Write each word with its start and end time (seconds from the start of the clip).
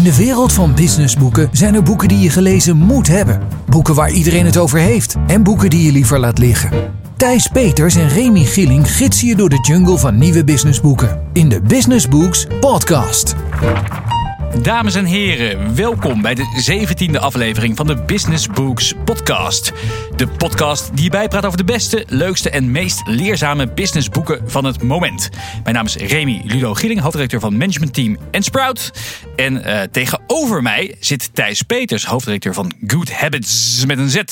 In 0.00 0.06
de 0.06 0.16
wereld 0.16 0.52
van 0.52 0.74
businessboeken 0.74 1.48
zijn 1.52 1.74
er 1.74 1.82
boeken 1.82 2.08
die 2.08 2.18
je 2.18 2.30
gelezen 2.30 2.76
moet 2.76 3.06
hebben. 3.06 3.40
Boeken 3.66 3.94
waar 3.94 4.10
iedereen 4.10 4.44
het 4.44 4.56
over 4.56 4.78
heeft. 4.78 5.16
En 5.26 5.42
boeken 5.42 5.70
die 5.70 5.82
je 5.82 5.92
liever 5.92 6.18
laat 6.18 6.38
liggen. 6.38 6.70
Thijs 7.16 7.48
Peters 7.48 7.94
en 7.94 8.08
Remy 8.08 8.44
Gilling 8.44 8.90
gidsen 8.90 9.28
je 9.28 9.36
door 9.36 9.48
de 9.48 9.64
jungle 9.68 9.98
van 9.98 10.18
nieuwe 10.18 10.44
businessboeken. 10.44 11.20
In 11.32 11.48
de 11.48 11.60
Business 11.60 12.08
Books 12.08 12.46
Podcast. 12.60 13.34
Dames 14.58 14.94
en 14.94 15.04
heren, 15.04 15.74
welkom 15.74 16.22
bij 16.22 16.34
de 16.34 16.86
17e 17.14 17.20
aflevering 17.20 17.76
van 17.76 17.86
de 17.86 18.02
Business 18.02 18.46
Books 18.46 18.94
Podcast. 19.04 19.72
De 20.16 20.28
podcast 20.28 20.96
die 20.96 21.10
bijpraat 21.10 21.44
over 21.44 21.58
de 21.58 21.64
beste, 21.64 22.04
leukste 22.08 22.50
en 22.50 22.70
meest 22.70 23.02
leerzame 23.06 23.72
businessboeken 23.72 24.50
van 24.50 24.64
het 24.64 24.82
moment. 24.82 25.28
Mijn 25.62 25.74
naam 25.74 25.86
is 25.86 25.96
Remy 25.96 26.42
Ludo 26.44 26.74
Gilling, 26.74 27.00
hoofdredacteur 27.00 27.40
van 27.40 27.56
Management 27.56 27.94
Team 27.94 28.18
en 28.30 28.42
Sprout. 28.42 28.90
En 29.36 29.54
uh, 29.54 29.82
tegenover 29.82 30.62
mij 30.62 30.96
zit 31.00 31.34
Thijs 31.34 31.62
Peters, 31.62 32.04
hoofdredacteur 32.04 32.54
van 32.54 32.72
Good 32.86 33.12
Habits 33.12 33.84
met 33.86 33.98
een 33.98 34.10
Z. 34.10 34.22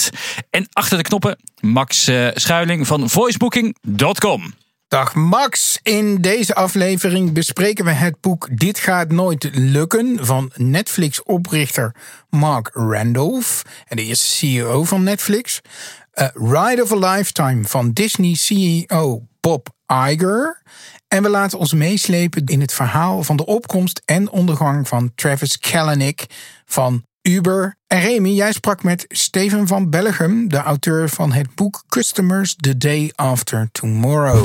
En 0.50 0.66
achter 0.72 0.96
de 0.96 1.02
knoppen 1.02 1.38
Max 1.60 2.08
uh, 2.08 2.28
Schuiling 2.34 2.86
van 2.86 3.08
voicebooking.com. 3.08 4.52
Dag 4.88 5.14
Max, 5.14 5.78
in 5.82 6.20
deze 6.20 6.54
aflevering 6.54 7.32
bespreken 7.32 7.84
we 7.84 7.90
het 7.90 8.20
boek 8.20 8.48
Dit 8.50 8.78
gaat 8.78 9.10
nooit 9.10 9.48
lukken 9.52 10.26
van 10.26 10.52
Netflix-oprichter 10.54 11.94
Mark 12.30 12.70
Randolph 12.72 13.62
en 13.86 13.96
de 13.96 14.02
eerste 14.02 14.26
CEO 14.26 14.84
van 14.84 15.02
Netflix. 15.02 15.60
Uh, 16.14 16.28
Ride 16.32 16.82
of 16.82 16.92
a 16.92 17.12
Lifetime 17.12 17.64
van 17.64 17.92
Disney 17.92 18.34
CEO 18.34 19.26
Bob 19.40 19.68
Iger. 19.86 20.62
En 21.08 21.22
we 21.22 21.28
laten 21.28 21.58
ons 21.58 21.72
meeslepen 21.72 22.44
in 22.44 22.60
het 22.60 22.72
verhaal 22.72 23.22
van 23.22 23.36
de 23.36 23.46
opkomst 23.46 24.02
en 24.04 24.30
ondergang 24.30 24.88
van 24.88 25.12
Travis 25.14 25.58
Kalanick 25.58 26.26
van 26.64 27.04
Uber. 27.28 27.76
En 27.86 28.00
Remy, 28.00 28.28
jij 28.28 28.52
sprak 28.52 28.82
met 28.82 29.04
Steven 29.08 29.66
van 29.66 29.90
Bellegem, 29.90 30.48
de 30.48 30.56
auteur 30.56 31.08
van 31.08 31.32
het 31.32 31.54
boek 31.54 31.84
Customers 31.88 32.56
The 32.60 32.76
Day 32.76 33.12
After 33.14 33.68
Tomorrow. 33.72 34.44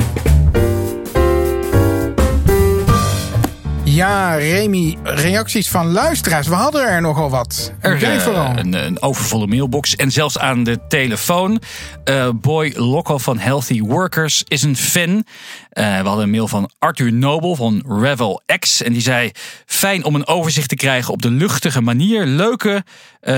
Ja, 3.93 4.35
Remy, 4.35 4.97
reacties 5.03 5.69
van 5.69 5.91
luisteraars. 5.91 6.47
We 6.47 6.53
hadden 6.53 6.87
er 6.87 7.01
nogal 7.01 7.29
wat. 7.29 7.73
Er, 7.79 8.03
uh, 8.03 8.19
vooral. 8.19 8.57
Een, 8.57 8.73
een, 8.73 9.01
overvolle 9.01 9.47
mailbox 9.47 9.95
en 9.95 10.11
zelfs 10.11 10.37
aan 10.37 10.63
de 10.63 10.79
telefoon. 10.87 11.61
Uh, 12.09 12.29
Boy 12.35 12.73
Lokko 12.75 13.17
van 13.17 13.39
Healthy 13.39 13.81
Workers 13.81 14.43
is 14.47 14.63
een 14.63 14.75
fan. 14.75 15.09
Uh, 15.09 15.23
we 15.73 16.07
hadden 16.07 16.23
een 16.23 16.29
mail 16.29 16.47
van 16.47 16.69
Arthur 16.79 17.13
Nobel 17.13 17.55
van 17.55 17.83
Revel 17.87 18.41
X. 18.59 18.81
En 18.83 18.93
die 18.93 19.01
zei: 19.01 19.31
Fijn 19.65 20.03
om 20.03 20.15
een 20.15 20.27
overzicht 20.27 20.69
te 20.69 20.75
krijgen 20.75 21.13
op 21.13 21.21
de 21.21 21.31
luchtige 21.31 21.81
manier. 21.81 22.25
Leuke 22.25 22.83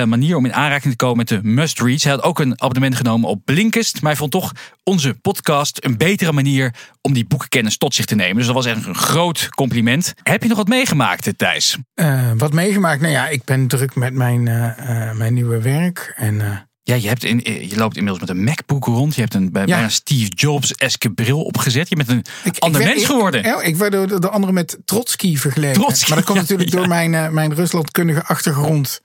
manier 0.06 0.36
om 0.36 0.46
in 0.46 0.54
aanraking 0.54 0.92
te 0.92 1.06
komen 1.06 1.18
met 1.18 1.28
de 1.28 1.40
must 1.44 1.82
reads. 1.82 2.04
Hij 2.04 2.12
had 2.12 2.24
ook 2.24 2.40
een 2.40 2.62
abonnement 2.62 2.96
genomen 2.96 3.30
op 3.30 3.42
Blinkist. 3.46 4.02
Maar 4.02 4.12
hij 4.12 4.20
vond 4.20 4.32
toch 4.32 4.52
onze 4.84 5.14
podcast 5.14 5.78
een 5.84 5.98
betere 5.98 6.32
manier 6.32 6.74
om 7.02 7.14
die 7.14 7.26
boekenkennis 7.26 7.78
tot 7.78 7.96
zich 7.96 8.06
te 8.06 8.16
nemen. 8.16 8.36
Dus 8.36 8.46
dat 8.46 8.56
was 8.56 8.66
echt 8.66 8.86
een 8.86 8.96
groot 8.96 9.50
compliment. 9.50 10.14
Heb 10.24 10.44
je 10.50 10.56
nog 10.56 10.66
wat 10.66 10.76
meegemaakt, 10.76 11.38
Thijs? 11.38 11.78
Uh, 11.96 12.32
wat 12.38 12.54
meegemaakt? 12.54 13.02
Nou 13.02 13.14
ja, 13.14 13.28
ik 13.28 13.44
ben 13.44 13.68
druk 13.68 13.96
met 13.96 14.14
mijn, 14.14 14.46
uh, 14.46 14.54
uh, 14.54 15.12
mijn 15.12 15.34
nieuwe 15.34 15.62
werk. 15.62 16.14
En, 16.16 16.68
ja, 16.84 16.96
je, 16.96 17.08
hebt 17.08 17.24
in, 17.24 17.42
je 17.44 17.76
loopt 17.76 17.98
inmiddels 17.98 18.20
met 18.20 18.38
een 18.38 18.44
MacBook 18.44 18.86
rond. 18.86 19.16
Je 19.16 19.22
hebt 19.22 19.34
een, 19.34 19.52
bij, 19.52 19.66
ja. 19.66 19.84
een 19.84 19.92
Steve 19.92 20.32
Jobs-eske 20.36 21.10
bril 21.10 21.42
opgezet. 21.42 21.90
Je 21.90 21.96
bent 21.96 22.10
een 22.10 22.26
ik, 22.44 22.58
ander 22.60 22.82
ik, 22.82 22.88
mens 22.88 23.06
geworden. 23.06 23.44
Ik, 23.44 23.62
ik 23.62 23.76
werd 23.76 23.92
door 23.92 24.22
de 24.22 24.30
andere 24.30 24.54
met 24.54 24.78
Trotsky 24.86 25.38
vergeleken. 25.38 25.82
Trotsky, 25.82 26.08
maar 26.08 26.18
dat 26.18 26.28
komt 26.28 26.40
natuurlijk 26.40 26.70
ja. 26.70 26.78
door 26.78 26.88
mijn, 26.88 27.34
mijn 27.34 27.54
Ruslandkundige 27.54 28.24
achtergrond. 28.24 29.02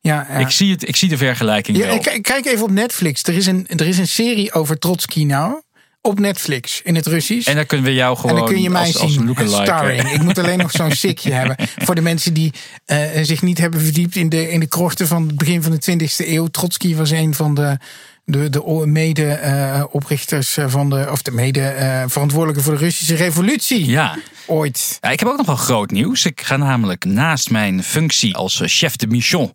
Ja, 0.00 0.28
Ik, 0.28 0.50
zie 0.50 0.72
het, 0.72 0.88
ik 0.88 0.96
zie 0.96 1.08
de 1.08 1.16
vergelijking 1.16 1.76
ja, 1.76 1.98
kijk 2.20 2.46
even 2.46 2.64
op 2.64 2.70
Netflix. 2.70 3.22
Er 3.22 3.34
is, 3.34 3.46
een, 3.46 3.66
er 3.66 3.86
is 3.86 3.98
een 3.98 4.08
serie 4.08 4.52
over 4.52 4.78
Trotsky 4.78 5.24
nou 5.24 5.62
op 6.06 6.20
Netflix 6.20 6.80
in 6.82 6.94
het 6.94 7.06
Russisch. 7.06 7.48
En 7.48 7.56
dan 7.56 7.66
kunnen 7.66 7.86
we 7.86 7.94
jou 7.94 8.16
gewoon 8.16 8.30
en 8.30 8.36
dan 8.36 8.46
kun 8.46 8.62
je 8.62 8.70
mij 8.70 8.80
als, 8.80 9.12
zien, 9.12 9.36
als 9.36 9.52
starring. 9.52 10.12
Ik 10.12 10.22
moet 10.22 10.38
alleen 10.38 10.58
nog 10.58 10.70
zo'n 10.70 10.92
sikje 11.06 11.32
hebben. 11.32 11.56
Voor 11.76 11.94
de 11.94 12.00
mensen 12.00 12.34
die 12.34 12.52
uh, 12.86 12.98
zich 13.22 13.42
niet 13.42 13.58
hebben 13.58 13.80
verdiept 13.80 14.16
in 14.16 14.28
de, 14.28 14.50
in 14.50 14.60
de 14.60 14.66
krochten 14.66 15.06
van 15.06 15.26
het 15.26 15.36
begin 15.36 15.62
van 15.62 15.78
de 15.78 16.08
20e 16.08 16.28
eeuw. 16.28 16.46
Trotsky 16.46 16.94
was 16.94 17.10
een 17.10 17.34
van 17.34 17.54
de, 17.54 17.78
de, 18.24 18.50
de 18.50 18.82
mede-oprichters 18.86 20.56
uh, 20.56 20.68
van 20.68 20.90
de, 20.90 21.06
of 21.10 21.22
de 21.22 21.30
mede-verantwoordelijke 21.30 22.60
uh, 22.60 22.66
voor 22.66 22.78
de 22.78 22.84
Russische 22.84 23.14
revolutie. 23.14 23.86
Ja. 23.86 24.18
Ooit. 24.46 24.98
Ja, 25.00 25.10
ik 25.10 25.18
heb 25.18 25.28
ook 25.28 25.36
nog 25.36 25.46
wel 25.46 25.56
groot 25.56 25.90
nieuws. 25.90 26.24
Ik 26.24 26.40
ga 26.40 26.56
namelijk 26.56 27.04
naast 27.04 27.50
mijn 27.50 27.82
functie 27.82 28.34
als 28.34 28.62
chef 28.64 28.96
de 28.96 29.06
mission 29.06 29.52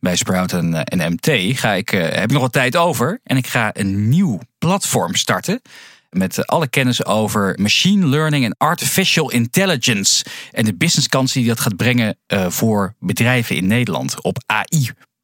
bij 0.00 0.16
Sprout 0.16 0.52
en, 0.52 0.84
en 0.84 1.12
MT, 1.12 1.58
ga 1.58 1.72
ik, 1.72 1.88
heb 1.88 2.24
ik 2.24 2.30
nog 2.30 2.42
wat 2.42 2.52
tijd 2.52 2.76
over. 2.76 3.20
En 3.24 3.36
ik 3.36 3.46
ga 3.46 3.70
een 3.72 4.08
nieuw 4.08 4.40
platform 4.58 5.14
starten 5.14 5.62
met 6.10 6.46
alle 6.46 6.68
kennis 6.68 7.04
over 7.04 7.58
machine 7.60 8.06
learning 8.06 8.44
en 8.44 8.54
artificial 8.58 9.30
intelligence. 9.30 10.24
En 10.50 10.64
de 10.64 10.74
businesskansen 10.74 11.40
die 11.40 11.48
dat 11.48 11.60
gaat 11.60 11.76
brengen 11.76 12.18
voor 12.48 12.94
bedrijven 12.98 13.56
in 13.56 13.66
Nederland 13.66 14.22
op 14.22 14.38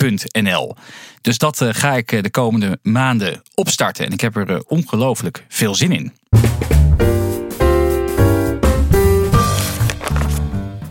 AI.nl. 0.04 0.76
Dus 1.20 1.38
dat 1.38 1.60
uh, 1.60 1.69
ga 1.72 1.92
ik 1.92 2.22
de 2.22 2.31
komende 2.31 2.78
maanden 2.82 3.42
opstarten. 3.54 4.06
En 4.06 4.12
ik 4.12 4.20
heb 4.20 4.37
er 4.37 4.50
uh, 4.50 4.60
ongelooflijk 4.66 5.44
veel 5.48 5.75
zin 5.75 5.92
in. 5.92 6.12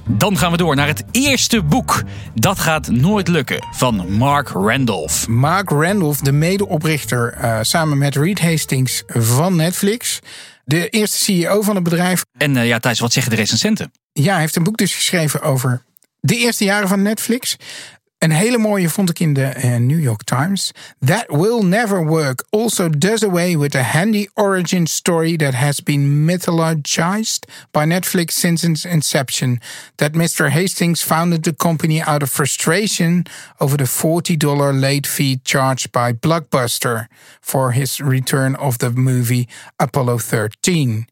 Dan 0.07 0.37
gaan 0.37 0.51
we 0.51 0.57
door 0.57 0.75
naar 0.75 0.87
het 0.87 1.03
eerste 1.11 1.63
boek. 1.63 2.03
Dat 2.33 2.59
gaat 2.59 2.87
nooit 2.87 3.27
lukken 3.27 3.67
van 3.71 4.11
Mark 4.11 4.49
Randolph. 4.49 5.27
Mark 5.27 5.69
Randolph, 5.69 6.19
de 6.19 6.31
medeoprichter 6.31 7.37
uh, 7.37 7.59
samen 7.61 7.97
met 7.97 8.15
Reed 8.15 8.41
Hastings 8.41 9.03
van 9.07 9.55
Netflix. 9.55 10.19
De 10.65 10.89
eerste 10.89 11.17
CEO 11.17 11.61
van 11.61 11.75
het 11.75 11.83
bedrijf. 11.83 12.25
En 12.37 12.55
uh, 12.55 12.67
ja, 12.67 12.79
Thijs, 12.79 12.99
wat 12.99 13.13
zeggen 13.13 13.31
de 13.31 13.37
recensenten? 13.37 13.91
Ja, 14.13 14.31
hij 14.31 14.41
heeft 14.41 14.55
een 14.55 14.63
boek 14.63 14.77
dus 14.77 14.95
geschreven 14.95 15.41
over 15.41 15.83
de 16.25 16.37
eerste 16.37 16.63
jaren 16.63 16.87
van 16.87 17.01
Netflix. 17.01 17.55
Een 18.23 18.31
hele 18.31 18.57
mooie 18.57 18.89
vond 18.89 19.09
ik 19.09 19.19
in 19.19 19.33
de 19.33 19.53
uh, 19.57 19.75
New 19.75 19.99
York 19.99 20.23
Times. 20.23 20.71
That 21.05 21.25
will 21.27 21.61
never 21.61 22.05
work 22.05 22.45
also 22.49 22.89
does 22.89 23.23
away 23.23 23.57
with 23.57 23.75
a 23.75 23.81
handy 23.81 24.27
origin 24.33 24.87
story 24.87 25.35
that 25.37 25.53
has 25.53 25.83
been 25.83 26.25
mythologized 26.25 27.45
by 27.71 27.85
Netflix 27.85 28.25
since 28.25 28.67
its 28.67 28.85
inception. 28.85 29.59
That 29.95 30.13
Mr. 30.13 30.49
Hastings 30.49 31.01
founded 31.01 31.43
the 31.43 31.53
company 31.55 32.01
out 32.01 32.21
of 32.21 32.29
frustration 32.29 33.23
over 33.59 33.77
the 33.77 33.87
$40 33.87 34.79
late 34.81 35.07
fee 35.07 35.39
charged 35.43 35.91
by 35.91 36.13
Blockbuster 36.13 37.07
for 37.41 37.71
his 37.71 37.99
return 37.99 38.55
of 38.55 38.77
the 38.77 38.89
movie 38.89 39.47
Apollo 39.75 40.17
13. 40.17 41.07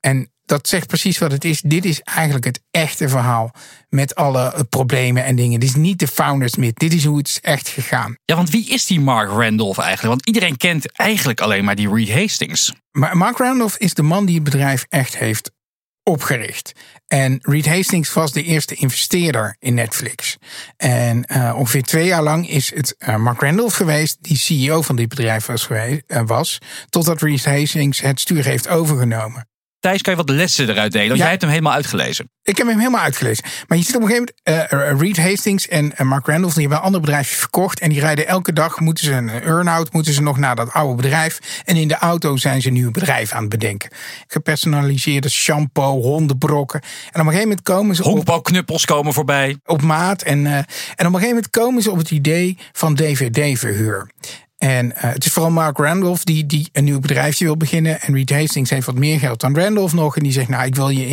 En 0.00 0.28
dat 0.50 0.68
zegt 0.68 0.86
precies 0.86 1.18
wat 1.18 1.32
het 1.32 1.44
is. 1.44 1.60
Dit 1.60 1.84
is 1.84 2.00
eigenlijk 2.00 2.44
het 2.44 2.60
echte 2.70 3.08
verhaal. 3.08 3.50
Met 3.88 4.14
alle 4.14 4.66
problemen 4.68 5.24
en 5.24 5.36
dingen. 5.36 5.60
Dit 5.60 5.68
is 5.68 5.74
niet 5.74 5.98
de 5.98 6.08
founders 6.08 6.56
myth. 6.56 6.78
Dit 6.78 6.92
is 6.92 7.04
hoe 7.04 7.18
het 7.18 7.28
is 7.28 7.40
echt 7.40 7.68
gegaan. 7.68 8.16
Ja, 8.24 8.36
want 8.36 8.50
wie 8.50 8.68
is 8.68 8.86
die 8.86 9.00
Mark 9.00 9.30
Randolph 9.30 9.78
eigenlijk? 9.78 10.08
Want 10.08 10.26
iedereen 10.26 10.56
kent 10.56 10.92
eigenlijk 10.92 11.40
alleen 11.40 11.64
maar 11.64 11.74
die 11.74 11.94
Reed 11.94 12.12
Hastings. 12.12 12.72
Maar 12.90 13.16
Mark 13.16 13.38
Randolph 13.38 13.76
is 13.76 13.94
de 13.94 14.02
man 14.02 14.26
die 14.26 14.34
het 14.34 14.44
bedrijf 14.44 14.86
echt 14.88 15.16
heeft 15.16 15.50
opgericht. 16.02 16.72
En 17.06 17.38
Reed 17.42 17.66
Hastings 17.66 18.12
was 18.12 18.32
de 18.32 18.42
eerste 18.42 18.74
investeerder 18.74 19.56
in 19.58 19.74
Netflix. 19.74 20.36
En 20.76 21.24
uh, 21.32 21.54
ongeveer 21.56 21.82
twee 21.82 22.06
jaar 22.06 22.22
lang 22.22 22.48
is 22.48 22.74
het 22.74 22.94
uh, 22.98 23.16
Mark 23.16 23.40
Randolph 23.40 23.74
geweest 23.74 24.16
die 24.20 24.36
CEO 24.36 24.82
van 24.82 24.96
dit 24.96 25.08
bedrijf 25.08 25.46
was, 25.46 25.64
geweest, 25.64 26.02
uh, 26.06 26.22
was 26.26 26.58
totdat 26.88 27.22
Reed 27.22 27.44
Hastings 27.44 28.00
het 28.00 28.20
stuur 28.20 28.44
heeft 28.44 28.68
overgenomen. 28.68 29.49
Thijs, 29.80 30.02
kan 30.02 30.12
je 30.12 30.18
wat 30.18 30.28
lessen 30.28 30.68
eruit 30.68 30.92
delen? 30.92 31.08
Want 31.08 31.18
ja, 31.18 31.24
jij 31.24 31.30
hebt 31.30 31.42
hem 31.42 31.50
helemaal 31.50 31.72
uitgelezen. 31.72 32.30
Ik 32.42 32.56
heb 32.58 32.66
hem 32.66 32.78
helemaal 32.78 33.00
uitgelezen. 33.00 33.44
Maar 33.68 33.78
je 33.78 33.84
ziet 33.84 33.96
op 33.96 34.02
een 34.02 34.08
gegeven 34.08 34.34
moment, 34.44 34.72
uh, 34.72 35.00
Reed 35.00 35.18
Hastings 35.18 35.68
en 35.68 35.92
uh, 35.92 36.00
Mark 36.00 36.26
Randolph, 36.26 36.52
die 36.54 36.60
hebben 36.60 36.78
een 36.78 36.84
ander 36.84 37.00
bedrijf 37.00 37.28
verkocht. 37.28 37.80
En 37.80 37.88
die 37.88 38.00
rijden 38.00 38.26
elke 38.26 38.52
dag, 38.52 38.80
moeten 38.80 39.04
ze 39.04 39.12
een 39.12 39.28
earn-out, 39.28 39.92
moeten 39.92 40.12
ze 40.12 40.22
nog 40.22 40.36
naar 40.36 40.56
dat 40.56 40.72
oude 40.72 40.94
bedrijf. 41.02 41.62
En 41.64 41.76
in 41.76 41.88
de 41.88 41.96
auto 41.96 42.36
zijn 42.36 42.62
ze 42.62 42.68
een 42.68 42.74
nieuw 42.74 42.90
bedrijf 42.90 43.32
aan 43.32 43.40
het 43.40 43.50
bedenken. 43.50 43.90
Gepersonaliseerde 44.26 45.28
shampoo, 45.28 46.00
hondenbrokken. 46.00 46.80
En 46.80 46.88
op 47.08 47.14
een 47.14 47.22
gegeven 47.24 47.48
moment 47.48 47.62
komen 47.62 47.96
ze 47.96 48.02
Honkbalknuppels 48.02 48.84
komen 48.84 49.12
voorbij. 49.12 49.56
Op 49.64 49.82
maat. 49.82 50.22
En, 50.22 50.44
uh, 50.44 50.54
en 50.54 50.62
op 50.62 50.98
een 50.98 51.04
gegeven 51.04 51.28
moment 51.28 51.50
komen 51.50 51.82
ze 51.82 51.90
op 51.90 51.98
het 51.98 52.10
idee 52.10 52.58
van 52.72 52.94
DVD-verhuur. 52.94 54.10
En 54.60 54.86
uh, 54.86 54.92
het 54.96 55.24
is 55.24 55.32
vooral 55.32 55.50
Mark 55.50 55.78
Randolph 55.78 56.24
die, 56.24 56.46
die 56.46 56.68
een 56.72 56.84
nieuw 56.84 57.00
bedrijfje 57.00 57.44
wil 57.44 57.56
beginnen. 57.56 58.00
En 58.00 58.14
Reed 58.14 58.30
Hastings 58.30 58.70
heeft 58.70 58.86
wat 58.86 58.94
meer 58.94 59.18
geld 59.18 59.40
dan 59.40 59.56
Randolph 59.56 59.92
nog. 59.92 60.16
En 60.16 60.22
die 60.22 60.32
zegt, 60.32 60.48
nou, 60.48 60.64
ik 60.64 60.74
wil 60.74 60.88
je 60.88 61.06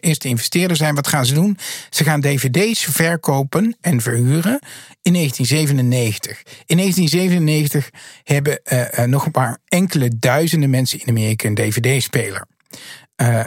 eerste 0.00 0.28
investeerder 0.28 0.76
zijn. 0.76 0.94
Wat 0.94 1.06
gaan 1.06 1.26
ze 1.26 1.34
doen? 1.34 1.58
Ze 1.90 2.04
gaan 2.04 2.20
dvd's 2.20 2.84
verkopen 2.84 3.76
en 3.80 4.00
verhuren 4.00 4.58
in 5.02 5.12
1997. 5.12 6.42
In 6.66 6.76
1997 6.76 7.90
hebben 8.22 8.60
uh, 8.72 8.80
uh, 8.80 9.04
nog 9.04 9.24
een 9.26 9.32
paar 9.32 9.58
enkele 9.68 10.10
duizenden 10.18 10.70
mensen 10.70 11.00
in 11.00 11.08
Amerika 11.08 11.48
een 11.48 11.54
dvd-speler. 11.54 12.46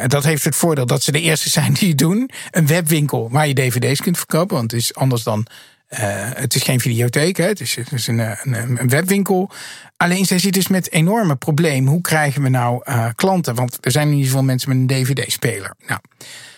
Dat 0.08 0.24
heeft 0.24 0.44
het 0.44 0.56
voordeel 0.56 0.86
dat 0.86 1.04
ze 1.04 1.12
de 1.12 1.22
eerste 1.22 1.50
zijn 1.50 1.74
die 1.74 1.90
het 1.90 1.98
doen. 1.98 2.30
Een 2.52 2.68
webwinkel 2.68 3.30
waar 3.32 3.48
je 3.48 3.54
dvd's 3.54 4.02
kunt 4.02 4.18
verkopen. 4.18 4.56
Want 4.56 4.72
het 4.72 4.82
is 4.82 4.94
anders 4.96 5.24
dan. 5.24 5.48
Uh, 5.90 6.00
het 6.34 6.56
is 6.56 6.64
geen 6.64 6.80
videotheek, 6.80 7.38
hè? 7.38 7.46
het 7.46 7.60
is, 7.60 7.76
het 7.76 7.92
is 7.92 8.08
een, 8.08 8.20
een, 8.20 8.80
een, 8.80 8.90
webwinkel. 8.90 9.50
Alleen 9.98 10.26
zij 10.26 10.40
zit 10.40 10.54
dus 10.54 10.68
met 10.68 10.92
enorme 10.92 11.36
probleem. 11.36 11.88
Hoe 11.88 12.02
krijgen 12.02 12.42
we 12.42 12.50
nou 12.50 12.82
uh, 12.86 13.08
klanten? 13.16 13.56
Want 13.56 13.78
er 13.82 13.92
zijn 13.92 14.08
in 14.08 14.14
ieder 14.14 14.28
geval 14.28 14.44
mensen 14.44 14.70
met 14.70 14.78
een 14.78 15.06
dvd-speler. 15.06 15.74
Nou, 15.88 16.00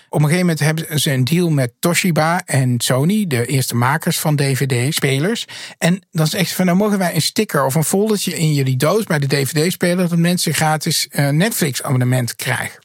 op 0.09 0.21
een 0.21 0.29
gegeven 0.29 0.39
moment 0.39 0.59
hebben 0.59 0.99
ze 0.99 1.11
een 1.11 1.23
deal 1.23 1.49
met 1.49 1.71
Toshiba 1.79 2.41
en 2.45 2.75
Sony, 2.77 3.27
de 3.27 3.45
eerste 3.45 3.75
makers 3.75 4.19
van 4.19 4.35
DVD-spelers. 4.35 5.45
En 5.77 6.03
dan 6.11 6.25
is 6.25 6.33
echt 6.33 6.51
van, 6.51 6.65
dan 6.65 6.77
mogen 6.77 6.97
wij 6.97 7.15
een 7.15 7.21
sticker 7.21 7.65
of 7.65 7.75
een 7.75 7.83
foldertje 7.83 8.37
in 8.37 8.53
jullie 8.53 8.77
doos 8.77 9.03
bij 9.03 9.19
de 9.19 9.27
DVD-speler, 9.27 10.09
dat 10.09 10.17
mensen 10.17 10.53
gratis 10.53 11.07
Netflix-abonnement 11.11 12.35
krijgen. 12.35 12.79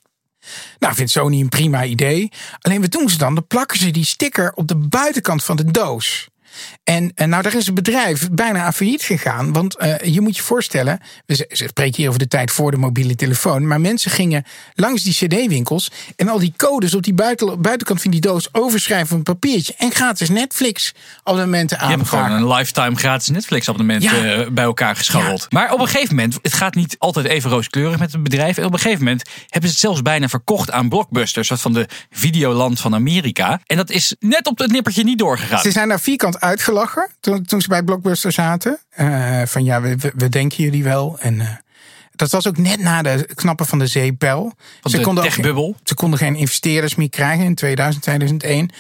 Nou, 0.78 0.94
vindt 0.94 1.10
Sony 1.10 1.40
een 1.40 1.48
prima 1.48 1.84
idee. 1.84 2.32
Alleen 2.60 2.80
wat 2.80 2.90
doen 2.90 3.08
ze 3.08 3.18
dan? 3.18 3.34
Dan 3.34 3.46
plakken 3.46 3.78
ze 3.78 3.90
die 3.90 4.04
sticker 4.04 4.52
op 4.54 4.68
de 4.68 4.76
buitenkant 4.76 5.44
van 5.44 5.56
de 5.56 5.70
doos. 5.70 6.28
En, 6.84 7.12
en 7.14 7.28
nou, 7.28 7.42
daar 7.42 7.54
is 7.54 7.66
het 7.66 7.74
bedrijf 7.74 8.30
bijna 8.30 8.64
aan 8.64 8.72
failliet 8.72 9.02
gegaan. 9.02 9.52
Want 9.52 9.82
uh, 9.82 9.98
je 9.98 10.20
moet 10.20 10.36
je 10.36 10.42
voorstellen, 10.42 11.00
we 11.26 11.46
spreken 11.48 11.96
hier 11.96 12.08
over 12.08 12.20
de 12.20 12.28
tijd 12.28 12.50
voor 12.50 12.70
de 12.70 12.76
mobiele 12.76 13.14
telefoon. 13.14 13.66
Maar 13.66 13.80
mensen 13.80 14.10
gingen 14.10 14.44
langs 14.74 15.02
die 15.02 15.12
CD-winkels 15.12 15.90
en 16.16 16.28
al 16.28 16.38
die 16.38 16.52
codes 16.56 16.94
op 16.94 17.02
die 17.02 17.14
buiten, 17.14 17.62
buitenkant 17.62 18.02
van 18.02 18.10
die 18.10 18.20
doos 18.20 18.48
overschrijven 18.52 19.10
op 19.10 19.16
een 19.16 19.34
papiertje. 19.34 19.74
En 19.78 19.92
gratis 19.92 20.28
Netflix-abonnementen 20.28 21.78
aan. 21.78 21.90
Je 21.90 21.96
hebt 21.96 22.08
gewoon 22.08 22.30
een 22.30 22.48
lifetime 22.48 22.96
gratis 22.96 23.28
Netflix-abonnement 23.28 24.02
ja. 24.02 24.12
Eh, 24.12 24.48
bij 24.48 24.64
elkaar 24.64 24.96
gescharreld. 24.96 25.46
Maar 25.50 25.72
op 25.72 25.80
een 25.80 25.88
gegeven 25.88 26.14
moment, 26.14 26.38
het 26.42 26.52
gaat 26.52 26.74
niet 26.74 26.96
altijd 26.98 27.26
even 27.26 27.50
rooskleurig 27.50 27.98
met 27.98 28.12
het 28.12 28.22
bedrijf. 28.22 28.56
En 28.56 28.64
op 28.64 28.72
een 28.72 28.78
gegeven 28.78 29.04
moment 29.04 29.22
hebben 29.48 29.70
ze 29.70 29.76
het 29.76 29.84
zelfs 29.84 30.02
bijna 30.02 30.28
verkocht 30.28 30.70
aan 30.70 30.88
blockbusters, 30.88 31.48
wat 31.48 31.60
van 31.60 31.72
de 31.72 31.88
videoland 32.10 32.80
van 32.80 32.94
Amerika. 32.94 33.60
En 33.66 33.76
dat 33.76 33.90
is 33.90 34.14
net 34.20 34.46
op 34.46 34.58
het 34.58 34.70
nippertje 34.70 35.04
niet 35.04 35.18
doorgegaan. 35.18 35.60
Ze 35.60 35.70
zijn 35.70 35.88
daar 35.88 36.00
vierkant 36.00 36.40
uitgelachen 36.44 37.10
toen, 37.20 37.44
toen 37.44 37.60
ze 37.60 37.68
bij 37.68 37.82
Blockbuster 37.82 38.32
zaten. 38.32 38.78
Uh, 38.96 39.42
van 39.44 39.64
ja, 39.64 39.80
we, 39.80 39.96
we, 40.16 40.28
denken 40.28 40.64
jullie 40.64 40.84
wel. 40.84 41.18
En 41.18 41.34
uh, 41.34 41.48
dat 42.10 42.30
was 42.30 42.46
ook 42.46 42.58
net 42.58 42.80
na 42.80 43.02
de 43.02 43.28
knappen 43.34 43.66
van 43.66 43.78
de 43.78 43.86
zeepel. 43.86 44.52
Ze, 44.82 44.96
de 44.96 45.02
konden 45.02 45.24
ook, 45.24 45.76
ze 45.84 45.94
konden 45.94 46.18
geen 46.18 46.36
investeerders 46.36 46.94
meer 46.94 47.10
krijgen 47.10 47.44
in 47.44 47.54
2000, 47.54 48.02
2001. 48.02 48.70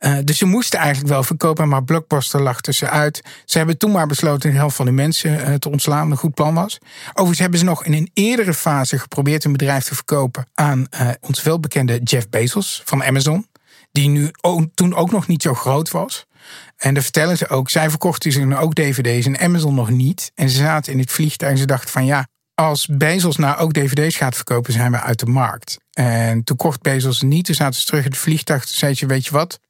Uh, 0.00 0.18
dus 0.24 0.38
ze 0.38 0.44
moesten 0.44 0.78
eigenlijk 0.78 1.08
wel 1.08 1.22
verkopen, 1.22 1.68
maar 1.68 1.84
Blockbuster 1.84 2.42
lag 2.42 2.60
tussenuit. 2.60 3.22
Ze 3.44 3.58
hebben 3.58 3.78
toen 3.78 3.92
maar 3.92 4.06
besloten 4.06 4.50
de 4.50 4.56
helft 4.56 4.76
van 4.76 4.86
de 4.86 4.92
mensen 4.92 5.60
te 5.60 5.70
ontslaan. 5.70 6.10
Een 6.10 6.16
goed 6.16 6.34
plan 6.34 6.54
was. 6.54 6.78
Overigens 7.08 7.38
hebben 7.38 7.58
ze 7.58 7.64
nog 7.64 7.84
in 7.84 7.92
een 7.92 8.10
eerdere 8.14 8.54
fase 8.54 8.98
geprobeerd 8.98 9.44
een 9.44 9.52
bedrijf 9.52 9.84
te 9.84 9.94
verkopen 9.94 10.46
aan 10.54 10.86
ons 11.20 11.42
welbekende 11.42 12.00
Jeff 12.02 12.28
Bezos 12.28 12.82
van 12.84 13.04
Amazon. 13.04 13.46
Die 13.92 14.08
nu 14.08 14.30
ook, 14.40 14.64
toen 14.74 14.94
ook 14.94 15.10
nog 15.10 15.26
niet 15.26 15.42
zo 15.42 15.54
groot 15.54 15.90
was. 15.90 16.26
En 16.76 16.94
dan 16.94 17.02
vertellen 17.02 17.36
ze 17.36 17.48
ook, 17.48 17.70
zij 17.70 17.90
verkochten 17.90 18.32
ze 18.32 18.56
ook 18.56 18.74
dvd's 18.74 19.26
en 19.26 19.38
Amazon 19.38 19.74
nog 19.74 19.90
niet. 19.90 20.32
En 20.34 20.50
ze 20.50 20.56
zaten 20.56 20.92
in 20.92 20.98
het 20.98 21.10
vliegtuig 21.10 21.52
en 21.52 21.58
ze 21.58 21.66
dachten 21.66 21.90
van 21.90 22.04
ja, 22.04 22.26
als 22.54 22.86
Bezos 22.86 23.36
nou 23.36 23.56
ook 23.56 23.72
dvd's 23.72 24.16
gaat 24.16 24.34
verkopen, 24.34 24.72
zijn 24.72 24.90
we 24.90 25.00
uit 25.00 25.18
de 25.18 25.26
markt. 25.26 25.78
En 25.92 26.44
toen 26.44 26.56
kocht 26.56 26.82
Bezos 26.82 27.22
niet, 27.22 27.44
toen 27.44 27.54
zaten 27.54 27.80
ze 27.80 27.86
terug 27.86 28.04
in 28.04 28.10
het 28.10 28.20
vliegtuig. 28.20 28.64
Toen 28.64 28.74
zei 28.74 28.94
ze, 28.94 29.06
weet 29.06 29.24
je 29.24 29.30
wat, 29.30 29.60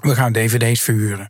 we 0.00 0.14
gaan 0.14 0.32
dvd's 0.32 0.80
verhuren. 0.80 1.28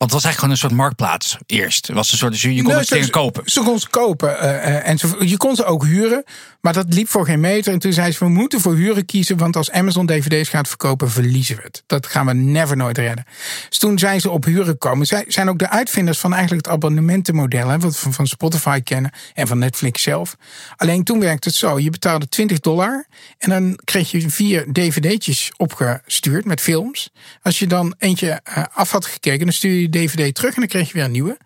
Want 0.00 0.12
het 0.12 0.22
was 0.22 0.32
eigenlijk 0.32 0.38
gewoon 0.38 0.50
een 0.50 0.84
soort 0.86 0.98
marktplaats 0.98 1.36
eerst. 1.46 1.86
Het 1.86 1.96
was 1.96 2.12
een 2.12 2.18
soort, 2.18 2.32
dus 2.32 2.42
je 2.42 2.62
kon 2.62 2.74
nee, 2.74 2.84
ze 2.84 3.10
kopen. 3.10 3.42
Ze 3.44 3.62
kon 3.62 3.78
ze 3.78 3.88
kopen 3.88 4.28
uh, 4.28 4.88
en 4.88 4.98
ze, 4.98 5.16
je 5.18 5.36
kon 5.36 5.56
ze 5.56 5.64
ook 5.64 5.84
huren. 5.84 6.24
Maar 6.60 6.72
dat 6.72 6.94
liep 6.94 7.08
voor 7.08 7.24
geen 7.24 7.40
meter. 7.40 7.72
En 7.72 7.78
toen 7.78 7.92
zei 7.92 8.12
ze, 8.12 8.18
we 8.18 8.30
moeten 8.30 8.60
voor 8.60 8.74
huren 8.74 9.04
kiezen. 9.04 9.36
Want 9.36 9.56
als 9.56 9.70
Amazon 9.70 10.06
dvd's 10.06 10.48
gaat 10.48 10.68
verkopen, 10.68 11.10
verliezen 11.10 11.56
we 11.56 11.62
het. 11.62 11.82
Dat 11.86 12.06
gaan 12.06 12.26
we 12.26 12.32
never 12.32 12.76
nooit 12.76 12.98
redden. 12.98 13.24
Dus 13.68 13.78
toen 13.78 13.98
zijn 13.98 14.20
ze 14.20 14.30
op 14.30 14.44
huren 14.44 14.66
gekomen. 14.66 15.06
Zij 15.06 15.24
zijn 15.28 15.48
ook 15.48 15.58
de 15.58 15.70
uitvinders 15.70 16.18
van 16.18 16.32
eigenlijk 16.32 16.66
het 16.66 16.74
abonnementenmodel. 16.74 17.68
Hè, 17.68 17.78
wat 17.78 18.02
we 18.02 18.12
van 18.12 18.26
Spotify 18.26 18.80
kennen. 18.80 19.12
En 19.34 19.46
van 19.46 19.58
Netflix 19.58 20.02
zelf. 20.02 20.36
Alleen 20.76 21.04
toen 21.04 21.20
werkte 21.20 21.48
het 21.48 21.56
zo. 21.56 21.78
Je 21.78 21.90
betaalde 21.90 22.28
20 22.28 22.60
dollar. 22.60 23.06
En 23.38 23.50
dan 23.50 23.78
kreeg 23.84 24.10
je 24.10 24.30
vier 24.30 24.66
dvd'tjes 24.72 25.52
opgestuurd 25.56 26.44
met 26.44 26.60
films. 26.60 27.10
Als 27.42 27.58
je 27.58 27.66
dan 27.66 27.94
eentje 27.98 28.40
af 28.72 28.90
had 28.90 29.06
gekeken, 29.06 29.44
dan 29.44 29.54
stuur 29.54 29.80
je 29.80 29.88
DVD 29.90 30.34
terug 30.34 30.54
en 30.54 30.60
dan 30.60 30.68
kreeg 30.68 30.86
je 30.86 30.92
weer 30.92 31.04
een 31.04 31.10
nieuwe. 31.10 31.38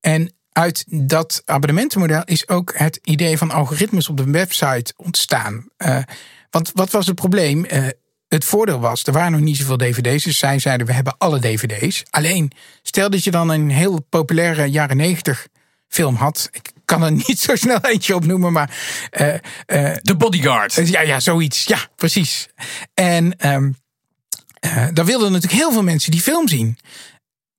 En 0.00 0.32
uit 0.52 0.84
dat 0.86 1.42
abonnementenmodel 1.44 2.22
is 2.24 2.48
ook 2.48 2.72
het 2.76 3.00
idee 3.02 3.38
van 3.38 3.50
algoritmes 3.50 4.08
op 4.08 4.16
de 4.16 4.30
website 4.30 4.92
ontstaan. 4.96 5.66
Uh, 5.78 5.98
want 6.50 6.70
wat 6.74 6.90
was 6.90 7.06
het 7.06 7.14
probleem? 7.14 7.66
Uh, 7.72 7.86
het 8.28 8.44
voordeel 8.44 8.80
was, 8.80 9.04
er 9.04 9.12
waren 9.12 9.32
nog 9.32 9.40
niet 9.40 9.56
zoveel 9.56 9.76
dvd's. 9.76 10.24
Dus 10.24 10.38
zij 10.38 10.58
zeiden, 10.58 10.86
we 10.86 10.92
hebben 10.92 11.14
alle 11.18 11.40
dvd's. 11.40 12.02
Alleen, 12.10 12.52
stel 12.82 13.10
dat 13.10 13.24
je 13.24 13.30
dan 13.30 13.48
een 13.48 13.70
heel 13.70 14.02
populaire 14.08 14.64
jaren 14.64 14.96
negentig 14.96 15.48
film 15.88 16.14
had. 16.14 16.48
Ik 16.52 16.70
kan 16.84 17.02
er 17.02 17.12
niet 17.26 17.40
zo 17.40 17.56
snel 17.56 17.80
eentje 17.80 18.14
opnoemen, 18.14 18.52
maar... 18.52 18.70
Uh, 19.20 19.34
The 19.92 20.14
Bodyguard. 20.16 20.88
ja, 20.88 21.00
ja, 21.00 21.20
zoiets. 21.20 21.64
Ja, 21.64 21.78
precies. 21.96 22.48
En... 22.94 23.48
Um, 23.48 23.76
dan 24.92 25.06
wilden 25.06 25.32
natuurlijk 25.32 25.60
heel 25.60 25.72
veel 25.72 25.82
mensen 25.82 26.10
die 26.10 26.20
film 26.20 26.48
zien. 26.48 26.78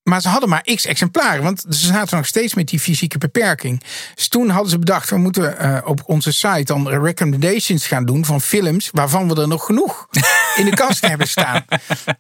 Maar 0.10 0.22
ze 0.22 0.30
hadden 0.30 0.50
maar 0.50 0.62
x 0.62 0.86
exemplaren, 0.86 1.44
want 1.44 1.66
ze 1.70 1.86
zaten 1.86 2.18
nog 2.18 2.26
steeds 2.26 2.54
met 2.54 2.68
die 2.68 2.80
fysieke 2.80 3.18
beperking. 3.18 3.84
Dus 4.16 4.28
toen 4.28 4.50
hadden 4.50 4.70
ze 4.70 4.80
bedacht, 4.80 5.10
we 5.10 5.18
moeten 5.18 5.56
uh, 5.62 5.78
op 5.84 6.02
onze 6.06 6.34
site 6.34 6.64
dan 6.64 6.90
recommendations 6.90 7.88
gaan 7.88 8.06
doen 8.06 8.26
van 8.26 8.42
films 8.42 8.90
waarvan 8.92 9.28
we 9.28 9.42
er 9.42 9.48
nog 9.48 9.66
genoeg 9.66 10.08
in 10.56 10.66
de 10.66 10.74
kast 10.76 11.06
hebben 11.08 11.28
staan. 11.28 11.66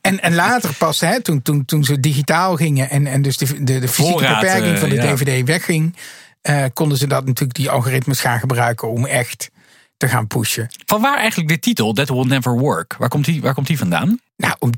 En, 0.02 0.22
en 0.22 0.36
later 0.36 0.74
pas, 0.74 1.00
hè, 1.00 1.22
toen, 1.22 1.42
toen, 1.42 1.66
toen 1.66 1.84
ze 1.84 2.00
digitaal 2.00 2.56
gingen 2.56 2.90
en, 2.90 3.08
en 3.08 3.22
dus 3.22 3.38
de, 3.38 3.64
de, 3.64 3.80
de 3.80 3.88
fysieke 3.88 4.28
beperking 4.28 4.80
van 4.80 4.90
de 4.90 4.96
ja. 4.96 5.14
DVD 5.14 5.48
wegging, 5.48 5.96
uh, 6.44 6.66
konden 6.74 6.98
ze 6.98 7.08
dat 7.08 7.26
natuurlijk 7.26 7.58
die 7.58 7.70
algoritmes 7.70 8.22
gaan 8.22 8.40
gebruiken 8.40 8.90
om 8.90 9.06
echt 9.06 9.50
te 9.98 10.08
gaan 10.08 10.28
pushen. 10.28 10.68
Van 10.86 11.02
waar 11.02 11.18
eigenlijk 11.18 11.50
de 11.50 11.60
titel 11.60 11.94
That 11.94 12.10
Will 12.10 12.26
Never 12.26 12.58
Work? 12.58 12.96
Waar 12.98 13.10
komt 13.10 13.26
die, 13.26 13.42
waar 13.42 13.54
komt 13.54 13.68
die 13.68 13.78
vandaan? 13.78 14.20
Nou, 14.38 14.56
om, 14.60 14.72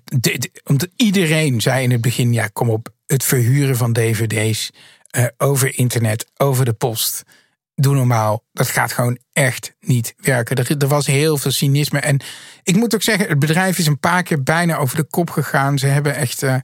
omdat 0.63 0.89
iedereen 0.95 1.61
zei 1.61 1.83
in 1.83 1.91
het 1.91 2.01
begin, 2.01 2.33
ja, 2.33 2.47
kom 2.47 2.69
op, 2.69 2.89
het 3.11 3.23
verhuren 3.23 3.77
van 3.77 3.93
dvd's 3.93 4.69
uh, 5.17 5.25
over 5.37 5.77
internet, 5.77 6.31
over 6.37 6.65
de 6.65 6.73
post. 6.73 7.23
Doe 7.75 7.95
normaal. 7.95 8.43
Dat 8.51 8.67
gaat 8.67 8.91
gewoon 8.91 9.17
echt 9.33 9.73
niet 9.79 10.13
werken. 10.17 10.55
Er, 10.55 10.87
was 10.87 11.05
heel 11.05 11.37
veel 11.37 11.51
cynisme. 11.51 11.99
En 11.99 12.19
ik 12.63 12.75
moet 12.75 12.93
ook 12.93 13.01
zeggen, 13.01 13.27
het 13.27 13.39
bedrijf 13.39 13.77
is 13.77 13.87
een 13.87 13.99
paar 13.99 14.23
keer 14.23 14.43
bijna 14.43 14.77
over 14.77 14.95
de 14.95 15.03
kop 15.03 15.29
gegaan. 15.29 15.79
Ze 15.79 15.87
hebben 15.87 16.15
echt. 16.15 16.43
Uh, 16.43 16.55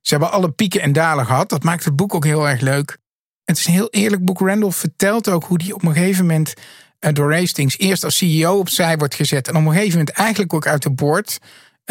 ze 0.00 0.14
hebben 0.14 0.30
alle 0.30 0.50
pieken 0.50 0.80
en 0.80 0.92
dalen 0.92 1.26
gehad. 1.26 1.48
Dat 1.48 1.62
maakt 1.62 1.84
het 1.84 1.96
boek 1.96 2.14
ook 2.14 2.24
heel 2.24 2.48
erg 2.48 2.60
leuk. 2.60 2.98
Het 3.44 3.58
is 3.58 3.66
een 3.66 3.72
heel 3.72 3.90
eerlijk 3.90 4.24
boek. 4.24 4.40
Randall 4.40 4.70
vertelt 4.70 5.28
ook 5.28 5.44
hoe 5.44 5.58
die 5.58 5.74
op 5.74 5.84
een 5.84 5.92
gegeven 5.92 6.26
moment 6.26 6.54
uh, 7.00 7.12
door 7.12 7.34
Hastings 7.34 7.78
eerst 7.78 8.04
als 8.04 8.16
CEO 8.16 8.58
opzij 8.58 8.96
wordt 8.96 9.14
gezet. 9.14 9.48
En 9.48 9.56
op 9.56 9.64
een 9.64 9.72
gegeven 9.72 9.98
moment 9.98 10.10
eigenlijk 10.10 10.54
ook 10.54 10.66
uit 10.66 10.82
de 10.82 10.90
boord 10.90 11.38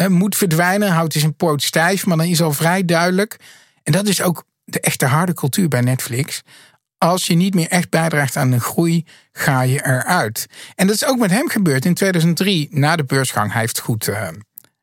moet 0.08 0.38
verdwijnen. 0.38 0.90
Houdt 0.90 1.14
hij 1.14 1.22
zijn 1.22 1.36
poot 1.36 1.64
stijf. 1.64 2.06
Maar 2.06 2.18
dan 2.18 2.26
is 2.26 2.42
al 2.42 2.54
vrij 2.54 2.86
duidelijk 2.86 3.38
en 3.88 3.94
dat 3.94 4.08
is 4.08 4.22
ook 4.22 4.44
de 4.64 4.80
echte 4.80 5.06
harde 5.06 5.34
cultuur 5.34 5.68
bij 5.68 5.82
Netflix. 5.82 6.42
Als 6.98 7.28
je 7.28 7.36
niet 7.36 7.54
meer 7.54 7.68
echt 7.68 7.90
bijdraagt 7.90 8.36
aan 8.36 8.52
de 8.52 8.60
groei, 8.60 9.06
ga 9.32 9.62
je 9.62 9.86
eruit. 9.86 10.48
En 10.76 10.88
dat 10.88 10.96
is 10.96 11.06
ook 11.06 11.18
met 11.18 11.32
hem 11.32 11.50
gebeurd 11.50 11.86
in 11.86 11.94
2003, 11.94 12.68
na 12.72 12.96
de 12.96 13.04
beursgang. 13.04 13.52
Hij 13.52 13.62
heeft 13.62 13.80
goed. 13.80 14.08
Uh, 14.08 14.28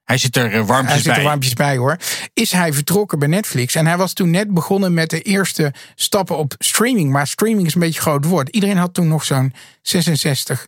hij 0.04 0.18
zit 0.18 0.36
er 0.36 0.52
eh, 0.52 0.66
warmpjes 0.66 0.92
hij 0.92 1.02
zit 1.02 1.16
er 1.16 1.22
warmpjes 1.22 1.52
bij 1.52 1.76
hoor. 1.76 1.96
Is 2.32 2.52
hij 2.52 2.72
vertrokken 2.72 3.18
bij 3.18 3.28
Netflix. 3.28 3.74
En 3.74 3.86
hij 3.86 3.96
was 3.96 4.12
toen 4.12 4.30
net 4.30 4.54
begonnen 4.54 4.94
met 4.94 5.10
de 5.10 5.22
eerste 5.22 5.72
stappen 5.94 6.36
op 6.36 6.54
streaming. 6.58 7.10
Maar 7.10 7.26
streaming 7.26 7.66
is 7.66 7.74
een 7.74 7.80
beetje 7.80 8.00
groot 8.00 8.24
woord. 8.24 8.48
Iedereen 8.48 8.76
had 8.76 8.94
toen 8.94 9.08
nog 9.08 9.24
zo'n 9.24 9.54
66 9.82 10.66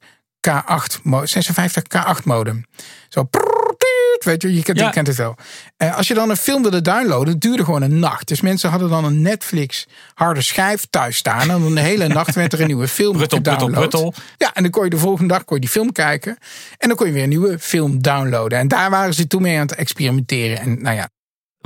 K8, 0.48 1.00
56 1.22 1.82
K8 1.82 2.24
modem. 2.24 2.64
Zo. 3.08 3.22
Prrr, 3.24 3.55
Weet 4.24 4.42
je, 4.42 4.54
je 4.54 4.62
kent, 4.62 5.06
het 5.06 5.16
wel. 5.16 5.34
Uh, 5.78 5.96
als 5.96 6.08
je 6.08 6.14
dan 6.14 6.30
een 6.30 6.36
film 6.36 6.62
wilde 6.62 6.82
downloaden, 6.82 7.32
het 7.32 7.40
duurde 7.40 7.64
gewoon 7.64 7.82
een 7.82 7.98
nacht. 7.98 8.28
Dus 8.28 8.40
mensen 8.40 8.70
hadden 8.70 8.88
dan 8.88 9.04
een 9.04 9.22
Netflix 9.22 9.86
harde 10.14 10.42
schijf 10.42 10.86
thuis 10.90 11.16
staan. 11.16 11.40
En 11.40 11.48
dan 11.48 11.74
de 11.74 11.80
hele 11.80 12.08
nacht 12.08 12.34
werd 12.34 12.52
er 12.52 12.60
een 12.60 12.66
nieuwe 12.66 12.88
film 12.88 13.16
bruttel, 13.16 13.40
bruttel, 13.40 13.70
bruttel. 13.70 14.14
Ja, 14.36 14.54
en 14.54 14.62
dan 14.62 14.70
kon 14.70 14.84
je 14.84 14.90
de 14.90 14.98
volgende 14.98 15.34
dag 15.34 15.44
kon 15.44 15.56
je 15.56 15.62
die 15.62 15.70
film 15.70 15.92
kijken. 15.92 16.36
En 16.78 16.88
dan 16.88 16.96
kon 16.96 17.06
je 17.06 17.12
weer 17.12 17.22
een 17.22 17.28
nieuwe 17.28 17.58
film 17.58 18.02
downloaden. 18.02 18.58
En 18.58 18.68
daar 18.68 18.90
waren 18.90 19.14
ze 19.14 19.26
toen 19.26 19.42
mee 19.42 19.54
aan 19.54 19.66
het 19.66 19.74
experimenteren. 19.74 20.58
En 20.58 20.82
nou 20.82 20.96
ja, 20.96 21.08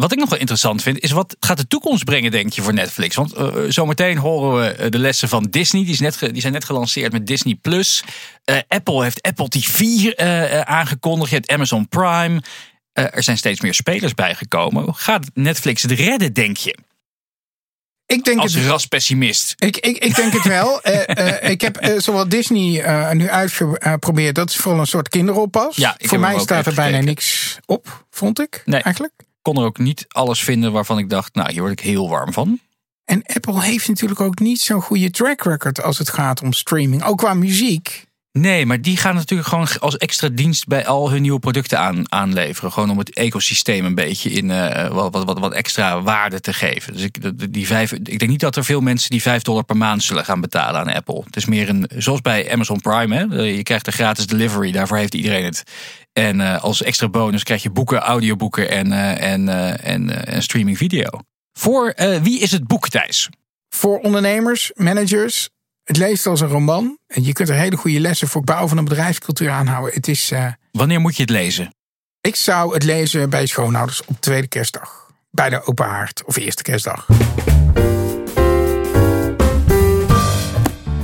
wat 0.00 0.12
ik 0.12 0.18
nog 0.18 0.28
wel 0.28 0.38
interessant 0.38 0.82
vind, 0.82 0.98
is 0.98 1.10
wat 1.10 1.36
gaat 1.40 1.56
de 1.56 1.66
toekomst 1.66 2.04
brengen, 2.04 2.30
denk 2.30 2.52
je, 2.52 2.62
voor 2.62 2.74
Netflix? 2.74 3.16
Want 3.16 3.38
uh, 3.38 3.54
zometeen 3.68 4.18
horen 4.18 4.76
we 4.76 4.88
de 4.88 4.98
lessen 4.98 5.28
van 5.28 5.46
Disney. 5.50 5.82
Die, 5.82 5.92
is 5.92 6.00
net 6.00 6.18
die 6.18 6.40
zijn 6.40 6.52
net 6.52 6.64
gelanceerd 6.64 7.12
met 7.12 7.26
Disney 7.26 7.54
Plus. 7.54 8.02
Uh, 8.44 8.56
Apple 8.68 9.02
heeft 9.02 9.22
Apple 9.22 9.48
TV 9.48 9.80
uh, 9.80 10.60
aangekondigd. 10.60 11.30
Je 11.30 11.36
hebt 11.36 11.50
Amazon 11.50 11.88
Prime. 11.88 12.42
er 12.92 13.22
zijn 13.22 13.38
steeds 13.38 13.60
meer 13.60 13.74
spelers 13.74 14.14
bijgekomen. 14.14 14.94
Gaat 14.94 15.30
Netflix 15.34 15.82
het 15.82 15.92
redden, 15.92 16.32
denk 16.32 16.56
je? 16.56 16.76
Ik 18.10 18.24
denk 18.24 18.38
Als 18.38 18.54
het, 18.54 18.64
raspessimist. 18.64 19.54
ik, 19.58 19.76
ik, 19.76 19.98
ik 19.98 20.14
denk 20.14 20.32
het 20.32 20.44
wel. 20.44 20.80
Eh, 20.90 21.42
eh, 21.42 21.50
ik 21.50 21.60
heb 21.60 21.76
eh, 21.76 21.98
zowel 21.98 22.28
Disney 22.28 22.82
eh, 22.82 23.10
nu 23.10 23.28
uitgeprobeerd. 23.28 24.34
Dat 24.34 24.50
is 24.50 24.56
voor 24.56 24.78
een 24.78 24.86
soort 24.86 25.08
kinderoppas. 25.08 25.76
Ja, 25.76 25.94
voor 25.98 26.18
mij 26.18 26.38
staat 26.38 26.66
er 26.66 26.74
bijna 26.74 27.00
niks 27.00 27.58
op, 27.66 28.04
vond 28.10 28.40
ik 28.40 28.62
Nee. 28.64 28.82
eigenlijk. 28.82 29.12
Kon 29.42 29.56
er 29.56 29.64
ook 29.64 29.78
niet 29.78 30.04
alles 30.08 30.42
vinden 30.42 30.72
waarvan 30.72 30.98
ik 30.98 31.08
dacht, 31.08 31.34
nou, 31.34 31.50
hier 31.52 31.60
word 31.60 31.72
ik 31.72 31.80
heel 31.80 32.08
warm 32.08 32.32
van. 32.32 32.60
En 33.04 33.22
Apple 33.22 33.62
heeft 33.62 33.88
natuurlijk 33.88 34.20
ook 34.20 34.38
niet 34.38 34.60
zo'n 34.60 34.82
goede 34.82 35.10
track 35.10 35.42
record 35.42 35.82
als 35.82 35.98
het 35.98 36.10
gaat 36.10 36.42
om 36.42 36.52
streaming. 36.52 37.04
Ook 37.04 37.18
qua 37.18 37.34
muziek. 37.34 38.08
Nee, 38.32 38.66
maar 38.66 38.80
die 38.80 38.96
gaan 38.96 39.14
natuurlijk 39.14 39.48
gewoon 39.48 39.68
als 39.78 39.96
extra 39.96 40.28
dienst 40.28 40.66
bij 40.66 40.86
al 40.86 41.10
hun 41.10 41.22
nieuwe 41.22 41.38
producten 41.38 41.78
aan, 41.78 42.12
aanleveren. 42.12 42.72
Gewoon 42.72 42.90
om 42.90 42.98
het 42.98 43.14
ecosysteem 43.14 43.84
een 43.84 43.94
beetje 43.94 44.30
in 44.30 44.50
eh, 44.50 44.88
wat, 44.88 45.24
wat, 45.24 45.38
wat, 45.38 45.52
extra 45.52 46.02
waarde 46.02 46.40
te 46.40 46.52
geven. 46.52 46.92
Dus 46.92 47.02
ik, 47.02 47.52
die 47.52 47.66
vijf, 47.66 47.92
ik 47.92 48.18
denk 48.18 48.30
niet 48.30 48.40
dat 48.40 48.56
er 48.56 48.64
veel 48.64 48.80
mensen 48.80 49.10
die 49.10 49.22
5 49.22 49.42
dollar 49.42 49.64
per 49.64 49.76
maand 49.76 50.02
zullen 50.02 50.24
gaan 50.24 50.40
betalen 50.40 50.80
aan 50.80 50.94
Apple. 50.94 51.22
Het 51.24 51.36
is 51.36 51.44
meer 51.44 51.68
een, 51.68 51.90
zoals 51.96 52.20
bij 52.20 52.52
Amazon 52.52 52.80
Prime. 52.80 53.16
Hè? 53.16 53.38
Eh, 53.38 53.56
Je 53.56 53.62
krijgt 53.62 53.84
de 53.84 53.92
gratis 53.92 54.26
delivery, 54.26 54.72
daarvoor 54.72 54.96
heeft 54.96 55.14
iedereen 55.14 55.44
het. 55.44 55.62
En 56.12 56.40
eh, 56.40 56.62
als 56.62 56.82
extra 56.82 57.08
bonus 57.08 57.42
krijg 57.42 57.62
je 57.62 57.70
boeken, 57.70 57.98
audioboeken 57.98 58.70
en, 58.70 58.92
en, 59.18 59.48
en, 59.78 60.26
en 60.26 60.42
streaming 60.42 60.76
video. 60.76 61.08
Voor 61.52 61.94
wie 62.22 62.40
is 62.40 62.50
het 62.50 62.66
boek, 62.66 62.88
Thijs? 62.88 63.28
Voor 63.68 63.98
ondernemers, 63.98 64.70
managers. 64.74 65.48
Het 65.84 65.96
leest 65.96 66.26
als 66.26 66.40
een 66.40 66.48
roman. 66.48 66.98
En 67.06 67.24
je 67.24 67.32
kunt 67.32 67.48
er 67.48 67.54
hele 67.54 67.76
goede 67.76 68.00
lessen 68.00 68.28
voor 68.28 68.40
het 68.40 68.50
bouwen 68.50 68.68
van 68.68 68.78
een 68.78 68.84
bedrijfscultuur 68.84 69.50
aanhouden. 69.50 69.94
Het 69.94 70.08
is, 70.08 70.30
eh, 70.30 70.46
Wanneer 70.72 71.00
moet 71.00 71.16
je 71.16 71.22
het 71.22 71.30
lezen? 71.30 71.74
ik 72.20 72.36
zou 72.36 72.74
het 72.74 72.82
lezen 72.82 73.30
bij 73.30 73.46
schoonouders 73.46 74.04
op 74.04 74.20
tweede 74.20 74.46
kerstdag. 74.46 75.08
Bij 75.30 75.48
de 75.50 75.62
open 75.64 75.86
haard 75.86 76.22
of 76.24 76.36
eerste 76.36 76.62
kerstdag. 76.62 77.06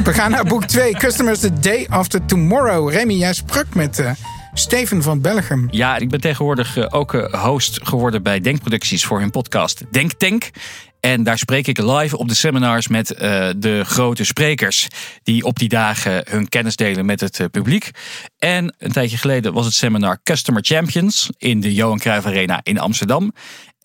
We 0.04 0.12
gaan 0.12 0.30
naar 0.30 0.44
boek 0.44 0.64
2. 0.64 0.96
Customers 1.04 1.40
the 1.40 1.52
Day 1.52 1.86
After 1.88 2.24
Tomorrow. 2.24 2.90
Remy, 2.90 3.14
jij 3.14 3.32
sprak 3.32 3.74
met 3.74 3.98
eh, 3.98 4.10
Steven 4.52 5.02
van 5.02 5.20
Bellegem. 5.20 5.68
Ja, 5.70 5.96
ik 5.96 6.08
ben 6.10 6.20
tegenwoordig 6.20 6.76
eh, 6.76 6.86
ook 6.90 7.12
host 7.30 7.86
geworden 7.86 8.22
bij 8.22 8.40
Denkproducties 8.40 9.04
voor 9.04 9.20
hun 9.20 9.30
podcast 9.30 9.84
Denk 9.90 10.12
Tank. 10.12 10.50
En 11.06 11.22
daar 11.22 11.38
spreek 11.38 11.66
ik 11.66 11.78
live 11.78 12.18
op 12.18 12.28
de 12.28 12.34
seminars 12.34 12.88
met 12.88 13.14
eh, 13.14 13.48
de 13.56 13.84
grote 13.84 14.24
sprekers 14.24 14.88
die 15.22 15.44
op 15.44 15.58
die 15.58 15.68
dagen 15.68 16.22
hun 16.30 16.48
kennis 16.48 16.76
delen 16.76 17.06
met 17.06 17.20
het 17.20 17.40
eh, 17.40 17.46
publiek. 17.50 17.90
En 18.38 18.74
een 18.78 18.92
tijdje 18.92 19.16
geleden 19.16 19.52
was 19.52 19.64
het 19.64 19.74
seminar 19.74 20.18
Customer 20.22 20.64
Champions 20.64 21.30
in 21.38 21.60
de 21.60 21.74
Johan 21.74 21.98
Cruijff 21.98 22.26
Arena 22.26 22.60
in 22.62 22.78
Amsterdam. 22.78 23.32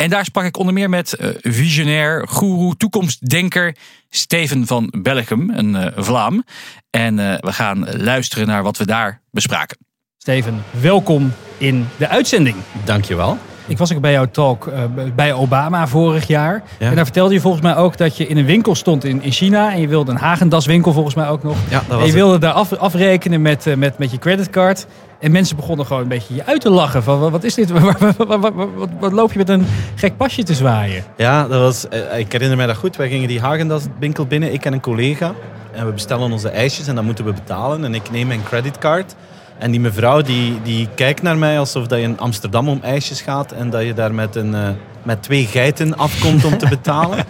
En 0.02 0.10
daar 0.10 0.26
sprak 0.26 0.46
ik 0.46 0.58
onder 0.58 0.74
meer 0.74 0.90
met 0.90 1.14
eh, 1.14 1.30
visionair, 1.42 2.28
goeroe, 2.28 2.78
toekomstdenker 2.78 3.76
Steven 4.10 4.68
van 4.68 4.94
Bellegem, 5.02 5.50
een 5.50 5.76
eh, 5.76 6.04
Vlaam. 6.04 6.44
En 6.90 7.20
eh, 7.20 7.40
we 7.40 7.54
gaan 7.54 8.02
luisteren 8.02 8.48
naar 8.48 8.64
wat 8.64 8.78
we 8.78 8.86
daar 8.86 9.22
bespraken. 9.32 9.78
Steven, 10.18 10.64
welkom 10.80 11.34
in 11.58 11.88
de 11.98 12.08
uitzending. 12.08 12.56
Dankjewel. 12.86 13.38
Ik 13.72 13.78
was 13.78 13.94
ook 13.94 14.02
bij 14.02 14.12
jouw 14.12 14.26
talk 14.32 14.68
eh, 14.68 14.80
bij 15.16 15.34
Obama 15.34 15.88
vorig 15.88 16.28
jaar. 16.28 16.64
Ja. 16.80 16.90
En 16.90 16.96
daar 16.96 17.04
vertelde 17.06 17.34
je 17.34 17.40
volgens 17.40 17.64
mij 17.64 17.76
ook 17.76 17.98
dat 17.98 18.18
je 18.18 18.28
in 18.28 18.38
een 18.38 18.46
winkel 18.46 18.76
stond 18.76 19.04
in, 19.04 19.24
in 19.24 19.32
China. 19.32 19.72
En 19.74 19.82
je 19.82 19.88
wilde 19.88 20.12
een 20.12 20.18
Hagendas 20.18 20.66
winkel 20.66 20.94
volgens 20.94 21.16
mij 21.16 21.28
ook 21.28 21.44
nog. 21.44 21.56
Ja, 21.70 21.84
en 21.90 21.98
je 21.98 22.04
het. 22.04 22.14
wilde 22.14 22.38
daar 22.38 22.54
af, 22.54 22.74
afrekenen 22.74 23.42
met, 23.42 23.68
eh, 23.68 23.76
met, 23.76 23.98
met 23.98 24.12
je 24.12 24.18
creditcard. 24.18 24.86
En 25.20 25.32
mensen 25.32 25.56
begonnen 25.56 25.86
gewoon 25.86 26.02
een 26.02 26.08
beetje 26.08 26.36
je 26.36 26.46
uit 26.46 26.62
te 26.62 26.70
lachen. 26.70 27.04
Van, 27.04 27.32
wat- 27.32 27.44
is 27.44 27.54
dit? 27.54 27.72
Wat, 28.18 28.52
wat, 29.00 29.12
loop 29.12 29.32
je 29.32 29.38
met 29.38 29.50
een 29.50 29.66
gek 29.96 30.18
pasje 30.18 30.44
te 30.44 30.54
zwaaien? 30.54 31.04
Ja, 31.18 31.48
dat 31.48 31.62
was, 31.62 31.88
eh, 31.88 32.20
ik 32.20 32.32
herinner 32.32 32.58
mij 32.58 32.66
dat 32.68 32.76
goed. 32.78 32.96
Wij 32.96 33.10
gingen 33.10 33.28
die 33.28 33.40
Hagendas 33.40 33.84
winkel 34.00 34.26
binnen, 34.26 34.54
ik 34.54 34.66
en 34.66 34.74
een 34.74 34.82
collega. 34.82 35.34
En 35.72 35.86
we 35.86 35.92
bestellen 35.92 36.32
onze 36.32 36.50
ijsjes 36.50 36.88
en 36.88 36.96
dat 36.96 37.04
moeten 37.04 37.26
we 37.26 37.34
betalen. 37.34 37.86
En 37.86 37.94
ik 37.94 38.12
neem 38.12 38.28
mijn 38.28 38.44
creditcard. 38.44 39.16
En 39.62 39.72
die 39.72 39.80
mevrouw 39.80 40.22
die, 40.22 40.62
die 40.64 40.88
kijkt 40.96 41.22
naar 41.22 41.38
mij 41.38 41.60
alsof 41.60 41.88
dat 41.88 42.00
je 42.00 42.04
in 42.04 42.20
Amsterdam 42.20 42.68
om 42.70 42.80
ijsjes 42.84 43.22
gaat. 43.22 43.52
En 43.52 43.70
dat 43.70 43.84
je 43.84 43.94
daar 43.94 44.14
met, 44.14 44.36
een, 44.36 44.56
eh, 44.56 44.70
met 45.04 45.24
twee 45.24 45.46
geiten 45.46 45.98
afkomt 45.98 46.46
om 46.46 46.58
te 46.58 46.68
betalen. 46.78 47.26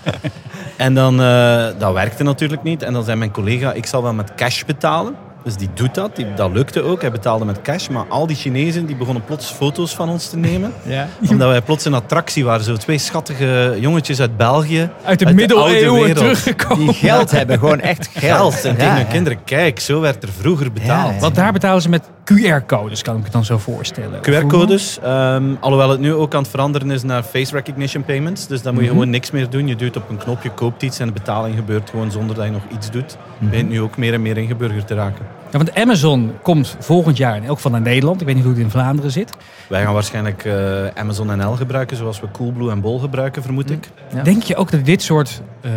en 0.77 0.93
dan, 0.93 1.21
eh, 1.21 1.65
dat 1.77 1.93
werkte 1.93 2.23
natuurlijk 2.23 2.63
niet. 2.63 2.83
En 2.83 2.93
dan 2.93 3.03
zei 3.03 3.17
mijn 3.17 3.31
collega, 3.31 3.73
ik 3.73 3.85
zal 3.85 4.03
wel 4.03 4.13
met 4.13 4.35
cash 4.35 4.63
betalen. 4.63 5.15
Dus 5.43 5.55
die 5.55 5.69
doet 5.73 5.95
dat, 5.95 6.15
die, 6.15 6.33
dat 6.33 6.51
lukte 6.51 6.81
ook. 6.81 7.01
Hij 7.01 7.11
betaalde 7.11 7.45
met 7.45 7.61
cash. 7.61 7.88
Maar 7.88 8.05
al 8.09 8.27
die 8.27 8.35
Chinezen 8.35 8.85
die 8.85 8.95
begonnen 8.95 9.23
plots 9.25 9.51
foto's 9.51 9.95
van 9.95 10.09
ons 10.09 10.29
te 10.29 10.38
nemen. 10.38 10.73
Ja. 10.83 11.07
Omdat 11.29 11.50
wij 11.50 11.61
plots 11.61 11.85
een 11.85 11.93
attractie 11.93 12.45
waren. 12.45 12.65
Zo 12.65 12.75
twee 12.75 12.97
schattige 12.97 13.77
jongetjes 13.79 14.19
uit 14.19 14.38
België. 14.38 14.89
Uit 15.03 15.19
de 15.19 15.25
oude 15.25 15.39
middeleeuwen 15.39 15.93
wereld. 15.93 16.17
teruggekomen. 16.17 16.85
Die 16.85 16.93
geld 16.95 17.31
hebben, 17.31 17.59
gewoon 17.59 17.79
echt 17.79 18.09
geld. 18.13 18.53
Geld. 18.53 18.65
En 18.65 18.71
Ja, 18.71 18.77
tegen 18.77 18.93
mijn 18.93 19.05
ja. 19.05 19.11
kinderen, 19.11 19.43
kijk, 19.43 19.79
zo 19.79 20.00
werd 20.00 20.23
er 20.23 20.29
vroeger 20.39 20.71
betaald. 20.71 21.07
Ja, 21.09 21.13
ja. 21.13 21.19
Want 21.19 21.35
daar 21.35 21.51
betalen 21.51 21.81
ze 21.81 21.89
met 21.89 22.03
QR-codes, 22.38 23.01
kan 23.01 23.17
ik 23.17 23.23
me 23.23 23.29
dan 23.29 23.45
zo 23.45 23.57
voorstellen. 23.57 24.21
QR-codes, 24.21 25.00
ehm, 25.00 25.43
alhoewel 25.59 25.89
het 25.89 26.00
nu 26.00 26.13
ook 26.13 26.33
aan 26.33 26.41
het 26.41 26.51
veranderen 26.51 26.91
is 26.91 27.03
naar 27.03 27.23
face 27.23 27.53
recognition 27.55 28.03
payments. 28.03 28.47
Dus 28.47 28.61
dan 28.61 28.73
moet 28.73 28.81
je 28.83 28.88
Mhm. 28.89 28.97
gewoon 28.97 29.11
niks 29.11 29.31
meer 29.31 29.50
doen. 29.50 29.67
Je 29.67 29.75
duwt 29.75 29.97
op 29.97 30.09
een 30.09 30.17
knopje, 30.17 30.50
koopt 30.50 30.81
iets 30.83 31.00
en 31.00 31.07
de 31.07 31.13
betaling 31.13 31.55
gebeurt 31.55 31.89
gewoon 31.89 32.11
zonder 32.11 32.35
dat 32.35 32.45
je 32.45 32.51
nog 32.51 32.61
iets 32.73 32.91
doet. 32.91 33.17
Mhm. 33.38 33.50
Begint 33.50 33.69
nu 33.69 33.81
ook 33.81 33.97
meer 33.97 34.13
en 34.13 34.21
meer 34.21 34.38
ingeburgerd 34.38 34.88
te 34.88 34.93
raken. 34.95 35.25
Ja, 35.51 35.57
want 35.57 35.75
Amazon 35.75 36.31
komt 36.41 36.75
volgend 36.79 37.17
jaar 37.17 37.35
in 37.35 37.43
elk 37.43 37.55
geval 37.55 37.71
naar 37.71 37.81
Nederland. 37.81 38.19
Ik 38.21 38.25
weet 38.25 38.35
niet 38.35 38.43
hoe 38.45 38.53
het 38.53 38.61
in 38.63 38.69
Vlaanderen 38.69 39.11
zit. 39.11 39.31
Wij 39.69 39.83
gaan 39.83 39.93
waarschijnlijk 39.93 40.45
eh, 40.45 40.53
Amazon 40.95 41.38
NL 41.38 41.51
gebruiken, 41.55 41.97
zoals 41.97 42.19
we 42.19 42.27
Coolblue 42.31 42.71
en 42.71 42.81
Bol 42.81 43.00
gebruiken, 43.00 43.41
vermoed 43.43 43.71
ik. 43.71 43.89
Ja. 44.13 44.21
Denk 44.23 44.43
je 44.43 44.55
ook 44.55 44.71
dat 44.71 44.85
dit 44.85 45.01
soort 45.01 45.41
eh, 45.61 45.71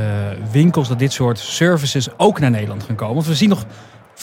winkels, 0.52 0.88
dat 0.88 0.98
dit 0.98 1.12
soort 1.12 1.38
services 1.38 2.08
ook 2.16 2.40
naar 2.40 2.50
Nederland 2.50 2.82
gaan 2.82 2.94
komen? 2.96 3.14
Want 3.14 3.26
we 3.26 3.34
zien 3.34 3.48
nog 3.48 3.64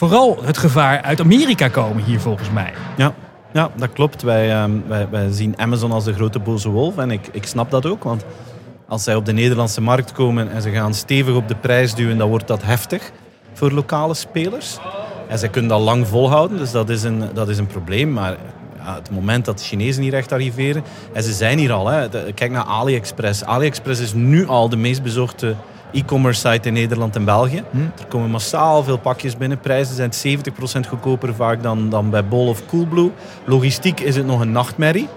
vooral 0.08 0.38
het 0.43 0.58
gevaar 0.58 1.01
uit 1.01 1.20
Amerika 1.20 1.67
komen 1.67 2.03
hier 2.03 2.20
volgens 2.20 2.51
mij. 2.51 2.74
Ja, 2.98 3.13
ja 3.53 3.72
dat 3.75 3.93
klopt. 3.93 4.22
Wij, 4.22 4.51
ehm, 4.51 4.72
wij, 4.88 5.08
wij 5.10 5.31
zien 5.31 5.60
Amazon 5.60 5.91
als 5.91 6.03
de 6.03 6.13
grote 6.13 6.39
boze 6.39 6.70
wolf. 6.70 6.98
En 6.98 7.12
ik, 7.12 7.29
ik 7.31 7.46
snap 7.46 7.72
dat 7.72 7.86
ook, 7.86 8.03
want 8.03 8.25
als 8.88 9.03
zij 9.03 9.15
op 9.15 9.25
de 9.25 9.34
Nederlandse 9.34 9.81
markt 9.81 10.12
komen 10.12 10.51
en 10.51 10.62
ze 10.62 10.70
gaan 10.70 10.93
stevig 10.93 11.36
op 11.36 11.48
de 11.48 11.55
prijs 11.55 11.93
duwen, 11.93 12.17
dan 12.17 12.29
wordt 12.29 12.48
dat 12.48 12.63
heftig 12.63 13.12
voor 13.53 13.72
lokale 13.72 14.13
spelers. 14.13 14.77
En 15.27 15.39
zij 15.39 15.50
kunnen 15.50 15.70
dat 15.72 15.81
lang 15.81 16.08
volhouden, 16.08 16.58
dus 16.58 16.72
dat 16.72 16.89
is 16.89 17.03
een, 17.03 17.24
dat 17.34 17.50
is 17.50 17.58
een 17.58 17.67
probleem. 17.67 18.13
Maar 18.13 18.38
ja, 18.77 18.96
het 18.96 19.12
moment 19.12 19.46
dat 19.46 19.58
de 19.58 19.63
Chinezen 19.63 20.03
hier 20.03 20.13
echt 20.13 20.31
arriveren, 20.31 20.84
en 21.13 21.24
ze 21.24 21.34
zijn 21.34 21.58
hier 21.58 21.72
al. 21.72 21.88
Hè. 21.88 22.10
Kijk 22.34 22.51
naar 22.51 22.63
AliExpress. 22.63 23.43
AliExpress 23.43 24.01
is 24.01 24.13
nu 24.13 24.48
al 24.48 24.70
de 24.70 24.77
meest 24.77 25.03
bezochte 25.03 25.55
e-commerce 25.91 26.50
site 26.50 26.67
in 26.67 26.74
Nederland 26.74 27.15
en 27.15 27.25
België. 27.25 27.63
Er 28.00 28.05
komen 28.07 28.29
massaal 28.29 28.83
veel 28.83 28.98
pakjes 28.98 29.38
binnen. 29.38 29.60
Prijzen 29.60 30.12
zijn 30.12 30.39
70% 30.83 30.88
goedkoper 30.88 31.36
vaak 31.36 31.63
dan, 31.63 31.89
dan 31.89 32.10
bij 32.10 32.25
Bol 32.25 32.48
of 32.48 32.65
Coolblue. 32.65 33.12
Logistiek 33.45 34.00
is 34.00 34.15
het 34.15 34.25
nog 34.25 34.39
een 34.39 34.51
nachtmerrie. 34.51 35.07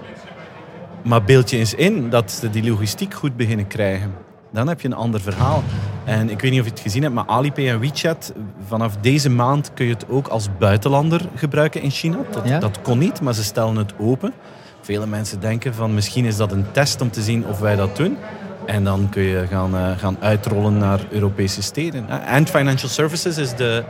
Maar 1.03 1.23
beeld 1.23 1.49
je 1.49 1.57
eens 1.57 1.73
in 1.73 2.09
dat 2.09 2.31
ze 2.31 2.49
die 2.49 2.69
logistiek 2.69 3.13
goed 3.13 3.35
beginnen 3.35 3.67
krijgen. 3.67 4.13
Dan 4.51 4.67
heb 4.67 4.81
je 4.81 4.87
een 4.87 4.93
ander 4.93 5.21
verhaal. 5.21 5.63
En 6.03 6.29
ik 6.29 6.41
weet 6.41 6.51
niet 6.51 6.59
of 6.59 6.65
je 6.65 6.71
het 6.71 6.81
gezien 6.81 7.01
hebt, 7.01 7.13
maar 7.13 7.25
Alipay 7.27 7.69
en 7.69 7.79
WeChat, 7.79 8.33
vanaf 8.67 8.97
deze 9.01 9.29
maand 9.29 9.71
kun 9.73 9.85
je 9.85 9.93
het 9.93 10.05
ook 10.09 10.27
als 10.27 10.47
buitenlander 10.59 11.21
gebruiken 11.35 11.81
in 11.81 11.89
China. 11.91 12.17
Dat, 12.31 12.47
Ja? 12.47 12.59
dat 12.59 12.81
kon 12.81 12.97
niet, 12.97 13.21
maar 13.21 13.33
ze 13.33 13.43
stellen 13.43 13.75
het 13.75 13.93
open. 13.99 14.33
Vele 14.81 15.05
mensen 15.07 15.39
denken 15.39 15.73
van 15.73 15.93
misschien 15.93 16.25
is 16.25 16.37
dat 16.37 16.51
een 16.51 16.65
test 16.71 17.01
om 17.01 17.11
te 17.11 17.21
zien 17.21 17.45
of 17.47 17.59
wij 17.59 17.75
dat 17.75 17.95
doen. 17.95 18.17
En 18.65 18.83
dan 18.83 19.07
kun 19.09 19.23
je 19.23 19.45
gaan, 19.49 19.77
eh, 19.77 19.91
gaan 19.97 20.17
uitrollen 20.19 20.77
naar 20.77 20.99
Europese 21.09 21.61
steden. 21.61 22.09
Eh, 22.09 22.33
Ant 22.35 22.49
Financial 22.49 22.89
Services 22.89 23.37
is 23.37 23.55
de 23.55 23.83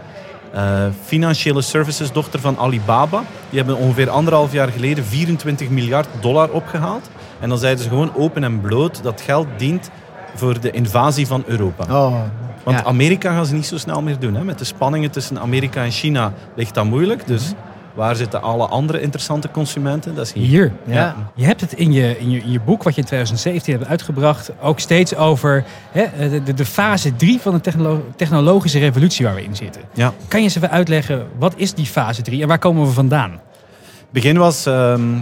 eh, 0.53 0.85
financiële 1.03 1.61
services 1.61 2.11
dochter 2.11 2.39
van 2.39 2.57
Alibaba. 2.57 3.23
Die 3.49 3.59
hebben 3.59 3.77
ongeveer 3.77 4.09
anderhalf 4.09 4.51
jaar 4.51 4.67
geleden 4.67 5.05
24 5.05 5.69
miljard 5.69 6.07
dollar 6.19 6.49
opgehaald. 6.49 7.09
En 7.39 7.49
dan 7.49 7.57
zeiden 7.57 7.83
ze 7.83 7.89
gewoon 7.89 8.15
open 8.15 8.43
en 8.43 8.61
bloot 8.61 9.03
dat 9.03 9.21
geld 9.21 9.47
dient 9.57 9.89
voor 10.35 10.59
de 10.59 10.71
invasie 10.71 11.27
van 11.27 11.43
Europa. 11.47 11.83
Oh, 11.83 12.21
Want 12.63 12.77
ja. 12.77 12.83
Amerika 12.83 13.33
gaan 13.33 13.45
ze 13.45 13.53
niet 13.53 13.65
zo 13.65 13.77
snel 13.77 14.01
meer 14.01 14.19
doen. 14.19 14.35
Hè. 14.35 14.43
Met 14.43 14.59
de 14.59 14.65
spanningen 14.65 15.11
tussen 15.11 15.39
Amerika 15.39 15.83
en 15.83 15.91
China 15.91 16.33
ligt 16.55 16.73
dat 16.73 16.85
moeilijk. 16.85 17.27
Dus 17.27 17.53
waar 17.95 18.15
zitten 18.15 18.41
alle 18.41 18.67
andere 18.67 19.01
interessante 19.01 19.51
consumenten? 19.51 20.15
Dat 20.15 20.25
is 20.25 20.33
hier. 20.33 20.47
Hier. 20.47 20.71
Ja. 20.85 21.15
Je 21.35 21.45
hebt 21.45 21.61
het 21.61 21.73
in 21.73 21.91
je, 21.91 22.19
in, 22.19 22.29
je, 22.29 22.39
in 22.39 22.51
je 22.51 22.59
boek, 22.59 22.83
wat 22.83 22.95
je 22.95 23.01
in 23.01 23.07
2017 23.07 23.73
hebt 23.73 23.87
uitgebracht, 23.87 24.51
ook 24.61 24.79
steeds 24.79 25.15
over 25.15 25.63
hè, 25.91 26.29
de, 26.43 26.53
de, 26.53 26.65
fase 26.65 27.15
3 27.15 27.39
van 27.39 27.53
de 27.53 27.61
technolo- 27.61 28.05
technologische 28.15 28.79
revolutie 28.79 29.25
waar 29.25 29.35
we 29.35 29.43
in 29.43 29.55
zitten. 29.55 29.81
Ja. 29.93 30.13
Kan 30.27 30.39
je 30.39 30.45
eens 30.45 30.55
even 30.55 30.71
uitleggen, 30.71 31.27
wat 31.37 31.53
is 31.55 31.73
die 31.73 31.85
fase 31.85 32.21
3 32.21 32.41
en 32.41 32.47
waar 32.47 32.59
komen 32.59 32.85
we 32.85 32.91
vandaan? 32.91 33.31
Het 33.31 34.11
begin 34.23 34.37
was 34.37 34.65
ehm, 34.65 35.17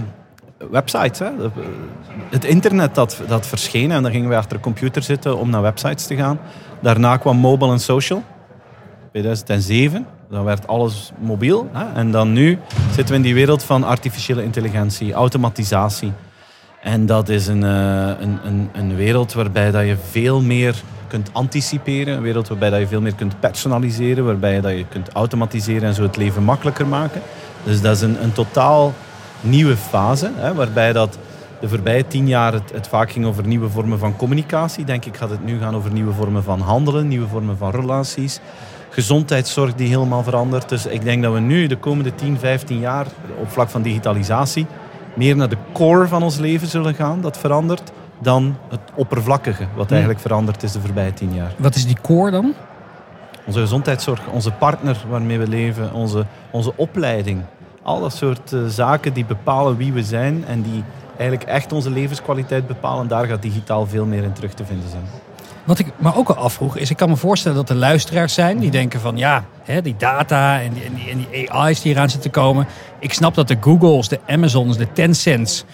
websites. 0.72 1.20
Hè. 1.20 1.30
Het 2.30 2.46
internet 2.46 2.96
dat, 2.96 3.22
dat 3.28 3.48
verscheen 3.48 3.92
en 3.92 4.04
dan 4.04 4.12
gingen 4.12 4.30
wij 4.30 4.38
achter 4.38 4.58
de 4.58 4.64
computer 4.64 5.04
zitten 5.04 5.38
om 5.38 5.50
naar 5.50 5.62
websites 5.62 6.08
te 6.08 6.16
gaan. 6.16 6.40
Daarna 6.82 7.18
kwam 7.18 7.38
mobile 7.38 7.72
en 7.72 7.80
social. 7.80 8.24
2007. 9.12 10.06
Dan 10.34 10.44
werd 10.44 10.68
alles 10.68 11.12
mobiel. 11.20 11.70
Hè. 11.72 11.94
En 11.94 12.12
dan 12.12 12.34
nu 12.34 12.60
zitten 12.86 13.08
we 13.08 13.16
in 13.16 13.22
die 13.22 13.34
wereld 13.34 13.64
van 13.64 13.84
artificiële 13.84 14.44
intelligentie, 14.44 15.14
automatisatie. 15.14 16.12
En 16.82 17.06
dat 17.06 17.30
is 17.30 17.48
een, 17.48 17.64
eh, 17.64 18.08
een, 18.20 18.40
een, 18.44 18.70
een 18.74 18.96
wereld 18.96 19.34
waarbij 19.34 19.72
dat 19.72 19.86
je 19.86 19.98
veel 20.10 20.42
meer 20.42 20.82
kunt 21.08 21.30
anticiperen. 21.34 22.16
Een 22.16 22.22
wereld 22.22 22.48
waarbij 22.48 22.70
dat 22.70 22.80
je 22.80 22.88
veel 22.88 23.02
meer 23.02 23.16
kunt 23.16 23.40
personaliseren. 23.40 24.26
Waarbij 24.26 24.62
dat 24.62 24.72
je 24.72 24.86
kunt 24.90 25.10
automatiseren 25.10 25.84
en 25.84 25.94
zo 25.94 26.04
het 26.04 26.18
leven 26.18 26.44
makkelijker 26.44 26.88
maken. 26.88 27.22
Dus 27.64 27.82
dat 27.82 27.96
is 27.96 28.02
een, 28.02 28.24
een 28.24 28.34
totaal 28.34 28.94
nieuwe 29.42 29.78
fase. 29.78 30.32
Hè, 30.36 30.54
waarbij 30.54 30.94
dat 30.94 31.18
de 31.60 31.70
voorbije 31.70 32.08
tien 32.08 32.28
jaar 32.28 32.54
het, 32.54 32.72
het, 32.74 32.88
vaak 32.88 33.12
ging 33.12 33.26
over 33.26 33.48
nieuwe 33.48 33.70
vormen 33.70 34.00
van 34.00 34.16
communicatie. 34.16 34.86
Denk 34.86 35.06
ik 35.06 35.18
gaat 35.18 35.30
het 35.30 35.46
nu 35.46 35.60
gaan 35.60 35.76
over 35.76 35.92
nieuwe 35.92 36.14
vormen 36.14 36.44
van 36.44 36.60
handelen, 36.60 37.08
nieuwe 37.08 37.28
vormen 37.28 37.58
van 37.58 37.72
relaties. 37.72 38.40
Gezondheidszorg 38.94 39.76
die 39.76 39.88
helemaal 39.88 40.24
verandert. 40.24 40.70
Dus 40.70 40.86
ik 40.86 41.04
denk 41.04 41.24
dat 41.24 41.34
we 41.34 41.40
nu 41.40 41.68
de 41.68 41.78
komende 41.78 42.16
10, 42.16 42.40
15 42.40 42.80
jaar 42.80 43.08
op 43.40 43.52
vlak 43.52 43.70
van 43.70 43.82
digitalisatie 43.82 44.66
meer 45.16 45.36
naar 45.36 45.50
de 45.50 45.58
core 45.72 46.08
van 46.08 46.24
ons 46.24 46.38
leven 46.38 46.68
zullen 46.68 46.94
gaan. 46.94 47.22
Dat 47.22 47.38
verandert 47.38 47.92
dan 48.20 48.58
het 48.70 48.80
oppervlakkige, 48.96 49.68
wat 49.76 49.92
eigenlijk 49.92 50.20
veranderd 50.20 50.64
is 50.64 50.72
de 50.72 50.82
voorbije 50.82 51.14
tien 51.14 51.34
jaar. 51.34 51.54
Wat 51.58 51.76
is 51.76 51.86
die 51.86 51.98
core 52.02 52.32
dan? 52.32 52.54
Onze 53.46 53.60
gezondheidszorg, 53.60 54.28
onze 54.28 54.52
partner 54.52 55.06
waarmee 55.10 55.40
we 55.40 55.48
leven, 55.48 55.94
onze, 55.94 56.26
onze 56.52 56.74
opleiding. 56.76 57.42
Al 57.84 58.00
dat 58.00 58.14
soort 58.14 58.52
uh, 58.52 58.66
zaken 58.68 59.14
die 59.14 59.26
bepalen 59.26 59.78
wie 59.78 59.94
we 59.94 60.04
zijn 60.04 60.46
en 60.48 60.62
die 60.62 60.84
eigenlijk 61.18 61.50
echt 61.50 61.72
onze 61.72 61.90
levenskwaliteit 61.90 62.68
bepalen. 62.68 63.08
Daar 63.08 63.26
gaat 63.26 63.42
digitaal 63.42 63.88
veel 63.88 64.06
meer 64.06 64.24
in 64.24 64.34
terug 64.34 64.54
te 64.54 64.66
vinden 64.66 64.90
zijn. 64.90 65.04
Wat 65.64 65.80
ik 65.80 65.88
me 65.98 66.16
ook 66.16 66.30
al 66.30 66.36
afvroeg 66.36 66.78
is, 66.78 66.90
ik 66.90 66.98
kan 66.98 67.10
me 67.10 67.16
voorstellen 67.16 67.58
dat 67.58 67.70
er 67.70 67.76
luisteraars 67.76 68.34
zijn 68.34 68.60
die 68.60 68.72
denken 68.72 69.00
van 69.00 69.18
ja, 69.18 69.46
hè, 69.64 69.82
die 69.82 69.96
data 69.98 70.62
en 70.62 70.74
die, 70.74 70.84
en, 70.84 70.94
die, 70.94 71.10
en 71.10 71.26
die 71.32 71.52
AI's 71.52 71.82
die 71.82 71.94
eraan 71.94 72.10
zitten 72.10 72.32
komen. 72.32 72.68
Ik 73.00 73.14
snap 73.14 73.36
dat 73.36 73.48
de 73.48 73.58
Googles, 73.60 74.08
de 74.08 74.20
Amazons, 74.28 74.78
de 74.78 74.92
Tencents 74.92 75.66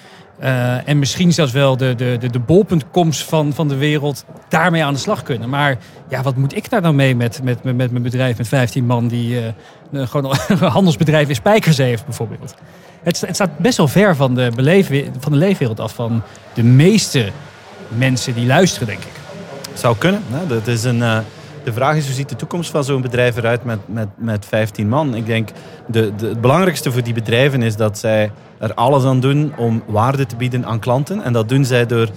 uh, 0.43 0.88
en 0.88 1.00
misschien 1.00 1.34
zelfs 1.34 1.51
wel 1.51 1.77
de, 1.77 1.96
de, 1.96 2.17
de, 2.17 3.12
van, 3.12 3.53
van 3.53 3.67
de 3.67 3.75
wereld 3.75 4.25
daarmee 4.50 4.84
aan 4.84 4.93
de 4.93 5.00
slag 5.00 5.24
kunnen. 5.24 5.50
Maar 5.50 5.77
ja, 6.10 6.22
wat 6.22 6.36
moet 6.36 6.55
ik 6.55 6.69
daar 6.69 6.81
nou 6.81 6.93
mee 6.93 7.15
met, 7.15 7.43
met, 7.43 7.63
met, 7.63 7.91
mijn 7.91 8.03
bedrijf 8.03 8.38
met 8.38 8.48
15 8.48 8.86
man 8.86 9.08
die 9.08 9.53
uh, 9.91 10.08
gewoon 10.08 10.36
een 10.48 10.58
handelsbedrijf 10.58 11.29
in 11.29 11.36
Spijkers 11.36 11.77
heeft 11.77 12.05
bijvoorbeeld. 12.05 12.55
Het, 13.03 13.22
het 13.22 13.36
staat 13.36 13.58
best 13.58 13.77
wel 13.77 13.88
ver 13.88 14.15
van 14.15 14.36
de, 14.36 14.51
beleef, 14.55 14.91
van 15.19 15.31
de 15.31 15.38
leefwereld 15.38 15.79
af 15.79 15.93
van 15.93 16.22
de 16.53 16.63
meeste 16.63 17.31
mensen 17.88 18.34
die 18.34 18.46
luisteren, 18.46 18.88
denk 18.88 19.00
ik. 19.00 19.18
Zou 19.79 19.98
kunnen. 19.98 20.21
Dat 20.48 20.67
is 20.67 20.83
een, 20.83 20.98
uh, 20.98 21.17
de 21.63 21.74
vraag 21.74 21.95
is 21.95 22.05
hoe 22.05 22.13
ziet 22.13 22.29
de 22.29 22.36
toekomst 22.36 22.71
van 22.71 22.83
zo'n 22.83 23.01
bedrijf 23.01 23.38
eruit 23.38 23.63
met, 23.63 23.79
met, 23.86 24.07
met 24.15 24.45
15 24.45 24.89
man? 24.89 25.15
Ik 25.15 25.25
denk 25.25 25.50
de, 25.88 26.15
de, 26.15 26.27
het 26.27 26.41
belangrijkste 26.41 26.91
voor 26.91 27.03
die 27.03 27.13
bedrijven 27.13 27.62
is 27.62 27.75
dat 27.75 27.98
zij 27.98 28.31
er 28.57 28.74
alles 28.74 29.03
aan 29.03 29.19
doen 29.19 29.53
om 29.57 29.83
waarde 29.86 30.25
te 30.25 30.36
bieden 30.36 30.65
aan 30.65 30.79
klanten. 30.79 31.24
En 31.24 31.33
dat 31.33 31.50
doen 31.50 31.65
zij 31.65 31.86
door 31.86 32.09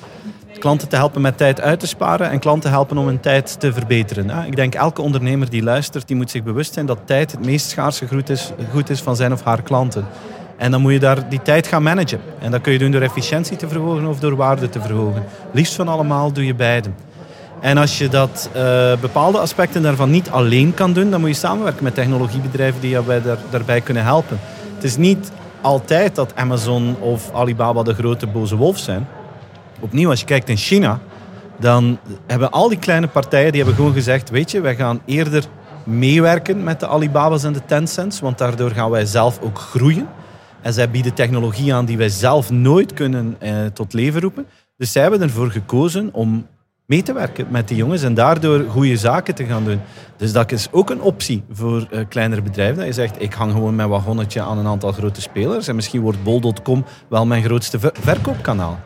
klanten 0.59 0.89
te 0.89 0.97
helpen 0.97 1.21
met 1.21 1.37
tijd 1.37 1.61
uit 1.61 1.81
te 1.81 1.87
sparen 1.87 2.31
en 2.31 2.39
klanten 2.39 2.71
helpen 2.71 2.99
om 2.99 3.07
hun 3.07 3.21
tijd 3.21 3.61
te 3.61 3.73
verbeteren. 3.73 4.47
Ik 4.47 4.57
denk 4.57 4.75
elke 4.75 5.03
ondernemer 5.03 5.51
die 5.51 5.63
luistert, 5.63 6.09
die 6.09 6.17
moet 6.17 6.31
zich 6.31 6.43
bewust 6.43 6.73
zijn 6.73 6.87
dat 6.87 6.99
tijd 7.05 7.31
het 7.31 7.45
meest 7.45 7.71
schaarse 7.71 8.09
goed 8.09 8.29
is, 8.29 8.53
goed 8.73 8.91
is 8.91 9.01
van 9.01 9.17
zijn 9.17 9.33
of 9.33 9.43
haar 9.43 9.63
klanten. 9.63 10.07
En 10.57 10.71
dan 10.71 10.81
moet 10.81 10.93
je 10.93 10.99
daar 10.99 11.29
die 11.29 11.43
tijd 11.43 11.67
gaan 11.67 11.83
managen. 11.83 12.21
En 12.39 12.51
dat 12.51 12.61
kun 12.61 12.73
je 12.73 12.79
doen 12.79 12.91
door 12.91 13.03
efficiëntie 13.03 13.57
te 13.57 13.69
verhogen 13.69 14.07
of 14.07 14.21
door 14.21 14.37
waarde 14.37 14.69
te 14.69 14.81
verhogen. 14.81 15.25
Liefst 15.53 15.75
van 15.75 15.89
allemaal 15.89 16.33
doe 16.33 16.47
je 16.47 16.55
beide. 16.55 16.89
En 17.63 17.79
als 17.79 17.99
je 17.99 18.09
dat 18.09 18.51
uh, 18.57 18.97
bepaalde 19.01 19.39
aspecten 19.39 19.83
daarvan 19.83 20.11
niet 20.11 20.31
alleen 20.31 20.75
kan 20.75 20.93
doen, 20.93 21.11
dan 21.11 21.21
moet 21.21 21.29
je 21.29 21.35
samenwerken 21.35 21.85
met 21.85 21.95
technologiebedrijven 21.95 22.81
die 22.81 22.91
jou 22.91 23.23
daar, 23.23 23.39
daarbij 23.51 23.81
kunnen 23.81 24.03
helpen. 24.03 24.39
Het 24.75 24.85
is 24.85 24.97
niet 24.97 25.33
altijd 25.61 26.15
dat 26.15 26.37
Amazon 26.37 26.97
of 27.01 27.31
Alibaba 27.33 27.83
de 27.83 27.95
grote 27.95 28.27
boze 28.27 28.57
wolf 28.57 28.79
zijn. 28.79 29.09
Opnieuw, 29.81 30.11
als 30.11 30.21
je 30.21 30.27
kijkt 30.27 30.49
in 30.49 30.57
China, 30.57 30.99
dan 31.59 31.99
hebben 32.27 32.51
al 32.51 32.69
die 32.69 32.79
kleine 32.79 33.09
partijen 33.09 33.53
die 33.53 33.61
hebben 33.61 33.77
gewoon 33.79 33.93
gezegd, 33.95 34.31
weet 34.31 34.51
je, 34.51 34.61
wij 34.61 34.77
gaan 34.77 35.01
eerder 35.05 35.45
meewerken 35.85 36.65
met 36.65 36.81
de 36.81 36.89
Alibaba's 36.89 37.45
en 37.45 37.53
de 37.53 37.65
Tencents, 37.67 38.21
want 38.21 38.39
daardoor 38.39 38.71
gaan 38.71 38.91
wij 38.91 39.05
zelf 39.05 39.41
ook 39.41 39.59
groeien. 39.59 40.09
En 40.63 40.73
zij 40.73 40.91
bieden 40.91 41.15
technologie 41.15 41.75
aan 41.75 41.85
die 41.85 41.97
wij 41.97 42.09
zelf 42.09 42.51
nooit 42.51 42.93
kunnen 42.93 43.37
eh, 43.39 43.53
tot 43.73 43.93
leven 43.93 44.21
roepen. 44.21 44.47
Dus 44.77 44.93
zij 44.93 45.03
hebben 45.03 45.23
ervoor 45.23 45.51
gekozen 45.51 46.09
om 46.13 46.47
mee 46.93 47.03
te 47.03 47.13
werken 47.13 47.47
met 47.51 47.69
die 47.69 47.77
jongens 47.77 48.03
en 48.03 48.15
daardoor 48.15 48.65
goede 48.69 48.97
zaken 48.97 49.35
te 49.35 49.45
gaan 49.45 49.65
doen. 49.65 49.81
Dus 50.17 50.33
dat 50.33 50.53
is 50.53 50.69
ook 50.71 50.91
een 50.91 51.01
optie 51.01 51.43
voor 51.53 51.87
uh, 51.91 52.01
kleinere 52.09 52.43
bedrijven. 52.43 52.77
Dat 52.77 52.87
je 52.87 52.93
zegt, 52.93 53.23
ik 53.23 53.33
hang 53.33 53.53
gewoon 53.53 53.75
mijn 53.75 53.89
wagonnetje 53.89 54.41
aan 54.41 54.59
een 54.59 54.67
aantal 54.67 54.93
grote 54.93 55.21
spelers 55.21 55.69
en 55.69 55.75
misschien 55.75 56.01
wordt 56.01 56.23
bol.com 56.23 56.85
wel 57.09 57.27
mijn 57.27 57.43
grootste 57.43 57.79
ver 57.79 57.93
verkoopkanaal. 58.01 58.81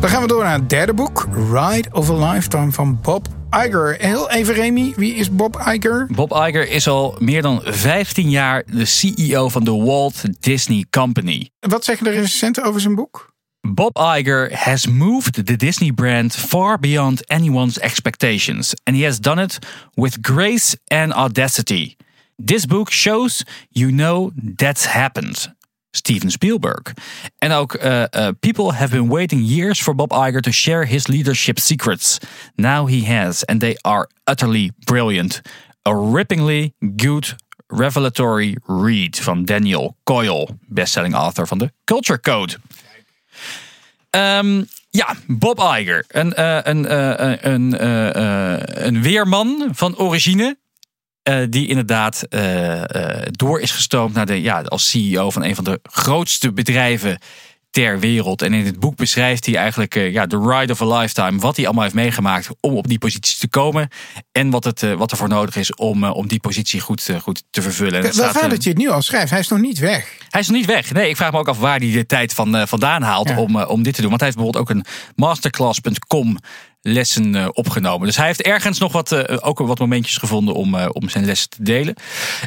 Dan 0.00 0.10
gaan 0.10 0.22
we 0.22 0.28
door 0.28 0.42
naar 0.42 0.58
het 0.58 0.70
derde 0.70 0.94
boek, 0.94 1.28
Ride 1.32 1.88
of 1.92 2.10
a 2.10 2.32
Lifetime 2.32 2.72
van 2.72 2.98
Bob 3.02 3.26
Iger. 3.50 3.96
Heel 3.98 4.30
even 4.30 4.54
Remy, 4.54 4.92
wie 4.96 5.14
is 5.14 5.30
Bob 5.30 5.62
Iger? 5.66 6.08
Bob 6.14 6.32
Iger 6.32 6.70
is 6.70 6.88
al 6.88 7.16
meer 7.18 7.42
dan 7.42 7.60
15 7.64 8.30
jaar 8.30 8.62
de 8.66 8.84
CEO 8.84 9.48
van 9.48 9.64
de 9.64 9.72
Walt 9.72 10.22
Disney 10.40 10.86
Company. 10.90 11.50
Wat 11.58 11.84
zeggen 11.84 12.04
de 12.04 12.10
recensenten 12.10 12.64
over 12.64 12.80
zijn 12.80 12.94
boek? 12.94 13.34
Bob 13.74 13.94
Iger 13.94 14.50
has 14.52 14.86
moved 14.86 15.46
the 15.46 15.56
Disney 15.56 15.90
brand 15.90 16.32
far 16.32 16.78
beyond 16.78 17.22
anyone's 17.28 17.78
expectations, 17.78 18.74
and 18.86 18.96
he 18.96 19.02
has 19.02 19.18
done 19.18 19.38
it 19.38 19.58
with 19.96 20.22
grace 20.22 20.76
and 20.90 21.12
audacity. 21.12 21.96
This 22.38 22.66
book 22.66 22.90
shows 22.90 23.44
you 23.70 23.90
know 23.90 24.32
that's 24.58 24.84
happened. 24.84 25.48
Steven 25.92 26.30
Spielberg. 26.30 26.92
En 27.38 27.52
ook 27.52 27.74
uh, 27.74 28.04
uh, 28.10 28.28
people 28.40 28.72
have 28.72 28.90
been 28.90 29.08
waiting 29.08 29.42
years 29.42 29.80
for 29.80 29.94
Bob 29.94 30.12
Iger 30.12 30.40
to 30.40 30.52
share 30.52 30.84
his 30.84 31.06
leadership 31.06 31.58
secrets. 31.58 32.18
Now 32.54 32.86
he 32.86 33.04
has, 33.04 33.44
and 33.44 33.60
they 33.60 33.76
are 33.80 34.08
utterly 34.24 34.70
brilliant. 34.84 35.40
A 35.82 35.90
rippingly 35.90 36.72
good 36.96 37.34
revelatory 37.68 38.56
read 38.66 39.16
van 39.16 39.44
Daniel 39.44 39.96
Coyle, 40.04 40.48
bestselling 40.68 41.14
author 41.14 41.46
van 41.46 41.58
de 41.58 41.70
Culture 41.84 42.20
Code. 42.20 42.56
Um, 44.10 44.66
ja, 44.90 45.14
Bob 45.26 45.58
Iger. 45.58 46.04
Een, 46.08 46.32
uh, 46.38 46.58
een, 46.62 46.84
uh, 46.84 47.32
een, 47.40 47.74
uh, 47.82 48.58
een 48.84 49.02
weerman 49.02 49.68
van 49.72 49.98
origine. 49.98 50.56
die 51.48 51.68
inderdaad 51.68 52.26
door 53.30 53.60
is 53.60 53.70
gestoomd 53.70 54.14
naar 54.14 54.26
de, 54.26 54.42
ja, 54.42 54.62
als 54.62 54.90
CEO 54.90 55.30
van 55.30 55.44
een 55.44 55.54
van 55.54 55.64
de 55.64 55.80
grootste 55.82 56.52
bedrijven 56.52 57.18
ter 57.82 57.98
wereld. 57.98 58.42
En 58.42 58.54
in 58.54 58.64
het 58.64 58.80
boek 58.80 58.96
beschrijft 58.96 59.46
hij 59.46 59.56
eigenlijk 59.56 59.94
uh, 59.94 60.12
ja, 60.12 60.26
de 60.26 60.38
ride 60.38 60.72
of 60.72 60.82
a 60.82 60.98
lifetime. 60.98 61.38
Wat 61.38 61.56
hij 61.56 61.64
allemaal 61.64 61.82
heeft 61.82 61.94
meegemaakt 61.94 62.48
om 62.60 62.74
op 62.74 62.88
die 62.88 62.98
positie 62.98 63.38
te 63.38 63.48
komen. 63.48 63.88
En 64.32 64.50
wat, 64.50 64.64
het, 64.64 64.82
uh, 64.82 64.94
wat 64.94 65.10
er 65.10 65.16
voor 65.16 65.28
nodig 65.28 65.56
is 65.56 65.74
om, 65.74 66.04
uh, 66.04 66.14
om 66.14 66.28
die 66.28 66.40
positie 66.40 66.80
goed, 66.80 67.10
goed 67.22 67.42
te 67.50 67.62
vervullen. 67.62 68.02
Wel 68.02 68.12
staat, 68.12 68.50
dat 68.50 68.62
je 68.62 68.68
het 68.68 68.78
nu 68.78 68.88
al 68.88 69.02
schrijft. 69.02 69.30
Hij 69.30 69.40
is 69.40 69.48
nog 69.48 69.60
niet 69.60 69.78
weg. 69.78 70.12
Hij 70.30 70.40
is 70.40 70.48
nog 70.48 70.56
niet 70.56 70.66
weg. 70.66 70.92
Nee, 70.92 71.08
ik 71.08 71.16
vraag 71.16 71.32
me 71.32 71.38
ook 71.38 71.48
af 71.48 71.58
waar 71.58 71.78
hij 71.78 71.90
de 71.90 72.06
tijd 72.06 72.32
van, 72.32 72.68
vandaan 72.68 73.02
haalt 73.02 73.28
ja. 73.28 73.38
om, 73.38 73.56
om 73.56 73.82
dit 73.82 73.94
te 73.94 74.00
doen. 74.00 74.10
Want 74.10 74.20
hij 74.20 74.30
heeft 74.30 74.42
bijvoorbeeld 74.42 74.70
ook 74.70 74.76
een 74.76 74.84
masterclass.com 75.16 76.36
lessen 76.86 77.34
uh, 77.34 77.48
opgenomen. 77.52 78.06
Dus 78.06 78.16
hij 78.16 78.26
heeft 78.26 78.42
ergens 78.42 78.78
nog 78.78 78.92
wat, 78.92 79.12
uh, 79.12 79.22
ook 79.40 79.58
wat 79.58 79.78
momentjes 79.78 80.16
gevonden 80.16 80.54
om, 80.54 80.74
uh, 80.74 80.86
om 80.92 81.08
zijn 81.08 81.24
lessen 81.24 81.50
te 81.50 81.62
delen. 81.62 81.94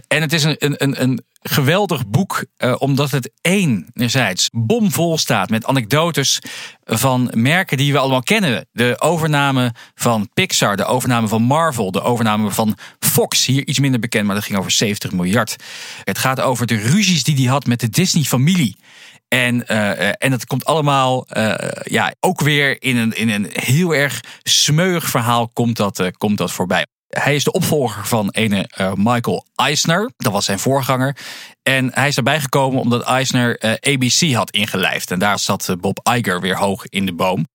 En 0.07 0.21
het 0.21 0.33
is 0.33 0.43
een, 0.43 0.55
een, 0.57 1.01
een 1.01 1.23
geweldig 1.41 2.07
boek, 2.07 2.45
omdat 2.77 3.11
het 3.11 3.31
enerzijds 3.41 4.49
bomvol 4.51 5.17
staat 5.17 5.49
met 5.49 5.65
anekdotes 5.65 6.39
van 6.85 7.31
merken 7.33 7.77
die 7.77 7.91
we 7.91 7.97
allemaal 7.97 8.23
kennen. 8.23 8.67
De 8.71 8.95
overname 8.99 9.73
van 9.95 10.29
Pixar, 10.33 10.77
de 10.77 10.85
overname 10.85 11.27
van 11.27 11.41
Marvel, 11.41 11.91
de 11.91 12.01
overname 12.01 12.51
van 12.51 12.77
Fox. 12.99 13.45
Hier 13.45 13.67
iets 13.67 13.79
minder 13.79 13.99
bekend, 13.99 14.25
maar 14.25 14.35
dat 14.35 14.43
ging 14.43 14.59
over 14.59 14.71
70 14.71 15.11
miljard. 15.11 15.55
Het 16.03 16.17
gaat 16.17 16.41
over 16.41 16.65
de 16.65 16.75
ruzies 16.75 17.23
die 17.23 17.35
hij 17.35 17.45
had 17.45 17.65
met 17.65 17.79
de 17.79 17.89
Disney-familie. 17.89 18.75
En, 19.29 19.63
uh, 19.67 20.23
en 20.23 20.29
dat 20.29 20.45
komt 20.45 20.65
allemaal 20.65 21.25
uh, 21.37 21.55
ja, 21.83 22.13
ook 22.19 22.41
weer 22.41 22.81
in 22.81 22.97
een, 22.97 23.13
in 23.13 23.29
een 23.29 23.47
heel 23.51 23.95
erg 23.95 24.21
smeuig 24.43 25.09
verhaal 25.09 25.47
komt 25.47 25.77
dat, 25.77 26.11
komt 26.17 26.37
dat 26.37 26.51
voorbij. 26.51 26.85
Hij 27.07 27.35
is 27.35 27.43
de 27.43 27.51
opvolger 27.51 28.05
van 28.07 28.29
ene 28.29 28.69
Michael 28.95 29.45
Eisner. 29.55 30.11
Dat 30.17 30.31
was 30.31 30.45
zijn 30.45 30.59
voorganger. 30.59 31.17
En 31.63 31.91
hij 31.93 32.07
is 32.07 32.17
erbij 32.17 32.39
gekomen 32.39 32.79
omdat 32.79 33.03
Eisner 33.03 33.59
ABC 33.79 34.33
had 34.33 34.51
ingelijfd. 34.51 35.11
En 35.11 35.19
daar 35.19 35.39
zat 35.39 35.75
Bob 35.79 36.09
Iger 36.13 36.41
weer 36.41 36.57
hoog 36.57 36.85
in 36.85 37.05
de 37.05 37.13
boom. 37.13 37.45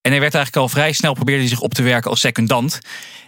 En 0.00 0.10
hij 0.10 0.20
werd 0.20 0.34
eigenlijk 0.34 0.56
al 0.56 0.68
vrij 0.68 0.92
snel 0.92 1.12
probeerde 1.14 1.48
zich 1.48 1.60
op 1.60 1.74
te 1.74 1.82
werken 1.82 2.10
als 2.10 2.20
secondant. 2.20 2.78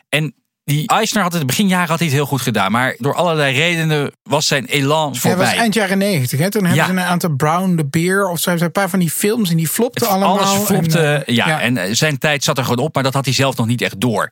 En 0.08 0.34
die 0.70 0.88
Eisner 0.88 1.22
had 1.22 1.33
het 1.33 1.40
in 1.40 1.46
de 1.46 1.52
beginjaren 1.54 1.88
had 1.88 1.98
hij 1.98 2.06
het 2.06 2.16
heel 2.16 2.26
goed 2.26 2.40
gedaan. 2.40 2.72
Maar 2.72 2.94
door 2.98 3.14
allerlei 3.14 3.54
redenen 3.56 4.12
was 4.22 4.46
zijn 4.46 4.64
elan 4.66 5.11
Ja, 5.12 5.18
voorbij. 5.20 5.46
was 5.46 5.54
eind 5.54 5.74
jaren 5.74 5.98
negentig. 5.98 6.38
Hè? 6.38 6.50
Toen 6.50 6.64
hebben 6.64 6.80
Ja. 6.80 6.87
ze 6.87 6.92
een 6.92 7.00
aantal 7.00 7.35
Brown 7.37 7.76
the 7.76 7.87
Beer 7.87 8.28
of 8.28 8.38
zo. 8.38 8.42
hebben 8.50 8.59
ze 8.59 8.64
Een 8.64 8.72
paar 8.83 8.90
van 8.90 8.98
die 8.98 9.11
films 9.11 9.50
en 9.50 9.56
die 9.56 9.68
flopten 9.68 10.09
allemaal. 10.09 10.38
Alles 10.40 10.64
flopte. 10.66 10.98
En, 11.00 11.26
eh, 11.26 11.35
ja, 11.35 11.61
en 11.61 11.76
eh, 11.76 11.94
zijn 11.94 12.18
tijd 12.18 12.44
zat 12.44 12.59
er 12.59 12.64
gewoon 12.64 12.85
op, 12.85 12.94
maar 12.94 13.02
dat 13.02 13.14
had 13.14 13.24
hij 13.24 13.35
zelf 13.35 13.56
nog 13.56 13.66
niet 13.66 13.83
echt 13.83 14.00
door. 14.00 14.30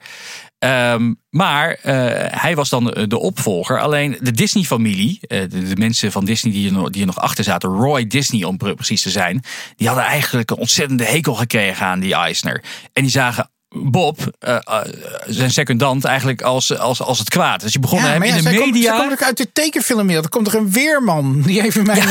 Ehm, 0.59 1.15
maar 1.31 1.79
eh, 1.83 1.95
hij 2.43 2.55
was 2.57 2.69
dan 2.69 2.85
de, 2.85 3.07
de 3.07 3.19
opvolger. 3.19 3.81
Alleen 3.81 4.19
de 4.21 4.31
Disney-familie, 4.33 5.19
de, 5.21 5.47
de 5.49 5.77
mensen 5.77 6.13
van 6.13 6.25
Disney 6.25 6.53
die 6.53 6.67
er, 6.67 6.73
nog, 6.73 6.91
die 6.91 7.01
er 7.01 7.07
nog 7.07 7.19
achter 7.21 7.45
zaten, 7.45 7.71
Roy 7.71 8.07
Disney 8.07 8.45
om 8.45 8.57
pre- 8.57 8.75
precies 8.75 9.03
te 9.03 9.11
zijn, 9.11 9.45
die 9.77 9.87
hadden 9.87 10.05
eigenlijk 10.07 10.51
een 10.51 10.57
ontzettende 10.57 11.05
hekel 11.05 11.35
gekregen 11.35 11.87
aan 11.87 12.01
die 12.01 12.15
Eisner. 12.15 12.63
En 12.93 13.03
die 13.03 13.11
zagen 13.11 13.51
Bob, 13.71 14.19
eh, 14.39 14.55
eh, 14.55 14.81
zijn 15.27 15.51
secundant, 15.51 16.05
eigenlijk 16.05 16.43
als, 16.43 16.79
als, 16.79 17.03
als 17.03 17.19
het 17.19 17.29
kwaad. 17.29 17.61
Dus 17.61 17.79
begonnen 17.79 18.07
Ja, 18.09 18.13
hem 18.15 18.23
ja, 18.25 18.35
in 18.35 18.43
de 18.45 18.55
komt- 18.55 18.65
media. 18.73 18.91
zij 18.91 19.01
komt 19.01 19.13
ook 19.13 19.23
uit 19.23 19.37
de 19.37 19.53
tekenfilmwereld. 19.53 20.25
Er 20.25 20.31
komt 20.31 20.47
er 20.47 20.55
een 20.55 20.71
weerman 20.71 21.43
die 21.43 21.63
even 21.63 21.87
mijn 21.87 22.03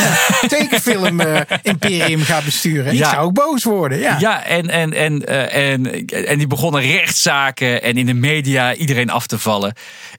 tekenfilm 0.47 1.19
eh, 1.19 1.41
imperium 1.61 2.21
gaat 2.21 2.43
besturen. 2.45 2.91
Ik 2.93 2.97
Ja. 2.99 3.09
zou 3.09 3.25
ook 3.25 3.33
boos 3.33 3.63
worden. 3.63 3.97
Ja. 3.99 4.15
Ja, 4.19 4.43
en, 4.43 4.69
en, 4.69 4.93
en, 4.93 5.25
en, 5.51 6.05
en 6.07 6.37
die 6.37 6.47
begonnen 6.47 6.81
rechtszaken 6.81 7.81
en 7.83 7.97
in 7.97 8.05
de 8.05 8.13
media 8.13 8.73
iedereen 8.75 9.09
af 9.09 9.27
te 9.27 9.39
vallen. 9.39 9.73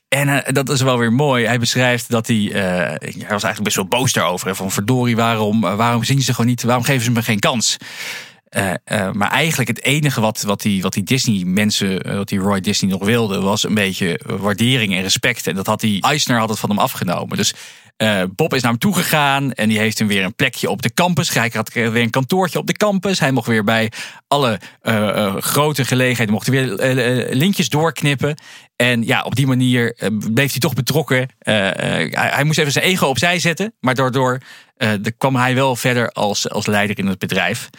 En 0.09 0.45
dat 0.53 0.69
is 0.69 0.81
wel 0.83 0.99
weer 0.99 1.13
mooi. 1.13 1.47
Hij 1.47 1.59
beschrijft 1.59 2.11
dat 2.11 2.27
hij. 2.27 2.51
hij 2.53 2.99
was 3.19 3.29
eigenlijk 3.43 3.63
best 3.63 3.77
wel 3.77 3.87
boos 3.87 4.13
daarover. 4.13 4.47
hè, 4.49 4.55
Van 4.55 4.71
verdorie, 4.71 5.17
waarom, 5.17 5.61
waarom 5.61 6.05
zien 6.05 6.21
ze 6.23 6.31
gewoon 6.35 6.47
niet. 6.51 6.63
Waarom 6.63 6.85
geven 6.85 7.05
ze 7.05 7.11
me 7.11 7.23
geen 7.23 7.39
kans? 7.39 7.77
Eh, 8.49 8.71
eh, 8.85 9.13
maar 9.13 9.31
eigenlijk 9.31 9.69
het 9.69 9.83
enige 9.83 10.21
wat, 10.21 10.43
wat 10.43 10.63
die, 10.63 10.83
wat 10.83 10.93
die 10.93 11.03
Disney-mensen, 11.03 12.03
eh, 12.03 12.17
wat 12.17 12.29
die 12.29 12.39
Roy 12.39 12.61
Disney 12.61 12.91
nog 12.91 13.05
wilde, 13.05 13.41
was 13.41 13.65
een 13.65 13.75
beetje 13.75 14.21
waardering 14.27 14.95
en 14.95 15.03
respect. 15.03 15.47
En 15.47 15.55
dat 15.55 15.67
had 15.67 15.81
die 15.81 16.03
Eisner 16.03 16.39
had 16.39 16.49
het 16.49 16.59
van 16.59 16.69
hem 16.69 16.79
afgenomen. 16.79 17.37
Dus 17.37 17.55
Bob 18.35 18.55
is 18.55 18.63
naar 18.63 18.71
hem 18.71 18.81
toegegaan 18.81 19.53
en 19.53 19.69
die 19.69 19.79
heeft 19.79 19.99
hem 19.99 20.09
weer 20.09 20.25
een 20.25 20.35
plekje 20.35 20.71
op 20.71 20.83
de 20.83 20.95
campus. 20.95 21.35
Hij 21.35 21.51
had 21.55 21.73
weer 21.73 21.97
een 21.97 22.11
kantoortje 22.11 22.59
op 22.59 22.67
de 22.67 22.73
campus. 22.73 23.21
Hij 23.21 23.33
mocht 23.33 23.47
weer 23.47 23.65
bij 23.65 23.93
alle 24.29 24.61
grote 25.39 25.85
gelegenheden 25.85 26.33
mocht 26.33 26.49
weer 26.49 26.77
lintjes 27.31 27.69
doorknippen. 27.69 28.37
En 28.77 29.03
ja, 29.03 29.23
op 29.23 29.35
die 29.35 29.47
manier 29.47 30.11
bleef 30.33 30.51
hij 30.51 30.61
toch 30.61 30.75
betrokken. 30.75 31.29
Hij, 31.39 32.09
hij 32.13 32.45
moest 32.45 32.59
even 32.59 32.73
zijn 32.73 32.85
ego 32.85 33.07
opzij 33.07 33.39
zetten, 33.39 33.75
maar 33.81 33.95
daardoor 33.95 34.41
eh, 34.79 34.91
de- 35.01 35.13
kwam 35.13 35.37
hij 35.37 35.55
wel 35.55 35.77
verder 35.77 36.11
als, 36.11 36.51
als 36.51 36.67
leider 36.67 36.99
in 36.99 37.07
het 37.07 37.19
bedrijf. 37.19 37.71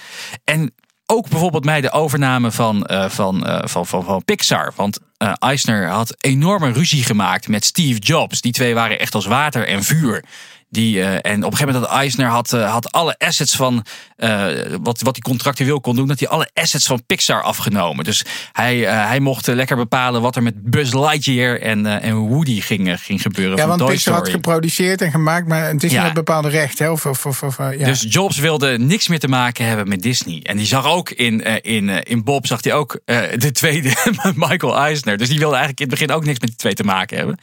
En 0.44 0.74
ook 1.06 1.30
bijvoorbeeld 1.30 1.64
bij 1.66 1.82
de 1.82 1.92
overname 1.92 2.52
van, 2.52 2.86
eh, 2.86 3.10
van, 3.10 3.46
eh, 3.46 3.68
van, 3.68 3.86
van, 3.88 4.04
van 4.04 4.26
Pixar. 4.26 4.74
Want 4.76 5.00
eh, 5.18 5.34
Eisner 5.40 5.88
had 5.88 6.16
enorme 6.20 6.72
ruzie 6.72 7.04
gemaakt 7.04 7.48
met 7.48 7.66
Steve 7.66 8.00
Jobs. 8.00 8.42
Die 8.42 8.52
twee 8.52 8.74
waren 8.74 9.00
echt 9.00 9.16
als 9.16 9.26
water 9.26 9.68
en 9.68 9.84
vuur. 9.84 10.24
Die, 10.72 11.02
eh, 11.02 11.14
en 11.32 11.44
op 11.44 11.52
een 11.52 11.58
gegeven 11.58 11.66
moment 11.66 11.86
had 11.86 12.00
Eisner 12.00 12.28
had, 12.28 12.54
eh, 12.54 12.72
had 12.72 12.92
alle 12.92 13.16
assets 13.18 13.56
van 13.56 13.86
eh, 14.16 14.46
wat, 14.82 15.02
wat 15.02 15.14
hij 15.14 15.22
contractueel 15.22 15.82
kon 15.82 15.96
doen, 15.96 16.08
dat 16.08 16.20
hij 16.20 16.28
alle 16.30 16.50
assets 16.54 16.86
van 16.86 17.06
Pixar 17.06 17.42
afgenomen. 17.42 18.06
Dus 18.06 18.26
hij, 18.52 18.78
hij 18.78 19.20
mocht 19.20 19.48
lekker 19.48 19.76
bepalen 19.76 20.22
wat 20.22 20.36
er 20.36 20.44
met 20.44 20.64
Buzz 20.72 20.94
Lightyear 20.94 21.60
en, 21.60 21.86
en 22.02 22.16
Woody 22.16 22.62
ging, 22.62 23.00
ging 23.02 23.22
gebeuren. 23.22 23.56
Ja, 23.56 23.60
van 23.60 23.68
want 23.68 23.80
Toy 23.82 23.90
Pixar 23.92 24.14
had 24.14 24.30
geproduceerd 24.30 25.02
en 25.02 25.12
gemaakt, 25.12 25.48
maar 25.48 25.72
Disney 25.78 26.00
Ja. 26.00 26.06
had 26.06 26.14
bepaalde 26.14 26.50
rechten. 26.50 26.86
hè, 26.86 26.92
Of, 26.92 27.06
of, 27.06 27.26
of, 27.26 27.44
of, 27.44 27.58
ja. 27.58 27.86
Dus 27.86 28.06
Jobs 28.10 28.38
wilde 28.38 28.78
niks 28.78 29.08
meer 29.08 29.20
te 29.20 29.28
maken 29.28 29.66
hebben 29.66 29.88
met 29.88 30.02
Disney. 30.02 30.40
En 30.44 30.58
die 30.58 30.66
zag 30.66 30.86
ook 30.86 31.10
in, 31.10 31.42
in, 31.62 31.90
in 31.90 32.24
Bob 32.24 32.48
zag 32.48 32.64
hij 32.64 32.74
ook 32.74 33.00
de 33.36 33.52
tweede 33.52 33.94
Michael 34.36 34.78
Eisner. 34.78 35.18
Dus 35.18 35.30
die 35.30 35.40
wilde 35.40 35.56
eigenlijk 35.56 35.84
in 35.84 35.90
het 35.90 36.00
begin 36.00 36.16
ook 36.16 36.26
niks 36.26 36.40
met 36.40 36.50
die 36.50 36.58
twee 36.58 36.74
te 36.74 36.84
maken 36.84 37.18
hebben. 37.18 37.38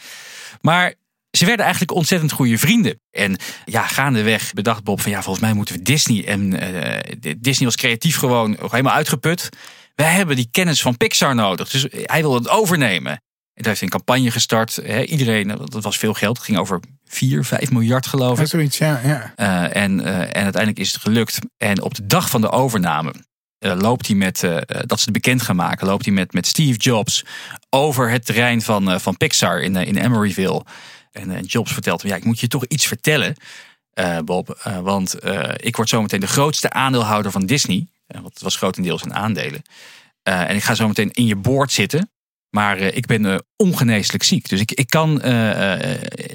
Maar 0.61 0.95
ze 1.37 1.45
werden 1.45 1.65
eigenlijk 1.65 1.95
ontzettend 1.95 2.33
goede 2.33 2.59
vrienden. 2.59 3.01
En 3.11 3.37
ja, 3.65 3.87
gaandeweg 3.87 4.53
bedacht 4.53 4.85
Bob 4.85 5.01
van 5.01 5.11
ja, 5.11 5.23
volgens 5.23 5.45
mij 5.45 5.55
moeten 5.55 5.75
we 5.75 5.83
Disney. 5.83 6.27
En 6.27 6.61
eh, 6.61 7.35
Disney 7.39 7.67
was 7.67 7.77
creatief 7.77 8.17
gewoon 8.17 8.57
helemaal 8.71 8.95
uitgeput. 8.95 9.49
Wij 9.95 10.13
hebben 10.13 10.37
die 10.37 10.49
kennis 10.51 10.83
van 10.83 10.97
Pixar 10.97 11.35
nodig. 11.35 11.71
Dus 11.71 11.87
hij 11.91 12.21
wilde 12.21 12.39
het 12.39 12.49
overnemen. 12.49 13.13
En 13.13 13.63
daar 13.63 13.75
heeft 13.77 13.81
hij 13.81 13.89
een 13.93 14.05
campagne 14.05 14.31
gestart. 14.31 14.77
Iedereen, 15.07 15.49
dat 15.49 15.83
was 15.83 15.99
veel 15.99 16.15
geld. 16.15 16.37
Het 16.37 16.47
ging 16.47 16.59
over 16.59 16.81
4, 17.05 17.45
5 17.45 17.71
miljard 17.71 18.07
geloof 18.07 18.37
Ja, 18.37 18.43
ik. 18.43 18.49
zoiets, 18.49 18.79
ja. 18.79 19.01
ja. 19.05 19.33
Uh, 19.37 19.83
en, 19.83 20.01
uh, 20.01 20.07
en 20.21 20.43
uiteindelijk 20.43 20.79
is 20.79 20.93
het 20.93 21.03
gelukt. 21.03 21.39
En 21.57 21.83
op 21.83 21.95
de 21.95 22.07
dag 22.07 22.31
van 22.31 22.41
de 22.41 22.51
overname 22.51 23.15
uh, 23.61 23.73
loopt 23.79 24.07
hij 24.07 24.17
met, 24.17 24.43
uh, 24.43 24.57
dat 24.67 24.99
ze 24.99 25.05
het 25.05 25.13
bekend 25.13 25.43
gaan 25.43 25.57
maken, 25.57 25.87
loopt 25.87 26.05
hij 26.05 26.15
met, 26.15 26.33
met 26.33 26.47
Steve 26.47 26.79
Jobs 26.79 27.25
over 27.71 28.11
het 28.11 28.27
terrein 28.27 28.63
van, 28.63 28.91
uh, 28.93 28.99
van 28.99 29.17
Pixar 29.17 29.61
in, 29.61 29.77
in 29.77 29.97
Emeryville. 29.97 30.65
En 31.17 31.45
Jobs 31.45 31.73
vertelt 31.73 32.03
hem, 32.03 32.11
ja, 32.11 32.17
ik 32.17 32.25
moet 32.25 32.41
je 32.41 32.49
toch 32.49 32.65
iets 32.65 32.87
vertellen, 32.87 33.37
uh, 33.95 34.19
Bob. 34.19 34.61
want 34.83 35.17
ik 35.57 35.77
word 35.77 35.89
zometeen 35.89 36.21
de 36.21 36.27
grootste 36.27 36.71
aandeelhouder 36.71 37.31
van 37.31 37.47
Disney. 37.47 37.87
want 38.07 38.35
het 38.35 38.43
was 38.43 38.57
grotendeels 38.57 39.03
in 39.03 39.15
aandelen. 39.15 39.63
en 40.23 40.57
ik 40.57 40.63
ga 40.63 40.75
zometeen 40.75 41.11
in 41.11 41.27
je 41.27 41.37
board 41.37 41.73
zitten. 41.73 42.11
Maar 42.51 42.79
ik 42.79 43.07
ben 43.07 43.45
ongeneeslijk 43.57 44.23
ziek. 44.23 44.49
Dus 44.49 44.61
ik, 44.61 44.73
ik 44.73 44.87
kan. 44.87 45.15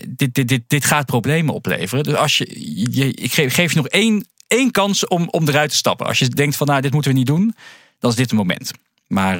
Dit, 0.07 0.33
dit, 0.33 0.47
dit, 0.47 0.63
dit 0.67 0.85
gaat 0.85 1.05
problemen 1.05 1.53
opleveren. 1.53 2.03
Dus 2.03 2.15
als 2.15 2.37
je. 2.37 2.47
je 2.91 3.13
ik 3.13 3.33
geef, 3.33 3.53
geef 3.53 3.71
je 3.71 3.77
nog 3.77 3.87
één, 3.87 4.27
één 4.47 4.71
kans 4.71 5.07
om, 5.07 5.27
om 5.29 5.47
eruit 5.47 5.69
te 5.69 5.75
stappen. 5.75 6.05
Als 6.05 6.19
je 6.19 6.27
denkt 6.27 6.55
van 6.55 6.67
nou, 6.67 6.81
dit 6.81 6.93
moeten 6.93 7.11
we 7.11 7.17
niet 7.17 7.27
doen. 7.27 7.55
Dan 7.99 8.09
is 8.09 8.15
dit 8.15 8.29
het 8.29 8.39
moment. 8.39 8.71
Maar 9.11 9.37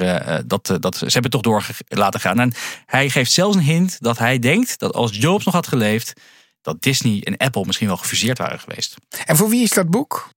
dat, 0.47 0.77
dat, 0.79 0.95
ze 0.95 1.03
hebben 1.05 1.21
het 1.21 1.31
toch 1.31 1.41
door 1.41 1.65
laten 1.88 2.19
gaan. 2.19 2.39
En 2.39 2.53
hij 2.86 3.10
geeft 3.10 3.31
zelfs 3.31 3.55
een 3.55 3.62
hint 3.62 3.97
dat 3.99 4.17
hij 4.17 4.39
denkt 4.39 4.79
dat 4.79 4.93
als 4.93 5.17
Jobs 5.17 5.45
nog 5.45 5.53
had 5.53 5.67
geleefd. 5.67 6.13
dat 6.62 6.81
Disney 6.81 7.21
en 7.23 7.38
Apple 7.38 7.65
misschien 7.65 7.88
wel 7.88 7.97
gefuseerd 7.97 8.38
waren 8.38 8.60
geweest. 8.60 8.95
En 9.25 9.38
voor 9.38 9.49
wie 9.49 9.63
is 9.63 9.69
dat 9.69 9.89
boek? 9.89 10.29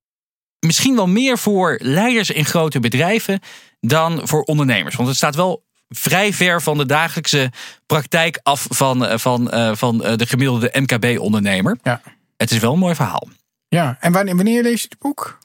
Misschien 0.58 0.96
wel 0.96 1.06
meer 1.06 1.38
voor 1.38 1.78
leiders 1.82 2.30
in 2.30 2.44
grote 2.44 2.80
bedrijven 2.80 3.40
dan 3.80 4.28
voor 4.28 4.42
ondernemers. 4.42 4.94
Want 4.94 5.08
het 5.08 5.16
staat 5.16 5.34
wel 5.34 5.64
vrij 5.88 6.32
ver 6.32 6.62
van 6.62 6.78
de 6.78 6.86
dagelijkse 6.86 7.52
praktijk 7.86 8.40
af 8.42 8.66
van, 8.70 9.18
van, 9.20 9.48
van 9.76 9.98
de 9.98 10.26
gemiddelde 10.26 10.70
MKB-ondernemer. 10.72 11.78
Ja. 11.82 12.00
Het 12.36 12.50
is 12.50 12.58
wel 12.58 12.72
een 12.72 12.78
mooi 12.78 12.94
verhaal. 12.94 13.28
Ja, 13.68 13.96
en 14.00 14.12
wanneer, 14.12 14.36
wanneer 14.36 14.62
lees 14.62 14.82
je 14.82 14.86
het 14.88 14.98
boek? 14.98 15.38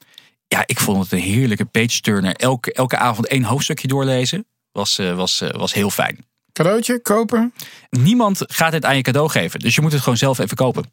Ja, 0.54 0.62
ik 0.66 0.80
vond 0.80 1.02
het 1.02 1.12
een 1.12 1.18
heerlijke 1.18 1.64
page-turner. 1.64 2.34
Elke, 2.34 2.72
elke 2.72 2.96
avond 2.96 3.26
één 3.26 3.44
hoofdstukje 3.44 3.88
doorlezen 3.88 4.46
was, 4.72 4.96
was, 4.96 5.42
was 5.52 5.72
heel 5.72 5.90
fijn. 5.90 6.24
Cadeautje, 6.52 7.00
kopen? 7.00 7.52
Niemand 7.90 8.44
gaat 8.46 8.72
het 8.72 8.84
aan 8.84 8.96
je 8.96 9.02
cadeau 9.02 9.28
geven. 9.28 9.60
Dus 9.60 9.74
je 9.74 9.80
moet 9.80 9.92
het 9.92 10.00
gewoon 10.00 10.18
zelf 10.18 10.38
even 10.38 10.56
kopen. 10.56 10.90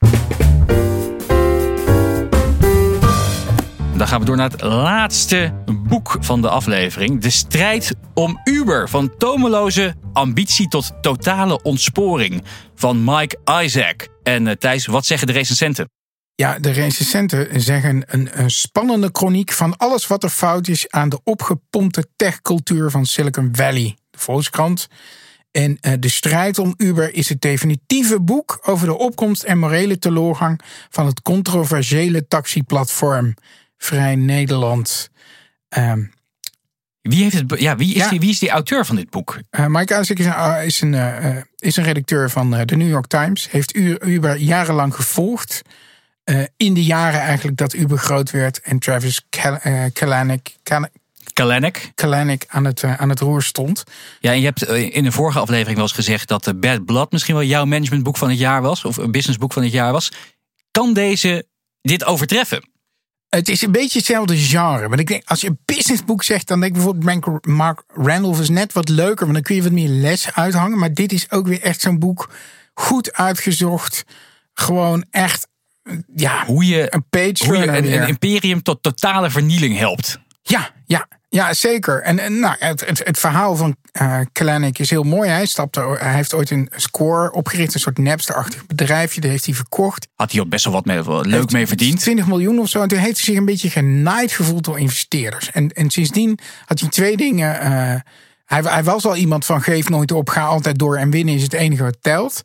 Dan 3.98 4.08
gaan 4.08 4.20
we 4.20 4.26
door 4.26 4.36
naar 4.36 4.50
het 4.50 4.62
laatste 4.62 5.54
boek 5.88 6.18
van 6.20 6.42
de 6.42 6.50
aflevering. 6.50 7.22
De 7.22 7.30
strijd 7.30 7.96
om 8.14 8.40
Uber. 8.44 8.90
Van 8.90 9.18
tomeloze 9.18 9.96
ambitie 10.14 10.68
tot 10.68 10.92
totale 11.02 11.62
ontsporing. 11.62 12.44
Van 12.76 13.04
Mike 13.04 13.38
Isaac. 13.64 14.08
En 14.24 14.46
uh, 14.46 14.52
Thijs, 14.52 14.86
wat 14.86 15.06
zeggen 15.06 15.28
de 15.28 15.34
recensenten? 15.34 15.90
Ja, 16.40 16.60
de 16.60 16.70
recensenten 16.70 17.62
zeggen 17.62 18.04
een, 18.08 18.30
een 18.32 18.50
spannende 18.50 19.10
chroniek 19.12 19.52
van 19.52 19.78
alles 19.78 20.08
wat 20.08 20.24
er 20.24 20.30
fout 20.30 20.68
is 20.68 20.90
aan 20.90 21.10
de 21.10 21.20
opgepompte 21.24 22.08
techcultuur 22.16 22.92
van 22.92 23.06
Silicon 23.06 23.50
Valley. 23.52 23.98
De 24.10 24.20
Volkskrant. 24.20 24.88
En 25.52 25.78
uh, 25.82 25.94
De 26.00 26.10
strijd 26.10 26.60
om 26.60 26.74
Uber 26.78 27.14
is 27.14 27.30
het 27.30 27.42
definitieve 27.42 28.20
boek 28.20 28.60
over 28.62 28.88
de 28.88 28.98
opkomst 28.98 29.44
en 29.44 29.58
morele 29.58 30.00
teloorgang 30.00 30.62
van 30.90 31.06
het 31.06 31.22
controversiële 31.22 32.28
taxiplatform 32.28 33.34
Vrij 33.78 34.16
Nederland. 34.16 35.10
Um, 35.78 36.12
wie, 37.02 37.24
heeft 37.24 37.50
het, 37.50 37.60
ja, 37.60 37.76
wie, 37.76 37.96
is 37.96 38.02
ja. 38.02 38.10
Die, 38.10 38.20
wie 38.20 38.30
is 38.30 38.40
die 38.40 38.50
auteur 38.50 38.86
van 38.86 38.96
dit 38.96 39.10
boek? 39.10 39.40
Uh, 39.52 39.66
Mike 39.66 40.00
Isaac 40.00 40.20
is 40.20 40.26
een, 40.26 40.66
is 40.66 40.82
een, 40.82 41.46
is 41.56 41.78
een 41.78 41.84
redacteur 41.84 42.30
van 42.30 42.52
de 42.66 42.76
New 42.76 42.90
York 42.90 43.08
Times. 43.08 43.52
Heeft 43.52 43.76
Uber 43.76 44.38
jarenlang 44.38 44.96
gevolgd. 44.96 45.62
Uh, 46.30 46.44
in 46.58 46.74
de 46.74 46.84
jaren 46.84 47.20
eigenlijk 47.20 47.58
dat 47.58 47.74
Uber 47.74 47.98
groot 47.98 48.32
werd 48.32 48.62
en 48.62 48.80
Travis 48.80 49.22
Kalanick, 49.94 50.56
Kalanick. 51.34 51.92
Kalanick 51.96 52.46
aan, 52.48 52.66
het, 52.66 52.82
uh, 52.84 52.94
aan 52.94 53.10
het 53.10 53.20
roer 53.20 53.44
stond. 53.44 53.84
Ja, 54.20 54.32
en 54.32 54.40
je 54.40 54.46
hebt 54.46 54.64
in 54.68 55.04
de 55.04 55.12
vorige 55.12 55.40
aflevering 55.40 55.76
wel 55.76 55.86
eens 55.86 55.96
gezegd 55.96 56.28
dat 56.28 56.44
de 56.44 56.56
Bad 56.56 56.86
Blood 56.86 57.12
misschien 57.12 57.36
wel 57.36 57.44
jouw 57.44 57.66
managementboek 57.66 58.18
van 58.18 58.30
het 58.30 58.40
jaar 58.40 58.62
was. 58.62 58.86
Of 58.86 58.98
een 58.98 59.12
businessboek 59.12 59.54
van 59.54 59.64
het 59.64 59.72
jaar 59.72 59.92
was. 59.92 60.12
Kan 60.72 60.94
deze 60.94 61.46
dit 61.82 62.06
overtreffen? 62.06 62.70
Het 63.30 63.50
is 63.50 63.62
een 63.62 63.72
beetje 63.72 63.98
hetzelfde 63.98 64.38
genre. 64.38 64.88
Maar 64.88 65.00
ik 65.00 65.08
denk, 65.08 65.24
als 65.26 65.42
je 65.42 65.48
een 65.48 65.60
businessboek 65.66 66.24
zegt, 66.24 66.48
dan 66.48 66.60
denk 66.60 66.76
ik 66.76 66.82
bijvoorbeeld 66.84 67.46
Mark 67.46 67.84
Randolph 67.88 68.40
is 68.40 68.50
net 68.50 68.74
wat 68.74 68.90
leuker. 68.90 69.24
Want 69.26 69.34
dan 69.34 69.42
kun 69.42 69.56
je 69.56 69.64
wat 69.64 69.72
meer 69.72 69.90
les 69.90 70.34
uithangen. 70.34 70.78
Maar 70.78 70.94
dit 70.94 71.12
is 71.12 71.32
ook 71.32 71.48
weer 71.48 71.62
echt 71.62 71.82
zo'n 71.82 72.00
boek. 72.00 72.30
Goed 72.74 73.14
uitgezocht. 73.14 74.04
Gewoon 74.54 75.06
echt, 75.12 75.48
ja, 76.16 76.46
hoe 76.46 76.66
je 76.66 76.94
een 76.94 77.06
page 77.10 77.46
hoe 77.46 77.58
je 77.58 77.68
een, 77.68 78.02
een 78.02 78.08
imperium 78.08 78.62
tot 78.62 78.84
totale 78.84 79.30
vernieling 79.30 79.78
helpt. 79.78 80.20
Ja, 80.42 80.70
ja. 80.86 81.08
Ja, 81.30 81.54
zeker. 81.54 82.02
En, 82.02 82.20
en 82.20 82.40
nou, 82.40 82.56
het, 82.60 82.86
het, 82.86 83.02
het 83.04 83.20
verhaal 83.20 83.56
van 83.56 83.76
uh, 84.02 84.20
Kalanick 84.32 84.80
is 84.80 84.90
heel 84.90 85.04
mooi. 85.04 85.30
Hij, 85.30 85.46
stapte, 85.46 85.98
hij 86.00 86.14
heeft 86.14 86.34
ooit 86.34 86.50
een 86.50 86.70
score 86.76 87.32
opgericht, 87.32 87.74
een 87.74 87.80
soort 87.80 87.98
Napster-achtig 87.98 88.66
bedrijfje. 88.66 89.22
Dat 89.22 89.30
heeft 89.30 89.46
hij 89.46 89.54
verkocht. 89.54 90.08
Had 90.16 90.32
hij 90.32 90.42
ook 90.42 90.50
best 90.50 90.66
wel 90.66 90.74
wat 90.74 90.86
mee, 90.86 91.04
wel 91.04 91.26
leuk 91.26 91.52
mee 91.52 91.68
verdiend. 91.68 92.00
20 92.00 92.28
miljoen 92.28 92.60
of 92.60 92.70
zo. 92.70 92.82
En 92.82 92.88
toen 92.88 92.98
heeft 92.98 93.16
hij 93.16 93.26
zich 93.26 93.36
een 93.36 93.46
beetje 93.46 93.70
genaaid 93.70 94.32
gevoeld 94.32 94.64
door 94.64 94.80
investeerders. 94.80 95.52
En, 95.52 95.72
en 95.72 95.90
sindsdien 95.90 96.40
had 96.66 96.80
hij 96.80 96.90
twee 96.90 97.18
dingen. 97.18 97.56
Uh, 97.56 97.96
hij, 98.46 98.62
hij, 98.62 98.84
was 98.84 99.06
al 99.06 99.16
iemand 99.16 99.46
van 99.46 99.62
geef 99.62 99.90
nooit 99.90 100.12
op, 100.12 100.30
ga 100.30 100.46
altijd 100.46 100.80
door 100.80 100.98
en 100.98 101.10
winnen 101.10 101.36
is 101.36 101.44
het 101.44 101.54
enige 101.54 101.84
wat 101.84 101.98
telt. 102.02 102.42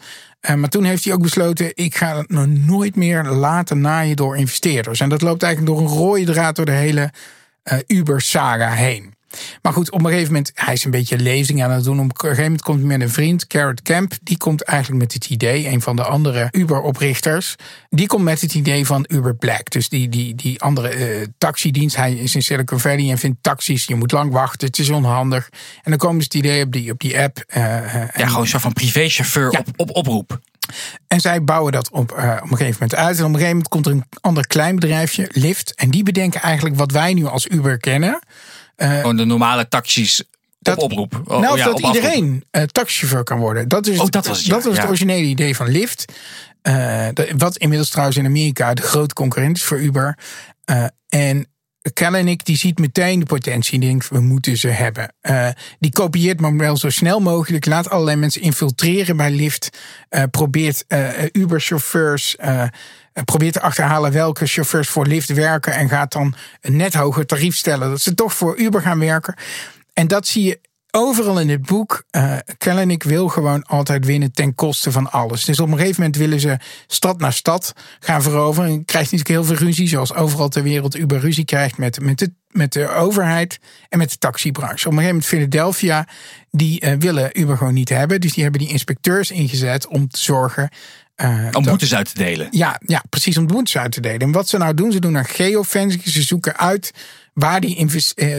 Uh, 0.50 0.54
maar 0.56 0.68
toen 0.68 0.84
heeft 0.84 1.04
hij 1.04 1.12
ook 1.12 1.22
besloten, 1.22 1.70
ik 1.74 1.96
ga 1.96 2.16
het 2.16 2.30
nog 2.30 2.46
nooit 2.46 2.96
meer 2.96 3.24
laten 3.24 3.80
naaien 3.80 4.16
door 4.16 4.36
investeerders. 4.36 5.00
En 5.00 5.08
dat 5.08 5.22
loopt 5.22 5.42
eigenlijk 5.42 5.74
door 5.74 5.84
een 5.84 5.96
rode 5.96 6.24
draad 6.24 6.56
door 6.56 6.64
de 6.64 6.72
hele 6.72 7.10
uh, 7.72 7.78
Uber-saga 7.86 8.70
heen. 8.70 9.14
Maar 9.62 9.72
goed, 9.72 9.90
op 9.90 9.98
een 9.98 10.06
gegeven 10.06 10.26
moment, 10.26 10.50
hij 10.54 10.72
is 10.72 10.84
een 10.84 10.90
beetje 10.90 11.18
lezing 11.18 11.62
aan 11.62 11.70
het 11.70 11.84
doen. 11.84 11.98
Op 11.98 12.04
een 12.04 12.20
gegeven 12.20 12.42
moment 12.42 12.62
komt 12.62 12.78
hij 12.78 12.88
met 12.88 13.00
een 13.00 13.10
vriend, 13.10 13.46
Carrot 13.46 13.82
Camp. 13.82 14.12
Die 14.22 14.36
komt 14.36 14.62
eigenlijk 14.62 15.02
met 15.02 15.12
het 15.12 15.26
idee, 15.26 15.68
een 15.68 15.80
van 15.80 15.96
de 15.96 16.02
andere 16.02 16.48
Uber-oprichters. 16.50 17.56
Die 17.88 18.06
komt 18.06 18.24
met 18.24 18.40
het 18.40 18.54
idee 18.54 18.86
van 18.86 19.04
Uber 19.08 19.34
Black. 19.34 19.70
Dus 19.70 19.88
die, 19.88 20.08
die, 20.08 20.34
die 20.34 20.60
andere 20.60 21.20
uh, 21.20 21.26
taxidienst. 21.38 21.96
Hij 21.96 22.14
is 22.14 22.34
in 22.34 22.42
Silicon 22.42 22.80
Valley 22.80 23.10
en 23.10 23.18
vindt 23.18 23.42
taxis. 23.42 23.84
Je 23.84 23.94
moet 23.94 24.12
lang 24.12 24.32
wachten, 24.32 24.66
het 24.66 24.78
is 24.78 24.90
onhandig. 24.90 25.48
En 25.82 25.90
dan 25.90 25.98
komen 25.98 26.22
ze 26.22 26.24
het 26.24 26.34
idee 26.34 26.64
op 26.64 26.72
die, 26.72 26.92
op 26.92 27.00
die 27.00 27.20
app. 27.20 27.44
Uh, 27.56 27.64
ja, 28.14 28.26
gewoon 28.26 28.46
zo 28.46 28.58
van 28.58 28.72
privéchauffeur 28.72 29.52
ja. 29.52 29.58
op, 29.58 29.68
op 29.76 29.96
oproep. 29.96 30.40
En 31.06 31.20
zij 31.20 31.44
bouwen 31.44 31.72
dat 31.72 31.90
op, 31.90 32.12
uh, 32.18 32.36
op 32.42 32.50
een 32.50 32.56
gegeven 32.56 32.76
moment 32.80 32.94
uit. 32.94 33.18
En 33.18 33.24
op 33.24 33.28
een 33.28 33.34
gegeven 33.34 33.48
moment 33.48 33.68
komt 33.68 33.86
er 33.86 33.92
een 33.92 34.04
ander 34.20 34.46
klein 34.46 34.74
bedrijfje, 34.74 35.28
Lyft. 35.32 35.74
En 35.74 35.90
die 35.90 36.02
bedenken 36.02 36.40
eigenlijk 36.40 36.76
wat 36.76 36.90
wij 36.90 37.14
nu 37.14 37.26
als 37.26 37.46
Uber 37.46 37.78
kennen. 37.78 38.20
Uh, 38.82 38.96
Gewoon 38.96 39.16
de 39.16 39.24
normale 39.24 39.68
taxis 39.68 40.22
dat, 40.58 40.76
op 40.76 40.82
oproep. 40.82 41.22
Oh, 41.24 41.40
nou, 41.40 41.56
ja, 41.56 41.64
dat 41.64 41.80
iedereen 41.80 42.44
uh, 42.50 42.62
taxichauffeur 42.62 43.24
kan 43.24 43.38
worden. 43.38 43.68
Dat, 43.68 43.86
is 43.86 43.98
oh, 43.98 44.06
dat 44.08 44.26
was, 44.26 44.44
dat 44.44 44.64
was 44.64 44.76
het 44.76 44.86
originele 44.86 45.26
idee 45.26 45.56
van 45.56 45.68
Lyft. 45.68 46.12
Uh, 46.62 47.08
wat 47.36 47.56
inmiddels 47.56 47.90
trouwens 47.90 48.16
in 48.18 48.26
Amerika 48.26 48.74
de 48.74 48.82
grote 48.82 49.14
concurrent 49.14 49.56
is 49.56 49.62
voor 49.62 49.80
Uber. 49.80 50.18
Uh, 50.70 50.84
en 51.08 51.46
Kalanick 51.92 52.44
die 52.44 52.56
ziet 52.56 52.78
meteen 52.78 53.18
de 53.18 53.26
potentie 53.26 53.74
en 53.74 53.80
denkt, 53.80 54.08
we 54.08 54.20
moeten 54.20 54.56
ze 54.56 54.68
hebben. 54.68 55.14
Uh, 55.22 55.48
die 55.78 55.90
kopieert 55.90 56.40
wel 56.56 56.76
zo 56.76 56.90
snel 56.90 57.20
mogelijk. 57.20 57.66
Laat 57.66 57.90
allerlei 57.90 58.16
mensen 58.16 58.40
infiltreren 58.40 59.16
bij 59.16 59.30
Lyft. 59.30 59.78
Uh, 60.10 60.22
probeert 60.30 60.84
uh, 60.88 61.08
Uber-chauffeurs... 61.32 62.36
probeert 63.24 63.52
te 63.52 63.60
achterhalen 63.60 64.12
welke 64.12 64.46
chauffeurs 64.46 64.88
voor 64.88 65.06
Lyft 65.06 65.28
werken... 65.32 65.72
en 65.72 65.88
gaat 65.88 66.12
dan 66.12 66.34
een 66.60 66.76
net 66.76 66.94
hoger 66.94 67.26
tarief 67.26 67.56
stellen... 67.56 67.88
dat 67.88 68.00
ze 68.00 68.14
toch 68.14 68.34
voor 68.34 68.58
Uber 68.58 68.82
gaan 68.82 68.98
werken. 68.98 69.34
En 69.92 70.06
dat 70.06 70.26
zie 70.26 70.42
je 70.42 70.60
overal 70.96 71.40
in 71.40 71.48
het 71.48 71.66
boek, 71.66 72.04
uh, 72.10 72.36
Kalanick 72.58 73.02
wil 73.02 73.28
gewoon 73.28 73.62
altijd 73.62 74.04
winnen 74.06 74.32
ten 74.32 74.54
koste 74.54 74.92
van 74.92 75.10
alles. 75.10 75.44
Dus 75.44 75.60
op 75.60 75.68
een 75.68 75.78
gegeven 75.78 76.00
moment 76.00 76.16
willen 76.16 76.40
ze 76.40 76.56
stad 76.86 77.20
naar 77.20 77.32
stad 77.32 77.72
gaan 78.00 78.22
veroveren. 78.22 78.70
En 78.70 78.84
krijgt 78.84 79.12
natuurlijk 79.12 79.46
heel 79.46 79.56
veel 79.56 79.66
ruzie, 79.66 79.88
zoals 79.88 80.14
overal 80.14 80.48
ter 80.48 80.62
wereld 80.62 80.96
Uber 80.96 81.20
ruzie 81.20 81.44
krijgt 81.44 81.78
met, 81.78 82.00
met, 82.00 82.18
de, 82.18 82.32
met 82.48 82.72
de 82.72 82.88
overheid 82.88 83.58
en 83.88 83.98
met 83.98 84.10
de 84.10 84.18
taxibranche. 84.18 84.86
Op 84.86 84.92
een 84.92 84.98
gegeven 84.98 85.06
moment 85.06 85.26
Philadelphia, 85.26 86.08
die 86.50 86.84
uh, 86.84 86.92
willen 86.98 87.40
Uber 87.40 87.56
gewoon 87.56 87.74
niet 87.74 87.88
hebben. 87.88 88.20
Dus 88.20 88.32
die 88.32 88.42
hebben 88.42 88.60
die 88.60 88.70
inspecteurs 88.70 89.30
ingezet 89.30 89.86
om 89.86 90.08
te 90.08 90.18
zorgen 90.18 90.68
uh, 91.16 91.48
om 91.52 91.64
boetes 91.64 91.94
uit 91.94 92.14
te 92.14 92.22
delen. 92.22 92.48
Ja, 92.50 92.80
ja, 92.86 93.02
precies 93.08 93.36
om 93.38 93.46
boetes 93.46 93.76
uit 93.76 93.92
te 93.92 94.00
delen. 94.00 94.20
En 94.20 94.32
wat 94.32 94.48
ze 94.48 94.58
nou 94.58 94.74
doen, 94.74 94.92
ze 94.92 94.98
doen 94.98 95.14
een 95.14 95.24
geofencing. 95.24 96.02
Ze 96.04 96.22
zoeken 96.22 96.56
uit 96.56 96.92
waar 97.32 97.60
die, 97.60 97.86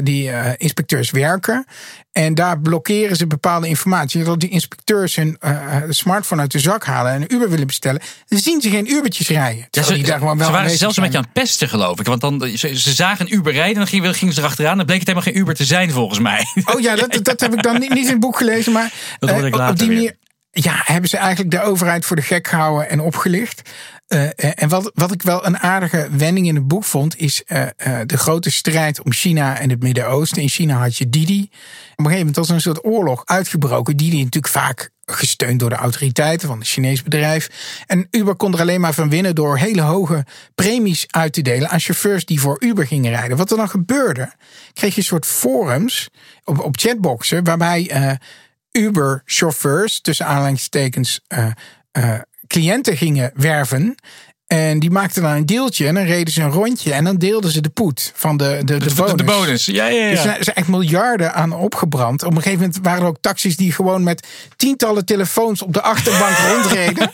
die 0.03 0.29
uh, 0.29 0.49
inspecteurs 0.57 1.11
werken. 1.11 1.65
En 2.11 2.33
daar 2.33 2.59
blokkeren 2.59 3.15
ze 3.15 3.27
bepaalde 3.27 3.67
informatie. 3.67 4.23
Dat 4.23 4.39
die 4.39 4.49
inspecteurs 4.49 5.15
hun 5.15 5.37
uh, 5.41 5.75
smartphone 5.89 6.41
uit 6.41 6.51
de 6.51 6.59
zak 6.59 6.85
halen 6.85 7.11
en 7.11 7.21
een 7.21 7.33
Uber 7.33 7.49
willen 7.49 7.67
bestellen. 7.67 8.01
Dan 8.27 8.39
zien 8.39 8.61
ze 8.61 8.69
geen 8.69 8.91
Ubertjes 8.91 9.27
rijden. 9.27 9.67
Ja, 9.71 9.83
ze, 9.83 10.01
daar 10.01 10.17
gewoon 10.17 10.37
wel 10.37 10.47
ze 10.47 10.53
waren 10.53 10.77
zelfs 10.77 10.97
een 10.97 11.03
beetje 11.03 11.17
aan 11.17 11.23
het 11.23 11.33
pesten, 11.33 11.69
geloof 11.69 11.99
ik. 11.99 12.05
Want 12.05 12.21
dan, 12.21 12.49
ze, 12.55 12.79
ze 12.79 12.93
zagen 12.93 13.25
een 13.25 13.33
Uber 13.33 13.53
rijden 13.53 13.73
en 13.73 13.79
dan 13.79 13.87
gingen, 13.87 14.13
gingen 14.13 14.33
ze 14.33 14.39
erachteraan. 14.39 14.77
Dan 14.77 14.85
bleek 14.85 14.99
het 14.99 15.07
helemaal 15.07 15.31
geen 15.31 15.41
Uber 15.41 15.55
te 15.55 15.65
zijn, 15.65 15.91
volgens 15.91 16.19
mij. 16.19 16.45
Oh 16.65 16.79
ja, 16.79 16.95
dat, 16.95 17.19
dat 17.21 17.39
heb 17.39 17.53
ik 17.53 17.63
dan 17.63 17.79
niet, 17.79 17.93
niet 17.93 18.05
in 18.05 18.11
het 18.11 18.19
boek 18.19 18.37
gelezen. 18.37 18.71
Maar 18.71 18.93
dat 19.19 19.29
uh, 19.29 19.45
ik 19.45 19.55
op 19.55 19.77
die 19.77 19.87
manier 19.87 20.15
ja, 20.55 20.81
hebben 20.83 21.09
ze 21.09 21.17
eigenlijk 21.17 21.51
de 21.51 21.61
overheid 21.61 22.05
voor 22.05 22.15
de 22.15 22.21
gek 22.21 22.47
gehouden 22.47 22.89
en 22.89 22.99
opgelicht. 22.99 23.69
Uh, 24.07 24.29
en 24.35 24.69
wat, 24.69 24.91
wat 24.93 25.11
ik 25.11 25.21
wel 25.21 25.45
een 25.45 25.59
aardige 25.59 26.07
wending 26.11 26.47
in 26.47 26.55
het 26.55 26.67
boek 26.67 26.83
vond, 26.83 27.17
is 27.17 27.43
uh, 27.47 27.65
de 28.05 28.17
grote 28.17 28.51
strijd 28.51 29.01
om 29.01 29.11
China 29.11 29.59
en 29.59 29.69
het 29.69 29.83
Midden-Oosten. 29.83 30.41
In 30.41 30.49
China 30.49 30.77
had 30.77 30.97
je 30.97 31.09
Didi. 31.09 31.41
Op 31.41 31.49
een 31.49 32.05
gegeven 32.05 32.17
moment 32.17 32.35
was 32.35 32.49
er 32.49 32.55
een 32.55 32.61
soort 32.61 32.85
oorlog 32.85 33.21
uitgebroken. 33.25 33.97
Didi 33.97 34.17
natuurlijk 34.17 34.53
vaak 34.53 34.89
gesteund 35.05 35.59
door 35.59 35.69
de 35.69 35.75
autoriteiten 35.75 36.47
van 36.47 36.59
het 36.59 36.67
Chinees 36.67 37.03
bedrijf. 37.03 37.49
En 37.87 38.07
Uber 38.11 38.35
kon 38.35 38.53
er 38.53 38.59
alleen 38.59 38.81
maar 38.81 38.93
van 38.93 39.09
winnen 39.09 39.35
door 39.35 39.57
hele 39.57 39.81
hoge 39.81 40.25
premies 40.55 41.05
uit 41.09 41.33
te 41.33 41.41
delen 41.41 41.69
aan 41.69 41.79
chauffeurs 41.79 42.25
die 42.25 42.39
voor 42.39 42.63
Uber 42.63 42.87
gingen 42.87 43.11
rijden. 43.11 43.37
Wat 43.37 43.51
er 43.51 43.57
dan 43.57 43.69
gebeurde, 43.69 44.33
kreeg 44.73 44.91
je 44.91 44.97
een 44.97 45.07
soort 45.07 45.25
forums 45.25 46.09
op, 46.43 46.59
op 46.59 46.77
chatboxen 46.77 47.43
waarbij 47.43 48.19
Uber-chauffeurs, 48.77 50.01
tussen 50.01 50.25
aanhalingstekens, 50.25 51.19
uh, 51.27 51.47
uh, 51.97 52.19
cliënten 52.47 52.97
gingen 52.97 53.31
werven. 53.35 53.95
En 54.47 54.79
die 54.79 54.91
maakten 54.91 55.21
dan 55.21 55.31
een 55.31 55.45
deeltje 55.45 55.87
en 55.87 55.93
dan 55.93 56.03
reden 56.03 56.33
ze 56.33 56.41
een 56.41 56.51
rondje 56.51 56.93
en 56.93 57.03
dan 57.03 57.17
deelden 57.17 57.51
ze 57.51 57.61
de 57.61 57.69
poet 57.69 58.11
van 58.15 58.37
de, 58.37 58.61
de, 58.65 58.77
de, 58.77 58.85
de 58.85 58.93
bonus. 58.95 59.15
De 59.15 59.23
bonus, 59.23 59.65
ja, 59.65 59.85
ja, 59.85 60.05
ja. 60.05 60.09
Dus 60.09 60.25
er 60.25 60.43
zijn 60.43 60.55
echt 60.55 60.67
miljarden 60.67 61.33
aan 61.33 61.53
opgebrand. 61.53 62.23
Op 62.23 62.31
een 62.31 62.41
gegeven 62.41 62.59
moment 62.59 62.79
waren 62.81 63.01
er 63.01 63.07
ook 63.07 63.17
taxis 63.21 63.57
die 63.57 63.71
gewoon 63.71 64.03
met 64.03 64.27
tientallen 64.55 65.05
telefoons 65.05 65.61
op 65.61 65.73
de 65.73 65.81
achterbank 65.81 66.37
rondreden. 66.53 67.11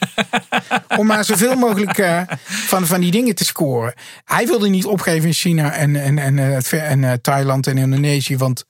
om 0.98 1.06
maar 1.06 1.26
zoveel 1.26 1.56
mogelijk 1.56 1.98
uh, 1.98 2.22
van, 2.44 2.88
van 2.88 3.02
die 3.02 3.12
dingen 3.12 3.36
te 3.36 3.46
scoren. 3.46 3.94
Hij 4.26 4.46
wilde 4.46 4.70
niet 4.70 4.86
opgeven 4.86 5.28
in 5.28 5.34
China 5.34 5.74
en, 5.74 5.96
en, 5.96 6.18
en, 6.18 6.40
en, 6.72 7.04
en 7.04 7.22
Thailand 7.22 7.68
en 7.68 7.78
Indonesië, 7.78 8.38
want 8.38 8.66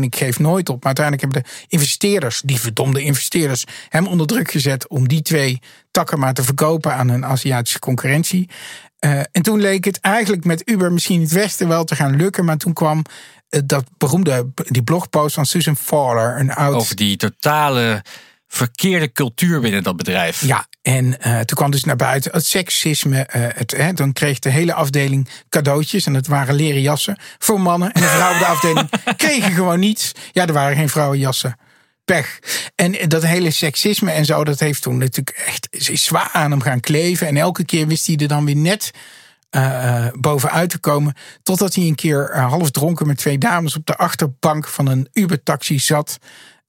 ik 0.00 0.16
geeft 0.16 0.38
nooit 0.38 0.68
op. 0.68 0.84
Maar 0.84 0.96
uiteindelijk 0.96 1.24
hebben 1.24 1.42
de 1.42 1.66
investeerders, 1.68 2.42
die 2.44 2.60
verdomde 2.60 3.02
investeerders, 3.02 3.64
hem 3.88 4.06
onder 4.06 4.26
druk 4.26 4.50
gezet 4.50 4.88
om 4.88 5.08
die 5.08 5.22
twee 5.22 5.60
takken 5.90 6.18
maar 6.18 6.34
te 6.34 6.42
verkopen 6.42 6.94
aan 6.94 7.08
een 7.08 7.24
Aziatische 7.24 7.78
concurrentie. 7.78 8.48
Uh, 9.00 9.18
en 9.32 9.42
toen 9.42 9.60
leek 9.60 9.84
het 9.84 10.00
eigenlijk 10.00 10.44
met 10.44 10.62
Uber 10.70 10.92
misschien 10.92 11.20
het 11.20 11.32
Westen 11.32 11.68
wel 11.68 11.84
te 11.84 11.96
gaan 11.96 12.16
lukken. 12.16 12.44
Maar 12.44 12.56
toen 12.56 12.72
kwam 12.72 13.04
uh, 13.50 13.60
dat 13.64 13.84
beroemde 13.98 14.50
die 14.54 14.82
blogpost 14.82 15.34
van 15.34 15.46
Susan 15.46 15.76
Fowler. 15.76 16.40
Een 16.40 16.52
oud... 16.54 16.74
Over 16.74 16.96
die 16.96 17.16
totale 17.16 18.02
verkeerde 18.52 19.12
cultuur 19.12 19.60
binnen 19.60 19.82
dat 19.82 19.96
bedrijf. 19.96 20.44
Ja, 20.44 20.66
en 20.82 21.04
uh, 21.04 21.40
toen 21.40 21.56
kwam 21.56 21.70
dus 21.70 21.84
naar 21.84 21.96
buiten 21.96 22.32
het 22.32 22.46
seksisme. 22.46 23.28
Uh, 23.36 23.46
het, 23.54 23.70
hè, 23.70 23.92
dan 23.92 24.12
kreeg 24.12 24.38
de 24.38 24.50
hele 24.50 24.74
afdeling 24.74 25.28
cadeautjes. 25.48 26.06
En 26.06 26.14
het 26.14 26.26
waren 26.26 26.54
leren 26.54 26.80
jassen 26.80 27.18
voor 27.38 27.60
mannen. 27.60 27.92
En 27.92 28.00
de 28.00 28.06
vrouwen 28.06 28.38
de 28.38 28.46
afdeling 28.46 28.88
kregen 29.16 29.52
gewoon 29.52 29.78
niets. 29.78 30.12
Ja, 30.32 30.46
er 30.46 30.52
waren 30.52 30.76
geen 30.76 30.88
vrouwenjassen. 30.88 31.56
Pech. 32.04 32.38
En 32.74 33.08
dat 33.08 33.22
hele 33.22 33.50
seksisme 33.50 34.10
en 34.10 34.24
zo, 34.24 34.44
dat 34.44 34.60
heeft 34.60 34.82
toen 34.82 34.98
natuurlijk 34.98 35.42
echt 35.46 35.68
zwaar 36.00 36.30
aan 36.32 36.50
hem 36.50 36.60
gaan 36.60 36.80
kleven. 36.80 37.26
En 37.26 37.36
elke 37.36 37.64
keer 37.64 37.86
wist 37.86 38.06
hij 38.06 38.16
er 38.16 38.28
dan 38.28 38.44
weer 38.44 38.56
net 38.56 38.90
uh, 39.50 40.06
bovenuit 40.12 40.70
te 40.70 40.78
komen. 40.78 41.14
Totdat 41.42 41.74
hij 41.74 41.84
een 41.84 41.94
keer 41.94 42.36
half 42.36 42.70
dronken 42.70 43.06
met 43.06 43.16
twee 43.16 43.38
dames 43.38 43.76
op 43.76 43.86
de 43.86 43.96
achterbank 43.96 44.68
van 44.68 44.86
een 44.86 45.08
Uber-taxi 45.12 45.78
zat. 45.78 46.18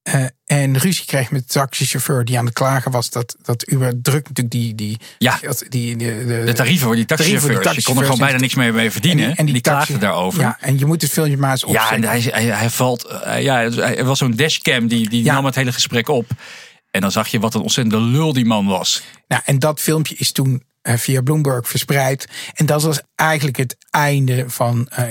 Uh, 0.03 0.25
en 0.45 0.77
ruzie 0.77 1.05
kreeg 1.05 1.31
met 1.31 1.41
de 1.41 1.53
taxichauffeur 1.53 2.25
die 2.25 2.37
aan 2.37 2.45
het 2.45 2.53
klagen 2.53 2.91
was 2.91 3.09
dat, 3.09 3.35
dat 3.41 3.71
Uber 3.71 4.01
drukt 4.01 4.27
natuurlijk 4.27 4.51
die, 4.51 4.75
die, 4.75 4.97
ja, 5.17 5.39
die, 5.69 5.95
die 5.95 5.95
de, 5.95 6.43
de, 6.45 6.53
tarieven 6.53 6.85
voor 6.85 6.95
die 6.95 7.05
taxichauffeurs. 7.05 7.75
Je 7.75 7.83
kon 7.83 7.97
er 7.97 8.03
gewoon 8.03 8.19
bijna 8.19 8.37
niks 8.37 8.55
meer 8.55 8.73
mee 8.73 8.91
verdienen. 8.91 9.23
En 9.23 9.29
die, 9.29 9.37
en 9.37 9.45
die, 9.45 9.53
die 9.53 9.63
klaagden 9.63 9.99
daarover. 9.99 10.41
Ja, 10.41 10.57
en 10.59 10.79
je 10.79 10.85
moet 10.85 11.01
het 11.01 11.11
filmpje 11.11 11.37
maar 11.37 11.51
eens 11.51 11.63
opzetten. 11.63 12.01
Ja, 12.01 12.13
en 12.13 12.21
hij, 12.21 12.31
hij, 12.31 12.57
hij 12.57 12.69
valt. 12.69 13.05
Uh, 13.11 13.41
ja, 13.41 13.61
er 13.61 14.05
was 14.05 14.17
zo'n 14.17 14.35
dashcam 14.35 14.87
die, 14.87 15.09
die 15.09 15.23
ja. 15.23 15.33
nam 15.33 15.45
het 15.45 15.55
hele 15.55 15.71
gesprek 15.71 16.07
op. 16.07 16.31
En 16.93 17.01
dan 17.01 17.11
zag 17.11 17.27
je 17.27 17.39
wat 17.39 17.53
een 17.53 17.61
ontzettende 17.61 18.05
lul 18.05 18.33
die 18.33 18.45
man 18.45 18.65
was. 18.65 19.03
Nou, 19.27 19.41
en 19.45 19.59
dat 19.59 19.79
filmpje 19.79 20.15
is 20.15 20.31
toen 20.31 20.63
via 20.81 21.21
Bloomberg 21.21 21.67
verspreid. 21.67 22.27
En 22.53 22.65
dat 22.65 22.83
was 22.83 23.01
eigenlijk 23.15 23.57
het 23.57 23.77
einde 23.89 24.43
van 24.47 24.89
uh. 24.99 25.07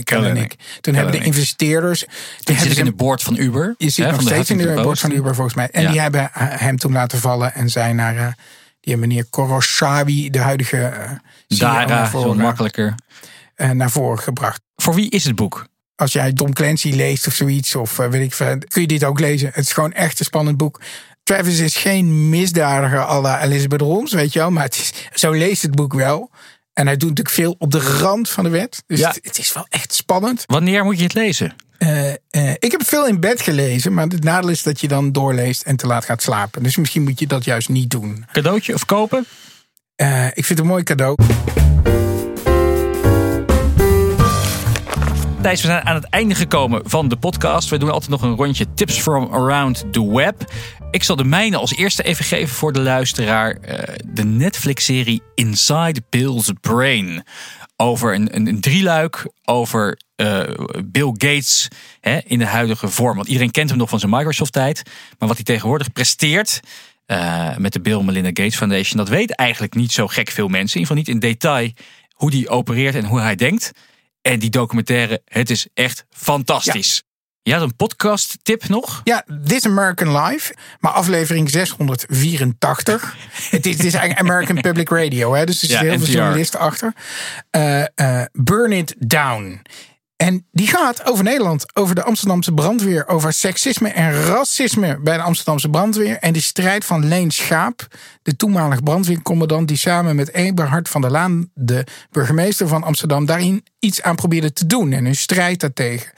Toen 0.81 0.95
hebben 0.95 1.13
de 1.13 1.25
investeerders... 1.25 2.05
Die 2.41 2.59
zit 2.59 2.79
in 2.79 2.85
de 2.85 2.93
board 2.93 3.23
van 3.23 3.37
Uber. 3.37 3.75
Je 3.79 3.91
zit 3.91 4.11
nog 4.11 4.21
steeds 4.21 4.51
in 4.51 4.59
de 4.59 4.81
board 4.83 4.99
van 4.99 5.11
Uber 5.11 5.35
volgens 5.35 5.57
mij. 5.57 5.69
En 5.71 5.83
ja. 5.83 5.91
die 5.91 6.01
hebben 6.01 6.29
hem 6.33 6.79
toen 6.79 6.93
laten 6.93 7.19
vallen 7.19 7.55
en 7.55 7.69
zijn 7.69 7.97
naar... 7.97 8.15
Uh, 8.15 8.27
die 8.81 8.97
meneer 8.97 9.25
Koroshawi, 9.31 10.31
de 10.31 10.39
huidige 10.39 10.77
uh, 10.77 11.59
Dara, 11.59 12.11
zo 12.11 12.35
makkelijker. 12.35 12.95
Uh, 13.57 13.71
naar 13.71 13.91
voren 13.91 14.23
gebracht. 14.23 14.61
Voor 14.77 14.95
wie 14.95 15.11
is 15.11 15.25
het 15.25 15.35
boek? 15.35 15.67
Als 15.95 16.13
jij 16.13 16.33
Tom 16.33 16.53
Clancy 16.53 16.91
leest 16.91 17.27
of 17.27 17.35
zoiets, 17.35 17.75
of 17.75 17.97
weet 17.97 18.23
ik 18.23 18.35
veel, 18.35 18.59
kun 18.69 18.81
je 18.81 18.89
dit 18.89 19.05
ook 19.05 19.21
lezen. 19.21 19.51
Het 19.53 19.65
is 19.65 19.73
gewoon 19.73 19.93
echt 19.93 20.19
een 20.19 20.25
spannend 20.25 20.57
boek. 20.57 20.81
Travis 21.33 21.61
is 21.61 21.77
geen 21.77 22.29
misdadiger 22.29 22.99
à 22.99 23.21
la 23.21 23.43
Elizabeth 23.43 23.81
Holmes, 23.81 24.13
weet 24.13 24.33
je 24.33 24.39
wel. 24.39 24.51
Maar 24.51 24.65
het 24.65 24.75
is, 24.75 24.93
zo 25.13 25.31
leest 25.31 25.63
het 25.63 25.75
boek 25.75 25.95
wel. 25.95 26.31
En 26.73 26.87
hij 26.87 26.97
doet 26.97 27.09
natuurlijk 27.09 27.35
veel 27.37 27.55
op 27.59 27.71
de 27.71 27.79
rand 27.79 28.29
van 28.29 28.45
de 28.45 28.51
wet. 28.51 28.83
Dus 28.87 28.99
ja. 28.99 29.09
het, 29.09 29.19
het, 29.23 29.39
is 29.39 29.53
wel 29.53 29.67
echt 29.69 29.95
spannend. 29.95 30.45
Wanneer 30.47 30.85
moet 30.85 30.97
je 30.97 31.03
het 31.03 31.15
lezen? 31.15 31.55
Uh, 31.79 32.11
Eh, 32.31 32.51
ik 32.51 32.71
heb 32.71 32.87
veel 32.87 33.07
in 33.07 33.21
bed 33.21 33.41
gelezen, 33.41 33.95
maar 33.95 34.07
het 34.07 34.25
nadeel 34.25 34.51
is 34.51 34.63
dat 34.63 34.81
je 34.81 34.89
dan 34.89 35.13
doorleest 35.13 35.63
en 35.63 35.77
te 35.77 35.87
laat 35.87 36.05
gaat 36.05 36.23
slapen. 36.23 36.63
Dus 36.63 36.77
misschien 36.77 37.03
moet 37.03 37.19
je 37.19 37.27
dat 37.27 37.45
juist 37.45 37.69
niet 37.69 37.91
doen. 37.91 38.25
Cadeautje 38.33 38.75
of 38.75 38.85
kopen? 38.85 39.27
Eh, 39.95 40.27
ik 40.27 40.45
vind 40.45 40.49
het 40.49 40.59
een 40.59 40.67
mooi 40.67 40.83
cadeau. 40.83 41.17
Thijs, 45.43 45.61
we 45.61 45.67
zijn 45.67 45.87
aan 45.87 45.95
het 45.95 46.05
einde 46.05 46.35
gekomen 46.35 46.83
van 46.85 47.09
de 47.09 47.17
podcast. 47.17 47.69
We 47.69 47.79
doen 47.79 47.91
altijd 47.91 48.11
nog 48.11 48.23
een 48.23 48.37
rondje 48.37 48.75
tips 48.75 49.01
from 49.01 49.33
around 49.33 49.93
the 49.93 50.13
web. 50.13 50.53
Ik 50.91 51.03
zal 51.03 51.17
de 51.17 51.25
mijne 51.25 51.57
als 51.57 51.75
eerste 51.75 52.03
even 52.03 52.25
geven 52.25 52.55
voor 52.55 52.73
de 52.73 52.81
luisteraar. 52.81 53.57
Eh, 53.57 53.95
de 54.07 54.25
Netflix-serie 54.25 55.23
Inside 55.35 56.03
Bill's 56.11 56.53
Brain. 56.61 57.25
Over 57.77 58.15
een, 58.15 58.37
een, 58.37 58.61
drieluik 58.61 59.27
over 59.45 60.01
eh, 60.17 60.43
Bill 60.85 61.11
Gates 61.13 61.69
hè, 62.01 62.19
in 62.25 62.39
de 62.39 62.47
huidige 62.47 62.89
vorm. 62.89 63.17
Want 63.17 63.29
iedereen 63.29 63.51
kent 63.51 63.69
hem 63.69 63.79
nog 63.79 63.89
van 63.89 63.99
zijn 63.99 64.13
Microsoft-tijd. 64.13 64.83
Maar 65.19 65.29
wat 65.29 65.37
hij 65.37 65.47
tegenwoordig 65.47 65.93
presteert 65.93 66.61
eh, 67.07 67.57
met 67.57 67.73
de 67.73 67.81
Bill 67.81 68.03
Melinda 68.03 68.29
Gates 68.29 68.57
Foundation... 68.57 68.97
dat 68.97 69.09
weet 69.09 69.35
eigenlijk 69.35 69.75
niet 69.75 69.93
zo 69.93 70.07
gek 70.07 70.31
veel 70.31 70.49
mensen. 70.49 70.81
In 70.81 70.81
ieder 70.81 70.97
geval 70.97 71.15
niet 71.15 71.23
in 71.25 71.31
detail 71.31 71.71
hoe 72.13 72.31
die 72.31 72.49
opereert 72.49 72.95
en 72.95 73.05
hoe 73.05 73.21
hij 73.21 73.35
denkt. 73.35 73.73
En 74.23 74.39
die 74.39 74.51
documentaire, 74.51 75.23
het 75.25 75.51
is 75.51 75.67
echt 75.75 76.05
fantastisch. 76.11 77.03
Je 77.43 77.53
had 77.53 77.63
een 77.63 77.77
podcast 77.77 78.39
tip 78.43 78.69
nog? 78.69 79.01
Ja, 79.05 79.25
This 79.45 79.67
American 79.67 80.23
Life, 80.23 80.55
maar 80.81 80.93
aflevering 80.93 81.51
684. 81.51 83.17
het, 83.51 83.67
is, 83.67 83.77
het 83.77 83.85
is 83.85 83.95
eigenlijk 83.95 84.21
American 84.21 84.61
Public 84.61 84.89
Radio, 84.89 85.35
hè, 85.35 85.45
dus 85.45 85.63
er 85.63 85.71
Ja, 85.71 85.81
heel 85.81 85.99
veel 85.99 86.15
journalisten 86.15 86.61
achter. 86.61 86.93
Eh, 87.51 87.83
eh, 87.95 88.27
Burn 88.33 88.73
It 88.73 88.95
Down. 88.99 89.63
En 90.23 90.47
die 90.53 90.67
gaat 90.67 91.07
over 91.07 91.25
Nederland, 91.25 91.77
over 91.77 91.95
de 91.95 92.03
Amsterdamse 92.03 92.53
brandweer, 92.53 93.09
over 93.09 93.33
seksisme 93.33 93.89
en 93.89 94.23
racisme 94.25 94.99
bij 95.01 95.17
de 95.17 95.23
Amsterdamse 95.23 95.69
brandweer. 95.69 96.17
En 96.19 96.33
de 96.33 96.41
strijd 96.41 96.85
van 96.85 97.07
Leen 97.09 97.31
Schaap, 97.31 97.87
de 98.23 98.37
toenmalig 98.37 98.83
brandweercommandant, 98.83 99.69
die 99.69 99.77
samen 99.77 100.17
met 100.17 100.33
Eberhard 100.33 100.89
van 100.89 101.01
der 101.01 101.11
Laan, 101.11 101.51
de 101.55 101.87
burgemeester 102.11 102.69
van 102.69 102.83
Amsterdam, 102.83 103.27
daarin 103.27 103.65
iets 103.79 104.03
aan 104.03 104.15
probeerde 104.15 104.53
te 104.53 104.67
doen 104.67 104.93
en 104.93 105.05
hun 105.05 105.17
strijd 105.17 105.61
daartegen. 105.61 106.13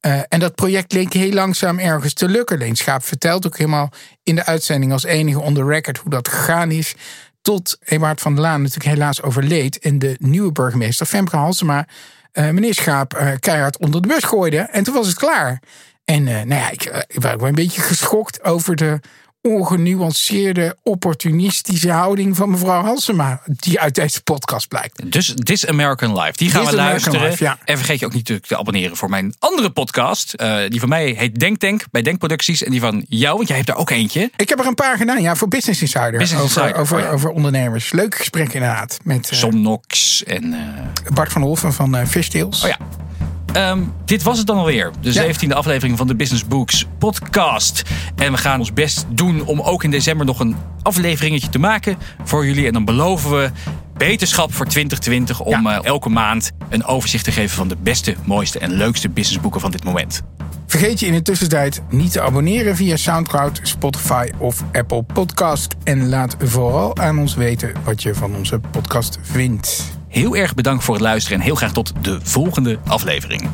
Eh, 0.00 0.20
en 0.28 0.40
dat 0.40 0.54
project 0.54 0.92
leek 0.92 1.12
heel 1.12 1.32
langzaam 1.32 1.78
ergens 1.78 2.14
te 2.14 2.28
lukken. 2.28 2.58
Leen 2.58 2.76
Schaap 2.76 3.04
vertelt 3.04 3.46
ook 3.46 3.58
helemaal 3.58 3.92
in 4.22 4.34
de 4.34 4.44
uitzending 4.44 4.92
als 4.92 5.04
enige 5.04 5.40
on 5.40 5.54
the 5.54 5.64
record 5.64 5.98
hoe 5.98 6.10
dat 6.10 6.28
gegaan 6.28 6.70
is. 6.70 6.94
Tot 7.42 7.78
Eberhard 7.84 8.20
van 8.20 8.34
der 8.34 8.42
Laan 8.42 8.62
natuurlijk 8.62 8.94
helaas 8.94 9.22
overleed. 9.22 9.78
En 9.78 9.98
de 9.98 10.16
nieuwe 10.18 10.52
burgemeester, 10.52 11.06
Femke 11.06 11.36
Halsema, 11.36 11.86
meneer 12.32 12.74
Schaap 12.74 13.14
eh, 13.14 13.32
keihard 13.40 13.78
onder 13.78 14.02
de 14.02 14.08
bus 14.08 14.24
gooide. 14.24 14.58
En 14.58 14.84
toen 14.84 14.94
was 14.94 15.06
het 15.06 15.16
klaar. 15.16 15.60
En 16.04 16.28
eh, 16.28 16.34
nou 16.34 16.60
ja, 16.60 16.70
ik, 16.70 16.84
eh, 16.84 17.00
ik 17.06 17.20
was 17.20 17.32
een 17.38 17.54
beetje 17.54 17.80
geschokt 17.80 18.44
over 18.44 18.76
de 18.76 19.00
ongenuanceerde, 19.42 20.76
opportunistische 20.82 21.90
houding 21.90 22.36
van 22.36 22.50
mevrouw 22.50 22.82
Halsema. 22.82 23.40
Die 23.46 23.80
uit 23.80 23.94
deze 23.94 24.22
podcast 24.22 24.68
blijkt. 24.68 25.12
Dus 25.12 25.34
This 25.42 25.66
American 25.66 26.18
Life. 26.20 26.32
Die 26.36 26.50
gaan 26.50 26.64
This 26.64 26.70
we 26.70 26.80
American 26.80 27.12
luisteren. 27.12 27.30
Life, 27.30 27.44
ja. 27.44 27.58
En 27.64 27.76
vergeet 27.76 27.98
je 28.00 28.06
ook 28.06 28.12
niet 28.12 28.24
te- 28.24 28.56
abonneren 28.56 28.96
voor 28.96 29.08
mijn 29.10 29.34
andere 29.38 29.70
podcast. 29.70 30.32
Eh, 30.34 30.56
die 30.68 30.80
van 30.80 30.88
mij 30.88 31.14
heet 31.18 31.38
Denktank 31.40 31.84
bij 31.90 32.02
Denkproducties. 32.02 32.62
En 32.62 32.70
die 32.70 32.80
van 32.80 33.04
jou, 33.08 33.36
want 33.36 33.48
jij 33.48 33.56
hebt 33.56 33.68
er 33.68 33.74
ook 33.76 33.90
eentje. 33.90 34.30
Ik 34.36 34.48
heb 34.48 34.58
er 34.60 34.66
een 34.66 34.74
paar 34.74 34.96
gedaan, 34.96 35.22
ja, 35.22 35.36
voor 35.36 35.48
Business 35.48 35.80
Insider. 35.80 36.18
Business 36.18 36.44
over, 36.44 36.60
Insider, 36.62 36.80
over, 36.80 36.96
oh 36.96 37.02
ja. 37.02 37.10
over 37.10 37.30
ondernemers. 37.30 37.92
Leuk 37.92 38.14
gesprek 38.14 38.52
inderdaad. 38.52 38.98
Met 39.04 39.30
eh, 39.30 39.38
Somnox 39.38 40.24
en... 40.24 40.52
eh, 40.52 41.12
Bart 41.14 41.32
van 41.32 41.42
Holven 41.42 41.72
van 41.72 41.96
eh 41.96 42.06
Fishtails. 42.06 42.62
Oh 42.62 42.68
ja. 42.68 42.76
Ehm, 43.52 43.78
dit 44.04 44.22
was 44.22 44.38
het 44.38 44.46
dan 44.46 44.56
alweer. 44.56 44.90
De 45.00 45.12
Ja. 45.12 45.22
17e 45.22 45.54
aflevering 45.54 45.98
van 45.98 46.06
de 46.06 46.14
Business 46.16 46.46
Books 46.46 46.86
podcast. 46.98 47.82
En 48.16 48.32
we 48.32 48.38
gaan 48.38 48.58
ons 48.58 48.72
best 48.72 49.06
doen 49.08 49.44
om 49.44 49.60
ook 49.60 49.84
in 49.84 49.90
december 49.90 50.26
nog 50.26 50.40
een 50.40 50.56
afleveringetje 50.82 51.48
te 51.48 51.58
maken 51.58 51.96
voor 52.24 52.46
jullie. 52.46 52.66
En 52.66 52.72
dan 52.72 52.84
beloven 52.84 53.30
we 53.30 53.50
beterschap 53.96 54.54
voor 54.54 54.66
2020 54.66 55.40
om 55.40 55.66
Ja. 55.66 55.78
eh, 55.78 55.84
elke 55.86 56.08
maand 56.08 56.50
een 56.68 56.84
overzicht 56.84 57.24
te 57.24 57.32
geven 57.32 57.56
van 57.56 57.68
de 57.68 57.76
beste, 57.82 58.14
mooiste 58.24 58.58
en 58.58 58.70
leukste 58.72 59.08
businessboeken 59.08 59.60
van 59.60 59.70
dit 59.70 59.84
moment. 59.84 60.22
Vergeet 60.66 61.00
je 61.00 61.06
in 61.06 61.12
de 61.12 61.22
tussentijd 61.22 61.82
niet 61.90 62.12
te 62.12 62.20
abonneren 62.20 62.76
via 62.76 62.96
Soundcloud, 62.96 63.60
Spotify 63.62 64.28
of 64.38 64.64
Apple 64.72 65.02
Podcast. 65.02 65.74
En 65.84 66.08
laat 66.08 66.36
vooral 66.44 66.96
aan 66.96 67.18
ons 67.18 67.34
weten 67.34 67.72
wat 67.84 68.02
je 68.02 68.14
van 68.14 68.34
onze 68.36 68.60
podcast 68.70 69.18
vindt. 69.22 69.98
Heel 70.10 70.36
erg 70.36 70.54
bedankt 70.54 70.84
voor 70.84 70.94
het 70.94 71.02
luisteren 71.02 71.38
en 71.38 71.44
heel 71.44 71.54
graag 71.54 71.72
tot 71.72 71.92
de 72.00 72.18
volgende 72.22 72.78
aflevering. 72.86 73.48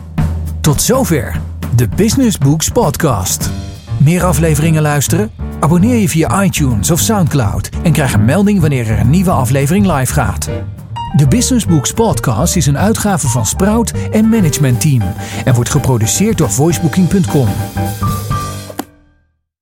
Tot 0.60 0.82
zover 0.82 1.40
de 1.74 1.88
Business 1.88 2.38
Books 2.38 2.68
Podcast. 2.68 3.50
Meer 3.98 4.24
afleveringen 4.24 4.82
luisteren? 4.82 5.30
Abonneer 5.60 5.96
je 5.96 6.08
via 6.08 6.42
iTunes 6.42 6.90
of 6.90 7.00
Soundcloud 7.00 7.70
en 7.82 7.92
krijg 7.92 8.12
een 8.12 8.24
melding 8.24 8.60
wanneer 8.60 8.90
er 8.90 8.98
een 8.98 9.10
nieuwe 9.10 9.30
aflevering 9.30 9.86
live 9.92 10.12
gaat. 10.12 10.48
De 11.16 11.28
Business 11.28 11.66
Books 11.66 11.92
Podcast 11.92 12.56
is 12.56 12.66
een 12.66 12.78
uitgave 12.78 13.28
van 13.28 13.46
Sprout 13.46 13.92
en 14.10 14.28
Management 14.28 14.80
Team 14.80 15.02
en 15.44 15.54
wordt 15.54 15.70
geproduceerd 15.70 16.38
door 16.38 16.50
voicebooking.com. 16.50 17.48